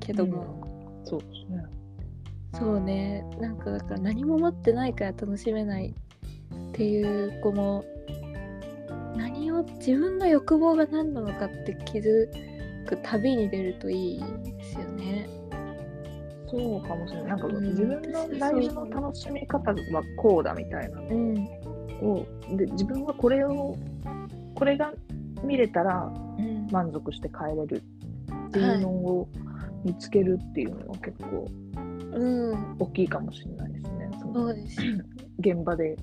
[0.00, 0.66] けども、
[1.04, 1.64] そうですね。
[2.54, 5.94] そうねなんかだから何も持ってないから楽しめない
[6.70, 7.84] っていう子も
[9.16, 12.28] 何を自分の欲望が何なのかって気づ
[12.88, 15.28] く旅に出るといいですよね。
[16.48, 17.28] そうかもしれない。
[17.28, 19.76] なんかうん自分のライブの楽しみ方は
[20.16, 21.36] こうだみたいなのうん
[22.02, 23.76] を、で自分はこれを
[24.56, 24.92] これが
[25.44, 27.82] 見れたらうん満足して帰れる
[28.48, 29.28] っていうのを
[29.84, 31.46] 見つけるっていうのは結構
[32.12, 34.10] うん、大きいかもしれないですね。
[34.20, 34.80] そのそうです。
[35.38, 35.96] 現場で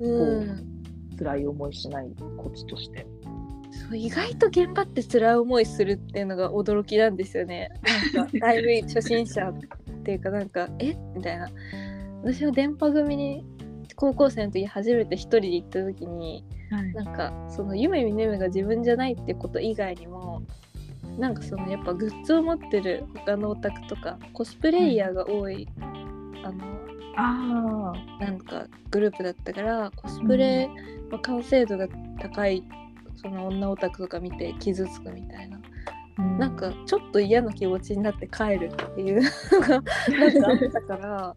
[0.00, 0.82] うん、
[1.18, 3.06] 辛い思いしないコツとして。
[3.72, 7.70] そう意外と現場って辛い思いするっていうのが驚きなんですよね。
[8.14, 9.54] なんかライブ初心者っ
[10.04, 10.94] ていうかなんかえ？
[11.16, 11.48] みたいな。
[12.22, 13.44] 私は電波組に
[13.96, 16.44] 高校生の時初めて一人で行った時に
[16.94, 20.42] なんかその夢見る夢が自分じゃないってこと以外にも
[21.18, 25.68] なんかそのやっぱグッズを持ってる他のオタクとかコスプレイヤーが多い、
[26.42, 26.64] あの
[27.16, 30.68] あなんかグループだったからコスプレ
[31.10, 31.86] の完成度が
[32.20, 32.64] 高い
[33.14, 35.60] その女オタクとか見て傷つくみたいな、
[36.16, 39.22] あ、なんかちょっと嫌な気持ちになって帰るっていう
[39.52, 41.36] のが なんかあったから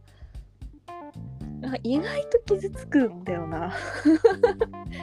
[1.61, 3.73] なんか意外と傷つくんだよな。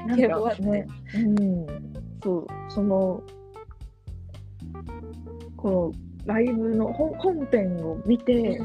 [0.06, 1.66] なんかね、 うん、
[2.22, 3.22] そう、その、
[5.64, 5.92] この
[6.26, 8.60] ライブの本本編を見て、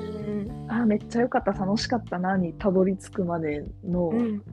[0.67, 4.43] あーめっちゃ良かった、楽しかったなにたどり着くまでの、うん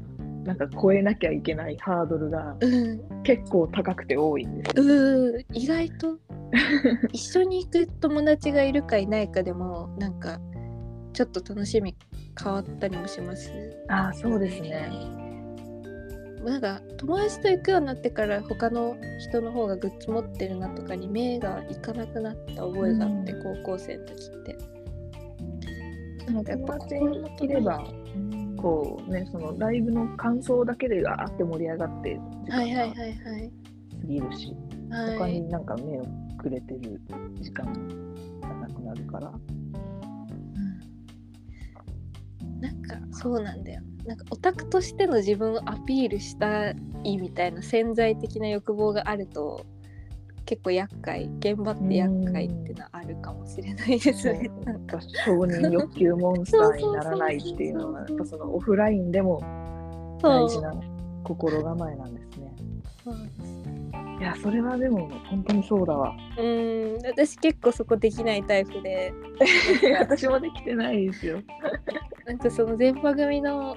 [0.44, 4.84] なんか超えなきゃいけないハードルがうん結構高くて多いんですよ。
[4.84, 6.18] うー意外と
[7.10, 10.38] 一緒に行く友達がいるかいないかでもなんか
[11.12, 11.96] ちょっと楽しみ
[12.40, 13.50] 変わったりもします。
[13.88, 15.25] ああそうですね。
[16.46, 24.56] なんか友達と行くようになってから他の人の方がグッズ持ってるなとかに目がいかなくなった覚えがあって、うん高校生の時って。
[26.32, 27.84] なんかやっぱ心もいれば
[28.56, 33.52] こうねそのライブの感想だけでがあって盛り上がって時はいはい間がはいはい。
[34.00, 34.56] 過ぎるし、
[34.90, 36.06] 他はい、になんか目を
[36.38, 37.00] くれてる
[37.40, 37.64] 時間
[38.40, 39.28] がなくなるから。
[39.28, 39.40] うん
[42.60, 49.66] なんかそうなんだよなんかオタクとしての自分をアピールしたいみたいな潜在的な欲望があると
[50.44, 54.48] 結構厄介現場って厄介っていうのはあるかもしれないですね。
[54.64, 59.40] ななんんかか承認欲求モンスターにならないっていうのはやっぱそのオフラインでも
[60.22, 60.72] 大事な
[61.24, 62.54] 心構えなんですね。
[64.18, 66.14] いやそれはでも本当にそうだわ。
[66.38, 69.12] うん私結構そこできないタイプで
[69.98, 71.40] 私もできてないですよ。
[72.24, 73.76] なんかその全場組の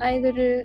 [0.00, 0.64] アイドル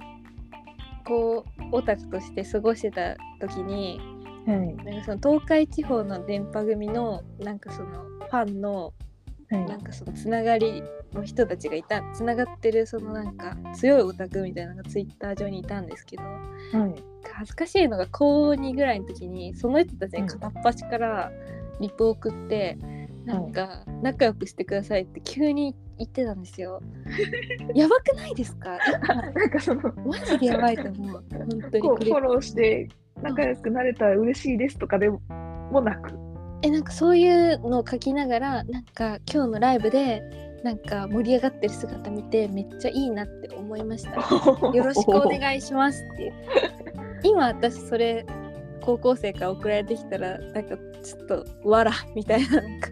[1.06, 4.00] こうオタクとして過ごしてた時に
[4.46, 8.94] はいなんかその東海地方の電波組のなんかそのファンの
[9.50, 10.84] はいなんかそのつながり
[11.14, 16.40] の人たちがいたつながってるそのなんか強いオタクみたいなのがツイッター上にいたんですけどは
[16.88, 17.04] い。
[17.32, 21.32] 恥ずかしいのが高2ぐらいの時にその人たちに片っ端から
[21.80, 22.78] リプを送って、
[23.26, 26.82] なんか仲良くしてくださいって急に言ってたんですよ。
[27.76, 28.78] やばくないですか？
[29.36, 31.24] なんかそのマジでやばいと思う。
[31.32, 32.88] 本当にフォローして
[33.22, 35.20] 仲良くなれたら嬉しいですとかでも
[35.82, 36.12] なく。
[36.62, 40.22] えなんかそういうのを書きながらなんか今日のライブで
[40.64, 44.12] なんか盛り上がってる姿見てめっちゃいいなって思いました。
[44.76, 46.34] よろしくお願いしますっていう。
[47.24, 48.26] 今私それ
[48.90, 52.90] 高校生から送られてきたらなんかちょっとわらみたいな なんか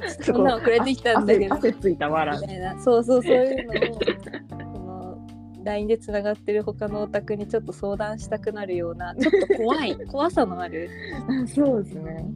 [0.00, 2.46] なんそんなの送られてきたんだけど汗汗ついたわらみ。
[2.46, 4.00] たいなそうそうそういうのを
[4.48, 5.26] その
[5.62, 10.88] LINE でつながってる他のお宅にちょっと相談したくなるようなちょっと怖い怖さのある
[11.54, 12.26] そうですね。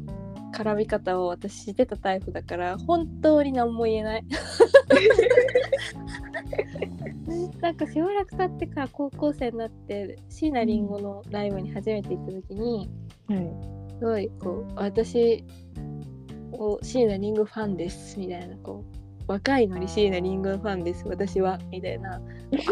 [0.56, 4.24] 絡み方を私してたタイプだから本当に何も言えない。
[7.60, 12.88] なんかしばらく経ってから高校生になって椎名林檎のライブに初めて行った時に
[13.28, 13.50] はい。
[13.98, 15.44] すごいこう私
[16.52, 18.84] を椎名林檎ファンですみたいなこ
[19.28, 22.20] う若いのに椎名林檎のファンです私はみたいな ア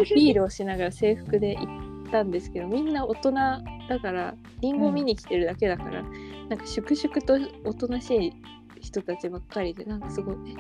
[0.05, 1.63] ピールをしながら制服で行
[2.09, 6.05] ったんですけどみんな大人だからリンゴ見に来てるだけだから、
[6.49, 8.33] なんか粛々とおとなしい
[8.81, 10.55] 人たちばっかりでなんかすごいえ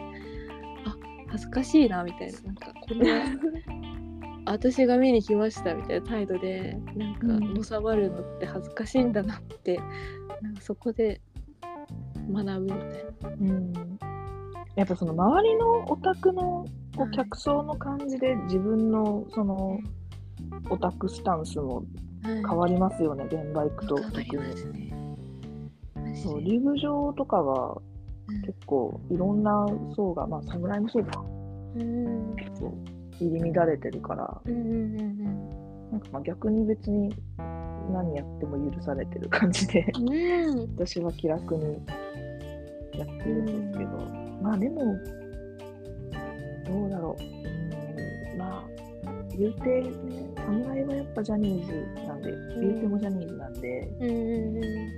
[0.87, 0.97] あ
[1.29, 3.07] 恥ずかしいなみたいななんかこんな
[4.53, 9.81] 私が見に来ましたみたいな態度でなんかうんのさばるのって恥ずかしいんだなって
[10.43, 11.21] なんかそこで
[12.31, 13.29] 学ぶみたいな。
[13.29, 13.73] うん。
[14.77, 16.67] やっぱその周りのオタクの
[16.97, 19.79] こはいう客層の感じで自分のその
[20.69, 21.85] オタクスタンスも
[22.25, 25.04] 変変わりますよね、現場行くと特に。
[26.29, 27.81] そうリーグ上とかは
[28.29, 28.41] うん。
[28.43, 31.25] 結構いろんな層が、まあ侍もそうか、
[31.77, 32.37] うん。
[32.55, 32.73] そう
[33.21, 37.15] 入り乱れてるから、なんかまあ逆に別に
[37.93, 39.87] 何やっても許されてる感じで、
[40.77, 41.81] 私は気楽に
[42.93, 43.91] やってるんですけど、
[44.43, 44.81] まあでも、
[46.67, 47.23] どうだろう。
[47.23, 48.65] うん、まあ、
[49.37, 49.93] 言うてね、
[50.37, 51.73] 侍はやっぱジャニーズ
[52.25, 53.87] で、言うてもジャニーズなんで、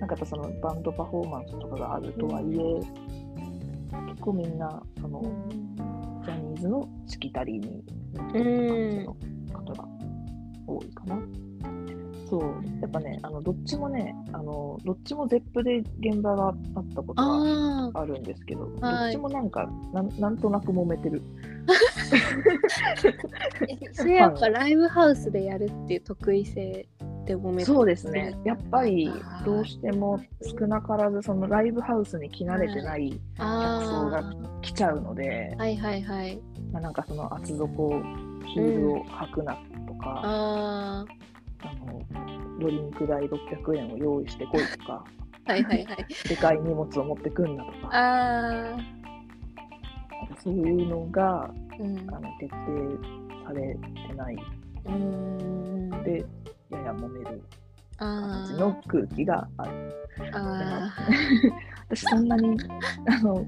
[0.01, 2.47] なんかやっぱそのバンドパフォーマンスとかがあるとはいえ、
[4.09, 5.23] 結構みんな、その、
[6.25, 7.85] ジャニーズのしきたりに
[8.15, 9.17] 乗ってる感じの
[9.59, 9.89] 方が
[10.67, 11.19] 多いかな。
[12.29, 12.43] そう、
[12.81, 16.57] やっぱね、あのどっちもね、あのどっちもゼップで現場があっ
[16.95, 19.03] たことがあるんですけど、はい。
[19.05, 21.23] どっちもなんかなんなんとなく揉めてる。
[23.69, 26.89] えそれやっぱライブハウスでやるっていう得意性
[27.35, 28.39] めそうですね。
[28.45, 29.11] やっぱり
[29.45, 30.21] どうしても
[30.59, 36.41] 少なからずそのライブハウスに来慣れてない客層あが来ちゃうので、あはいはいはい。
[36.73, 38.03] まあ、なんかその厚底
[38.47, 41.05] ヒールを履くなとか、あ
[41.63, 42.03] あの
[42.61, 45.05] ドリンク代600円を用意してこいとか、
[45.47, 46.07] あはいはいはい。
[46.29, 48.79] でかい荷物を持ってくんなとか、ああ
[50.43, 51.99] そういうのがうん。
[52.15, 53.75] あの徹底され
[54.09, 54.37] てない。
[54.87, 55.91] うん。
[56.05, 56.25] で、
[56.71, 57.43] やや揉める
[57.99, 59.71] 感あじの空気がある。
[60.33, 60.93] あ
[61.89, 62.57] 私そんなに
[63.09, 63.47] あの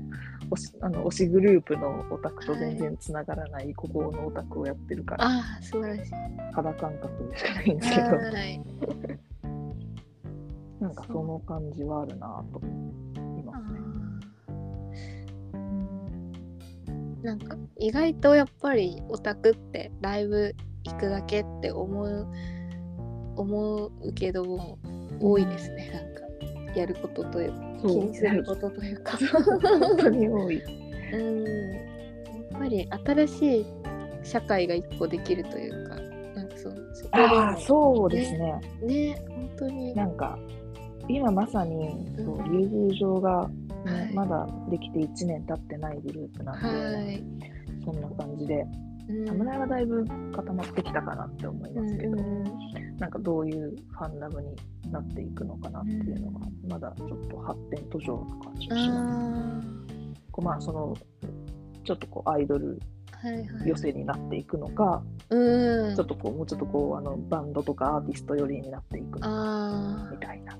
[0.50, 6.12] 推しあの推しグループのオタクと全然つながらないここのオタクをやってるから、ああ素晴らしい。
[6.52, 8.62] 肌感覚でしかないんですけど、はい。
[10.80, 12.68] なんかその感じはあるなと思
[13.38, 13.78] いますね。
[17.22, 20.54] なんか意外とやっぱりオタクってライブ
[20.84, 22.28] 行くだけって思う
[23.38, 24.78] 思うけども
[25.20, 25.90] 多いですね。
[25.92, 29.16] なんかやることという気にすることというか。
[29.16, 30.62] 本当に多い。
[31.14, 31.44] うん。
[31.44, 31.80] や
[32.56, 32.88] っぱり
[33.26, 33.66] 新しい
[34.22, 35.94] 社会が一個できるというか
[36.34, 38.60] なんかそのそこでああ、そうですね。
[38.82, 39.94] ね本当に。
[39.94, 40.38] なんか
[41.08, 42.52] 今まさにそううん。
[42.60, 43.48] 竜宮城が、
[43.84, 44.12] ねはい。
[44.12, 47.22] まだできて1年経ってないグループなんで、はい、
[47.84, 48.60] そんな感じで。
[48.60, 52.18] うん侍はだいぶ固まってきたかなって思いますけど、うん。
[52.18, 52.96] うん。
[52.98, 53.10] なん。
[53.10, 54.54] かどういうファンラブに
[54.90, 59.68] なっていくのかなっていうのが、まだちょっと発展途上な感じがします。
[59.68, 59.78] あ
[60.32, 60.94] こうまあその
[61.84, 62.78] ちょっとこうアイドル
[63.64, 65.96] 寄せになっていくのか、うん。
[65.96, 70.58] ちょっとこうもうちょっとこうあのバンドとかアーティスト寄りになっていくのかあみたいな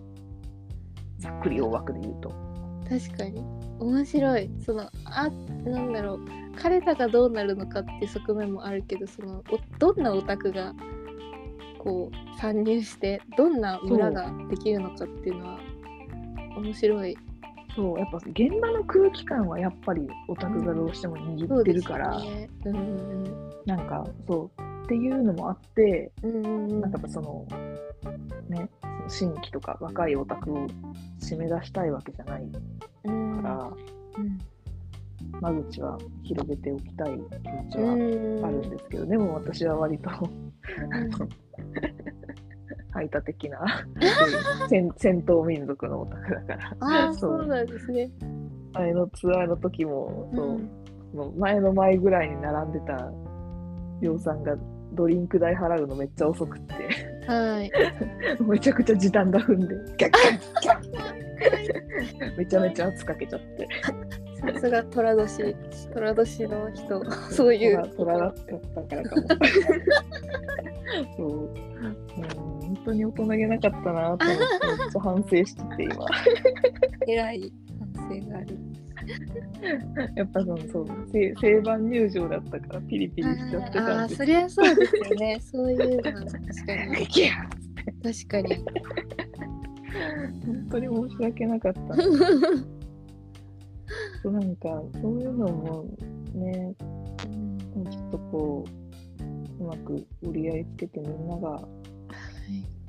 [1.18, 2.30] ざっくり大枠で言うと。
[2.30, 3.44] ー確かに
[3.78, 5.28] 面白いそのあ
[5.66, 5.92] なん。
[5.92, 6.20] だろう
[6.60, 10.74] 彼らがどうなるのかっていう側面もあるけどそのおどんなオタクが
[11.78, 15.60] こう参入してどんな村ができるのかっていうのは
[16.56, 17.16] 面白い。
[17.76, 22.50] そうやっぱ現場の空気感はやっぱりオタクがどうしても握ってるから、そうですよね。
[22.64, 27.46] うんうんなんかそうっていうのもあって、うんなんかその
[28.48, 30.66] ねその新規とか若いオタクを
[31.20, 32.46] 締め出したいわけじゃない
[33.04, 33.70] うんから、
[34.16, 34.38] うん
[35.40, 38.44] 間口は広げておきたい気持ちうはん。
[38.46, 40.10] あるんですけど、でも私は割と
[42.92, 43.58] 排他的な
[44.68, 46.76] 戦戦闘民族のオタクだから。
[46.80, 48.10] ああそそううなんですね。
[48.74, 50.70] 前のツアーの時もそう、うん。
[51.14, 53.10] もう前の前ぐらいに並んでた
[54.00, 54.56] 洋さんが
[54.92, 56.74] ドリンク代払うのめっちゃ遅くって。
[57.26, 57.70] はい。
[58.42, 60.08] めちゃくちゃ時短だ踏んでギャッギャッ
[60.62, 62.36] ギャッギャッ。
[62.38, 63.68] めちゃめちゃ圧かけちゃって
[64.40, 65.56] さすが寅年。
[65.94, 67.10] 寅年の人。
[67.30, 67.88] そういう。
[67.96, 68.34] トラだっ
[68.74, 69.22] たからかも
[71.16, 71.28] そう。
[71.28, 72.58] うん。
[72.68, 74.38] 本当に大人げなかったなと思ってめっ
[74.92, 76.06] ちゃ反省してて今。
[77.06, 77.52] 偉い
[77.94, 78.58] 反省がある。
[80.16, 80.86] やっぱそのそう。
[81.10, 85.38] 正正番入場だったからピリピリしちゃってああたんですそりゃそうですよね。
[85.40, 86.26] そういうのは確
[86.66, 87.06] かに。
[88.02, 88.64] 確かに。
[90.46, 91.80] 本当に申し訳なかった
[94.22, 94.68] そうなんか
[95.00, 95.86] そういうのも
[96.34, 96.74] ね
[97.90, 98.64] ちょっとこ
[99.60, 101.60] ううまく折り合いつけてみんなが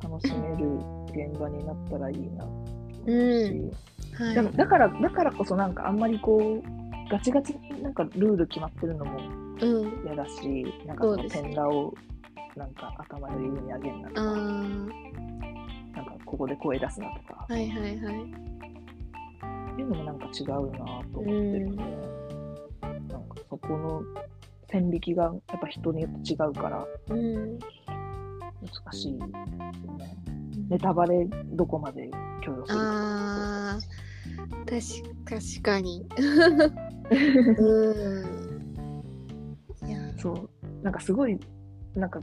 [0.02, 3.72] 楽しめる現場になったらいいなと思うし、
[4.18, 4.34] はい。
[4.36, 6.64] でもだからだからこそなんかあんまりこう
[7.12, 9.20] ガチガチになんかルール決まってるのも
[9.62, 10.04] うん。
[10.06, 11.94] 嫌だしなんかそのペンラを
[12.56, 14.90] なんか頭より上に上げんなとあかー。
[15.96, 17.46] なんかここで声出すなとか。
[17.50, 18.59] はいはいはい
[19.80, 20.78] っていうのもなんか違うな
[21.14, 21.84] と思ってるので、
[23.14, 24.04] なんかそこの
[24.70, 27.70] 線引きがやっぱ人によって違うからうん難
[28.92, 29.34] しいよね。
[30.70, 32.12] ネタバレどこまで
[32.42, 33.80] 許容するか。
[34.66, 34.82] 確
[35.26, 36.06] 確かに。
[37.58, 37.94] う
[39.86, 39.88] ん。
[39.88, 39.98] いや。
[40.18, 40.50] そう
[40.84, 41.40] なんかすごい
[41.96, 42.20] なんか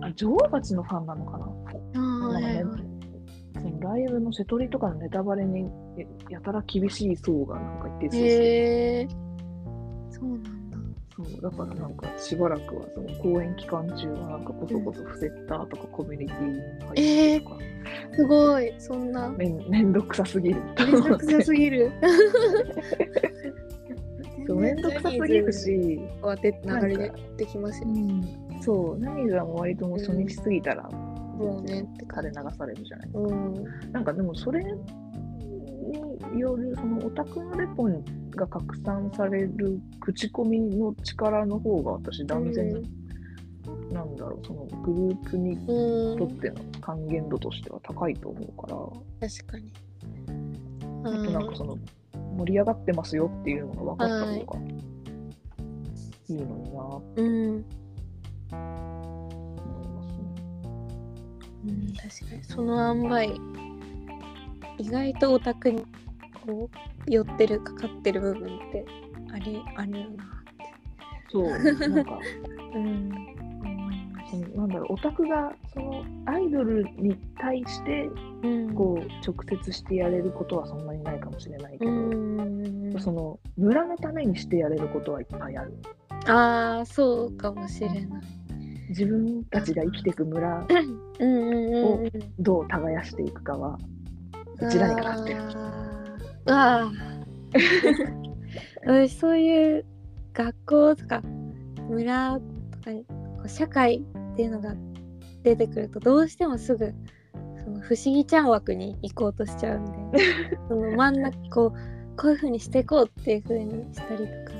[0.00, 1.44] あ女王蜂のファンなのかな。
[1.44, 2.87] あーはいはい
[3.70, 9.08] なんかねそのライブの瀬戸りとかのネタバレにややたら厳しい層がなんか一定数へえ
[10.10, 10.78] そうなんだ。
[11.16, 17.56] そうだからなんかしばらくはその公演期間中はなんかこそこそフセッターとかコミュニティに入ってとか、
[18.14, 19.28] すごいそんな。
[19.30, 20.62] めんめんどくさすぎる。
[20.76, 21.92] とめち思ってゃくちゃすぎる。
[24.46, 28.00] そうめんどくさすぎるし、はで流れでできますよね。
[28.00, 30.88] うん、そうナミズはもう割ともう初日過ぎたら、
[31.38, 33.10] もうねって垂れ流されるじゃない。
[33.14, 33.92] うん。
[33.92, 34.70] なんかでもそれに
[36.38, 42.82] よるそのオタクのレポンが拡散される口コミの力の方が私断然、
[43.90, 48.66] なんだろうそのグループにうんとっての還元度としては高いと思うか
[49.20, 49.72] ら、確かに。
[51.04, 51.78] あとなんかその
[52.36, 54.88] 盛り上がってますよっていうのが分かった方がい。
[56.28, 57.64] いのになとうん。
[61.68, 62.44] うん、確かに。
[62.44, 63.32] その塩梅
[64.78, 65.84] 意外とオタクに
[66.46, 66.70] こ
[67.06, 68.84] う寄ってるかかってる部分って
[69.32, 70.42] ありあるよな
[71.30, 72.18] そうなんか。
[72.74, 73.10] うん
[74.54, 78.10] なんだろうオタクがそのアイドルに対して
[78.42, 78.74] うん。
[78.74, 83.00] こう直接してやれることはそんなにないかもしれないけうど、ん。
[83.00, 85.74] その村のためにしてやれることはいっぱいある。
[86.26, 88.08] ああそうかもしれない
[88.88, 92.10] 自分たちが生きていく村うんうんうんうん。
[92.38, 93.78] どう耕していくかは
[94.60, 95.40] うちらにかかってる。
[96.46, 97.18] あー。
[98.86, 99.84] あ そういう
[100.32, 101.22] 学校とか
[101.88, 102.40] 村
[102.70, 104.74] とかにこう社会っていうのが
[105.42, 106.92] 出てくるとどうしてもすぐ
[107.64, 110.18] その不思議ちゃん枠に行こうとしちゃうんで
[110.68, 114.57] その真ん中こうこういう風にしていこうっていう風にしたりとか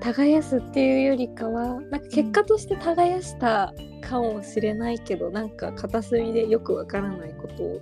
[0.00, 7.80] 耕すっていうよりかはなんか結果として耕したかもしれないけど、なんか片隅でよくわからないことを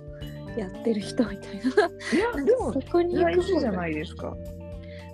[0.57, 1.87] やってる人みたいな。
[2.37, 4.35] いやでもかそこに行くじゃがないですか。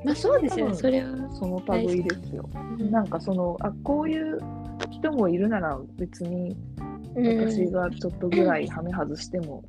[0.04, 1.30] まあそうですよそれは。
[1.34, 2.50] その類ですよ。
[2.80, 4.40] うんなんかそのあこういう
[4.92, 6.56] 人もいるなら別に
[7.16, 9.64] うん私がちょっとぐらいはめ外しても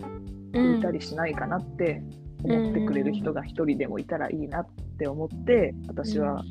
[0.52, 2.02] うんいたりしないかなって
[2.43, 4.66] 思ってくれる人が一人でもいたらいいなっ
[4.98, 6.44] て思って私は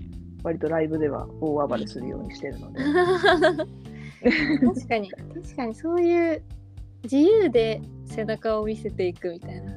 [0.43, 2.79] 割とライブでは大暴れするようにしてるので。
[4.65, 5.11] 確かに。
[5.11, 5.75] 確かに。
[5.75, 6.41] そういう
[7.03, 9.73] 自由で背中を見せていくみたいな。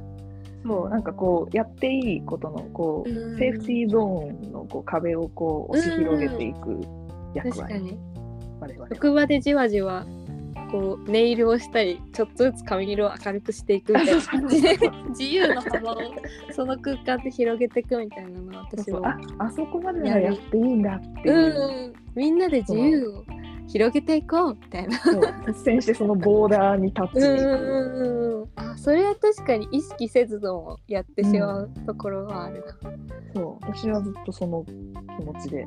[0.64, 3.38] そうなんかこうやっていいことのこう、うん。
[3.38, 6.80] セーフティーゾーンのこう壁をこう押し広げていく
[7.34, 7.98] 役割、確かに。
[8.92, 10.06] 職場でじわじわ
[10.70, 14.78] こうネイルをしたりちょっとずつ髪色を明るくしていくみたいな 感じで
[15.08, 15.96] 自由の幅を
[16.52, 21.92] その空間で広げていくみたいなの私はああそこまでやっていいんだっていう、うん。
[22.14, 23.24] みんなで自由を
[23.68, 24.98] 広げていこうみたいな。
[24.98, 25.22] そう。
[25.46, 28.48] 率先してそのボーダーにタッチに行く、うんうんうんうん。
[28.56, 32.90] あそれは確かに意識せずともやってしまうところはあるな。
[33.34, 33.66] そう。
[33.66, 35.66] 私はずっとその気持ちで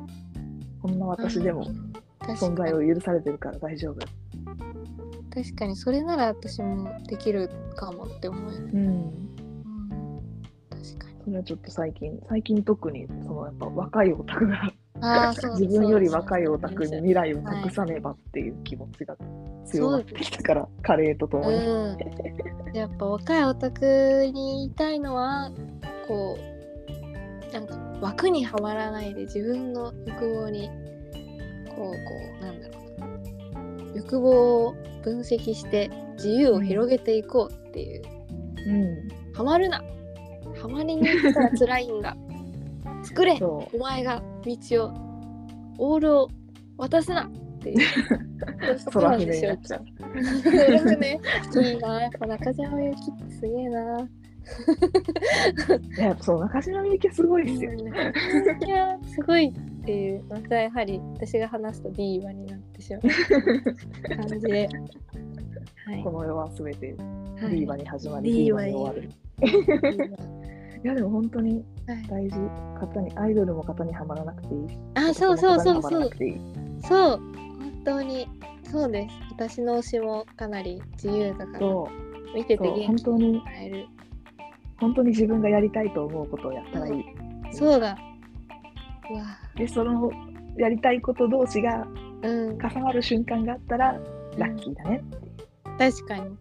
[0.82, 1.92] こんな私でもうん。
[2.20, 3.98] 確存在を許されてるから大丈夫、
[5.32, 8.70] 確かにそれなら私もできるかもって思うよね。
[8.72, 11.24] うん、うん、確かに。
[11.24, 14.72] それはちょっと最近最近特にそのやっぱ若いオタクが
[15.58, 19.16] 自分より若いオタクに未来を託さねばっていう気持ちが
[19.64, 21.56] 強まってきたから、カレーとともに。
[21.56, 21.98] うん、
[22.74, 25.50] やっぱ若いオタクに言いたいのは
[26.06, 30.68] こうなんか枠にはまらないで自分の欲望に
[31.68, 31.94] こうこ
[32.40, 32.79] うなんだろうな
[33.94, 38.02] 欲望を分析して自由を広げていこうっていう、
[38.66, 39.82] うん、ハマるな。
[40.60, 42.16] ハマりに行ったら辛いんだ。
[43.02, 43.36] 作れ。
[43.38, 44.92] そお前が道を
[45.78, 46.28] オールを
[46.76, 47.30] 渡すなっ
[47.60, 47.78] ていう。
[48.88, 49.84] う、空船になっちゃう。
[50.44, 51.20] 空船
[51.62, 52.02] いいな。
[52.02, 54.00] やっぱ中島みゆきってすげえな。
[54.00, 54.08] い
[55.98, 57.72] ややっぱそう、中島みゆきはすごいですよ。
[57.72, 64.68] いやすごいっていうまたやはり私が話すとディーバになってしまう感じで。
[65.86, 66.04] はい。
[66.04, 67.02] この世はすべてデ
[67.44, 67.54] はい。
[67.54, 68.72] ィーバに始まり、ディーバに。
[68.74, 69.10] 終わる。
[70.82, 72.02] いや、でも本当にはい。
[72.08, 72.36] 大事。
[72.80, 74.78] 型に、アイドルも型にはまらなくていいし。
[74.94, 75.82] あそうそうそう。
[75.82, 76.10] そう
[76.82, 77.18] そう。
[77.18, 78.28] 本当に。
[78.64, 79.14] そうです。
[79.32, 81.66] 私の推しもかなり自由だから。
[82.34, 83.86] 見てて元気本当にもらえる
[84.80, 87.04] 本当に自分がやりたいと思うことをやったらいい。
[87.52, 87.96] そうだ。
[89.10, 89.24] うわ。
[89.56, 90.10] で、その
[90.56, 91.86] やりたいこと同士が
[92.22, 92.58] うん。
[92.58, 93.92] 重なる瞬間があったら、
[94.36, 95.02] ラッキーだね。
[95.78, 96.36] 確かに。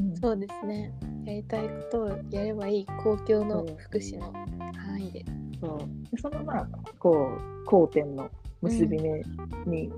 [0.00, 0.16] うん。
[0.16, 0.92] そうですね。
[1.24, 4.32] やりたいことをやればいい公共の福祉の
[4.76, 5.24] 範囲で。
[5.60, 5.78] そう。
[6.10, 6.68] でそのまあ
[6.98, 8.30] こう交点の
[8.62, 9.22] 結び目
[9.66, 9.90] に、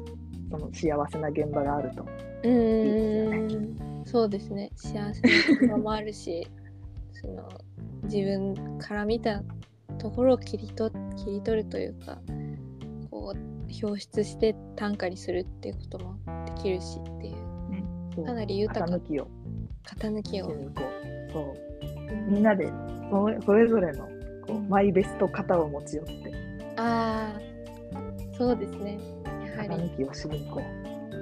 [0.51, 2.07] その幸せな現場があると。
[2.43, 4.71] うんいいですよそうですね。
[4.75, 6.47] 幸せなところもあるし
[7.13, 7.47] その
[8.13, 9.43] 自分から見た
[9.99, 12.19] ところを切りと切り取るというか
[13.11, 16.17] こう表出して短歌にするっていうことも
[16.47, 18.25] できるしっていう。
[18.27, 18.87] かなり豊か。
[18.91, 20.47] 型抜きを。
[21.33, 21.55] そう。
[22.29, 22.71] みんなで
[23.11, 24.09] それそれぞれの
[24.47, 26.13] こうマイベスト型を持ち寄って。
[26.77, 27.41] ああ
[28.37, 28.99] そうですね。
[29.55, 29.69] やはり。
[29.69, 30.63] 型抜きをしに行こ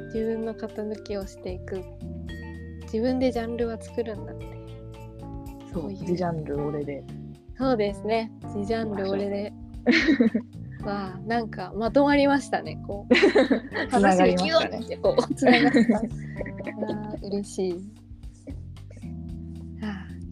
[0.06, 1.82] 自分の型抜きをしていく。
[2.84, 4.46] 自分でジャンルは作るんだって。
[4.46, 4.57] う
[5.82, 6.16] そそう。
[6.16, 7.04] ジャンル俺で。
[7.56, 8.30] そうですね。
[8.54, 9.52] 自ジャンル俺で。
[10.84, 12.80] わあなんかまとまりましたね。
[12.86, 13.14] こう。
[13.90, 17.74] 話がギュッてこうつながった嬉しい。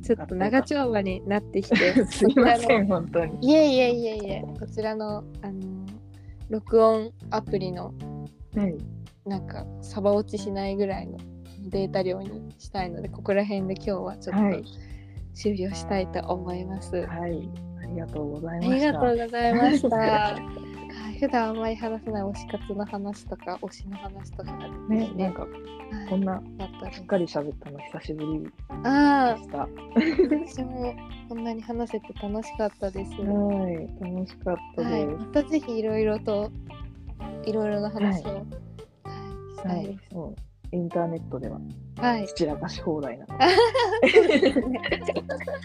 [0.07, 1.93] ちょっと長丁場になってきて。
[2.07, 3.39] すいません本当に。
[3.41, 5.85] いえいえいえいえこちらのあの
[6.49, 7.93] 録音アプリの
[8.55, 8.77] はい。
[9.27, 11.19] なんかサバ落ちしないぐらいの
[11.69, 14.63] データ量にしたいのでここら辺で今日はちょっはい。
[14.63, 14.71] と
[15.37, 16.97] 終了したいと思います。
[16.97, 17.49] はい。
[17.83, 18.75] ありがとうございあました。
[18.75, 19.97] りがとうございました。
[19.97, 20.39] は
[21.15, 24.53] い普段あんまり話せない推し活の話とか推しの話とか
[24.89, 25.11] ね。
[25.17, 26.09] なんかはい。
[26.09, 27.71] こんなだったしっかり喋った。
[27.71, 28.51] の久しぶりで
[28.83, 29.63] あした。
[29.63, 29.69] あ
[30.47, 30.95] 私も
[31.29, 33.13] こんなに話せて楽しかったです。
[33.13, 36.51] はい楽しかったはい、ですまたぜひいろいろと
[37.45, 38.45] いろいろな話を、はい。
[39.57, 40.37] したはいいです。、もう
[40.77, 41.59] インターネットでは
[41.99, 42.27] はい。
[42.29, 43.45] 散らかし放題な ので。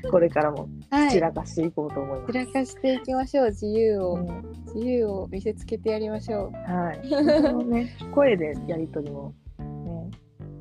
[0.10, 1.10] これからもはい。
[1.12, 2.34] 散らかしていこうと思います。
[2.34, 3.46] 散らかしていきましょう。
[3.48, 6.52] 自由を、うん自由を見せつけてやりましょう。
[6.54, 7.02] はい。
[7.68, 10.10] ね、声でやりとりもね、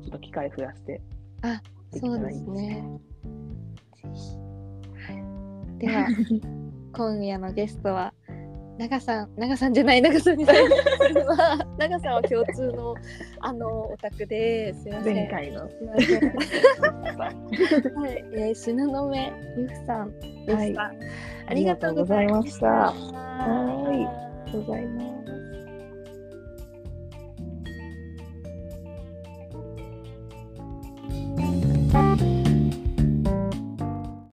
[0.01, 1.01] ちょっと機会増やして
[1.43, 1.61] あ、
[1.91, 2.83] そうですね。
[5.77, 6.07] では、
[6.93, 8.13] 今夜のゲストは、
[8.77, 10.63] 長さん、長さんじゃない、長さんじゃない。
[10.97, 12.95] それは、長さんは共通の、
[13.39, 14.83] あの、オタクです。
[14.83, 15.15] すいません。
[15.15, 15.61] 前回の。
[15.61, 15.67] は
[18.07, 20.55] い、えー、しののめゆふさんでした。
[20.55, 20.75] はい
[21.47, 22.89] ありがとうございました。
[22.89, 23.13] ありがと
[23.73, 23.95] うござい。
[23.95, 25.20] ありがとうございます。